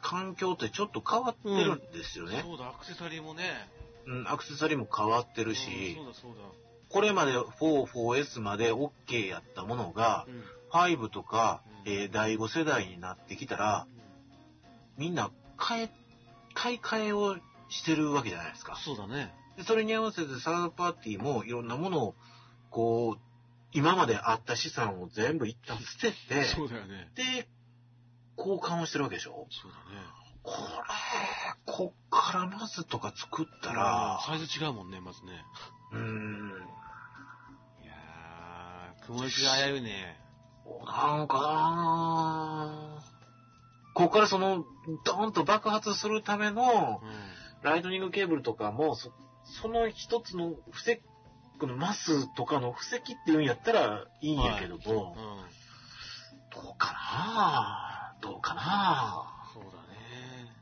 [0.00, 2.40] 環境ってちょっと変わってるんですよね。
[2.42, 3.42] そうだ、アクセサリーもね。
[4.06, 6.40] うん、アクセサリーも変わってるうんしそ、うだそうだ。
[6.88, 10.44] これまで4、4S まで OK やったものが、うん。
[10.70, 13.86] 5とか、うんえー第5世代になってきたら、
[14.96, 15.30] みんな
[15.60, 15.90] 変え、
[16.54, 17.36] 買い替えを
[17.68, 18.76] してるわけじゃないですか。
[18.76, 19.34] そうだね。
[19.56, 22.14] でそれに合わせてサードパーティーもいろんなものを、
[22.70, 23.27] こう、
[23.72, 27.10] 今まであった資産を全部一旦捨てて、そうだよね。
[27.14, 27.48] で、
[28.36, 29.46] 交換をしてるわけでしょ？
[29.50, 30.06] そうだね。
[30.42, 35.44] これ、こっからまずとか作ったあらー、サイズ違うもんね、まずね。
[35.92, 36.50] うーん、
[37.82, 40.16] いやー、雲行きが危ういね。
[40.86, 43.02] なんかな
[43.94, 44.64] こっからその、
[45.04, 47.08] ドーンと爆発するためのう、ん。
[47.62, 49.12] ライトニングケーブルとかも、そ
[49.62, 51.00] その一つの布石、
[51.58, 56.62] このマスとかの布石っていうんやったらいいんやけども、うん。
[56.62, 60.54] どうかなどうかなそうだね。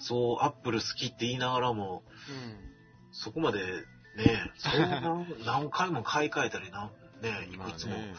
[0.00, 2.72] そう、アップル好きって言いながらも、うん。
[3.12, 3.58] そこまで
[4.16, 6.90] ね、そう何何回も買い替えたりな、
[7.22, 8.14] ね、い まあくつも、ね。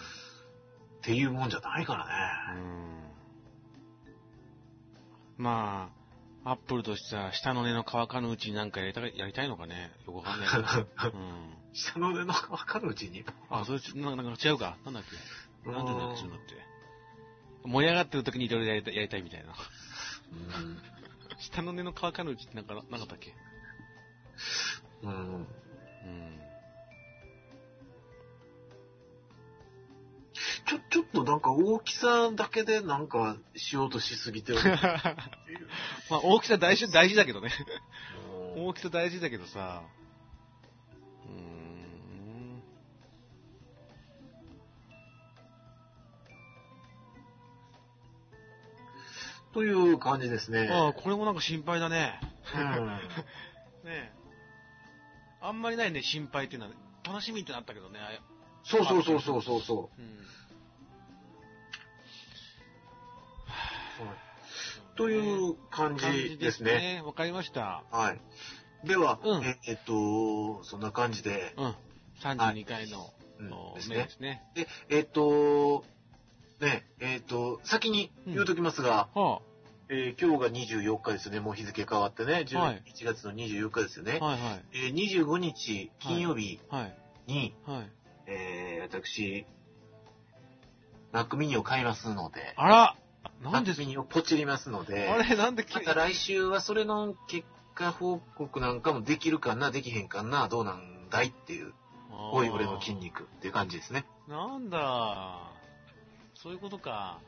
[0.99, 2.61] っていうもんじゃないからうね。
[2.61, 3.13] ん。
[5.38, 6.02] まあ、
[6.45, 9.91] アップルとしては下の根の乾かぬうちになんかやりたいやりたいのかね？
[10.06, 11.18] よくわかんないけど。
[11.18, 11.53] うん。
[11.74, 13.24] 下の上のわかるうちに？
[13.49, 15.03] あ、それち、ななんか違うかなんだっ
[15.64, 15.72] け？
[15.72, 16.56] なんでだっうんけそういうのって。
[17.65, 19.53] 盛り上がってる時にいろいろやりたいみたいな。
[21.40, 23.34] 下の根の乾かぬうちってなんかななかったっけ？
[25.03, 25.11] うん。
[25.11, 25.48] うん
[30.65, 34.77] ちょ、ちょっとなんか大きさだけでなんかしようとしすぎてるっていう。
[36.10, 37.52] まあ大きさ大事、大事だけどね。
[38.27, 39.81] うん大きさ大事だけどさ。
[41.26, 42.64] うーん。
[49.53, 50.69] という感じですね。
[50.72, 52.19] ああ、これもなんか心配だね。
[52.56, 52.88] うん
[53.90, 54.14] ねえ。
[55.41, 56.73] あんまりないね、心配っていうのは、
[57.03, 57.99] 楽しみってなったけどね。
[57.99, 58.34] あ
[58.64, 60.19] そうそうそうそうそうそうん。
[64.95, 67.02] という感じですね。。
[67.06, 67.84] わかりました。
[67.91, 68.88] はい。
[68.88, 71.76] では、うんええっと、そんな感じで、うん。
[72.22, 73.14] 32回の。
[73.40, 74.44] ううんのですね面ですね。
[74.56, 75.84] で、えっ、と、
[76.61, 79.41] ね、えっ、と、先に言うときますが、は
[79.90, 81.40] えー今日が24日ですよね。
[81.40, 82.34] もう日付変わってね。
[82.34, 84.20] はい11月の24日ですよね。
[84.22, 84.64] あ、はいはい。
[84.74, 86.98] えー25日金曜日はい。
[87.28, 87.91] に、はい。
[88.28, 89.45] えー私、
[91.11, 92.95] マックミニを買いますので、あら
[93.41, 97.45] マッなんでクミニをポチりますので、あれなんでまた来週はそれの結
[97.76, 101.74] 果報告なんかもできるかな、できへんかな、どうなんだいっていう、
[102.32, 104.06] おい俺の筋肉っていう感じですね。
[104.28, 105.52] なんだ
[106.36, 107.20] そういうことか。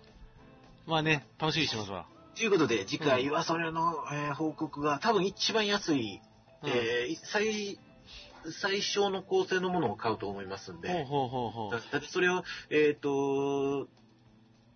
[0.86, 2.06] まあね、楽しみにしてますわ。
[2.36, 6.22] ということで、次回はそれの、えー報告が多分一番安い、
[6.64, 7.80] うんえー最、
[8.62, 11.72] 最小の構成のものを買うと思いますんで、ほうほうほうほう。
[11.72, 13.88] だだってそれを、えっ、と、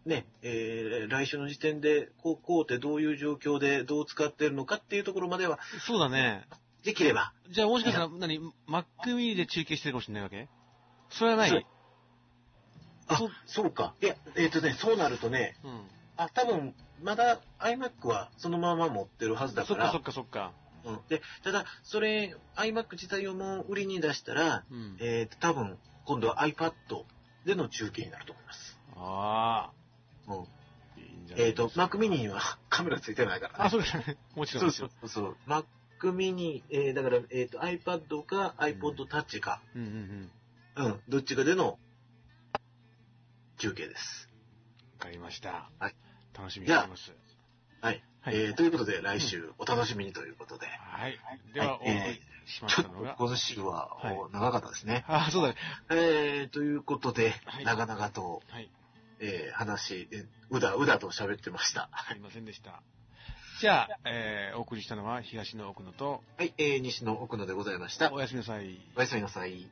[0.09, 6.45] ね、えー来週の時点で、こう、こうってどういう状況でどう使ってるのかっていうところまでは、そうだね。
[6.83, 10.47] できれば、じゃあもしかしたら、何、マックミニで中継してるかもしれないわけ？
[11.09, 11.65] それはない？
[13.07, 13.95] あそ、そうか。
[14.01, 15.81] いや、えっ、とね、そうなるとね、うん。
[16.17, 20.51] あ、多分、まだ iMac はそのまま持ってるはずだか、そっからそっかそっか。
[20.85, 24.97] うん、で、ただ、それ、iMac 自体をもう売りに出したら、うん。
[25.01, 26.71] えっ、と、多分、今度は iPad
[27.45, 28.79] での中継になると思います。
[28.95, 29.03] あうん。
[29.03, 29.78] あ。
[30.97, 33.59] いいんえっ、と、Mac mini にはカメラついてないから、ね。
[33.59, 34.17] あ、そうですね。
[34.35, 34.71] もちろん。
[34.71, 35.37] そうそうそう。
[35.47, 35.65] Mac
[36.01, 40.31] mini、えーだから、えっ、と、iPad か iPod Touch か、うんうん
[40.77, 40.85] うん。
[40.85, 41.77] わうん、どっちかでの
[43.57, 44.29] 中継です。
[44.99, 45.69] かりました。
[45.79, 45.95] はい。
[46.37, 47.11] 楽しみにしてます。
[47.81, 48.03] はい。
[48.21, 50.67] はいえーということで、来週お楽しみにということで。
[50.67, 51.17] はい。
[51.53, 53.15] では、おはい送りしまちょっとしたのが。
[53.17, 55.05] 今週ははいお長かったですね。
[55.07, 55.55] あ、そうだね。
[55.89, 58.69] えーということで、はい長々と、はい。
[59.19, 61.89] えー話、えーうだうだと喋ってました。
[62.11, 62.81] すいませんでした。
[63.61, 68.11] じゃあ、えー、お送りしたのは東の奥野と、はい、えー西の奥野でございました。
[68.13, 68.79] おやすみなさい。
[68.95, 69.69] おやすみなさい。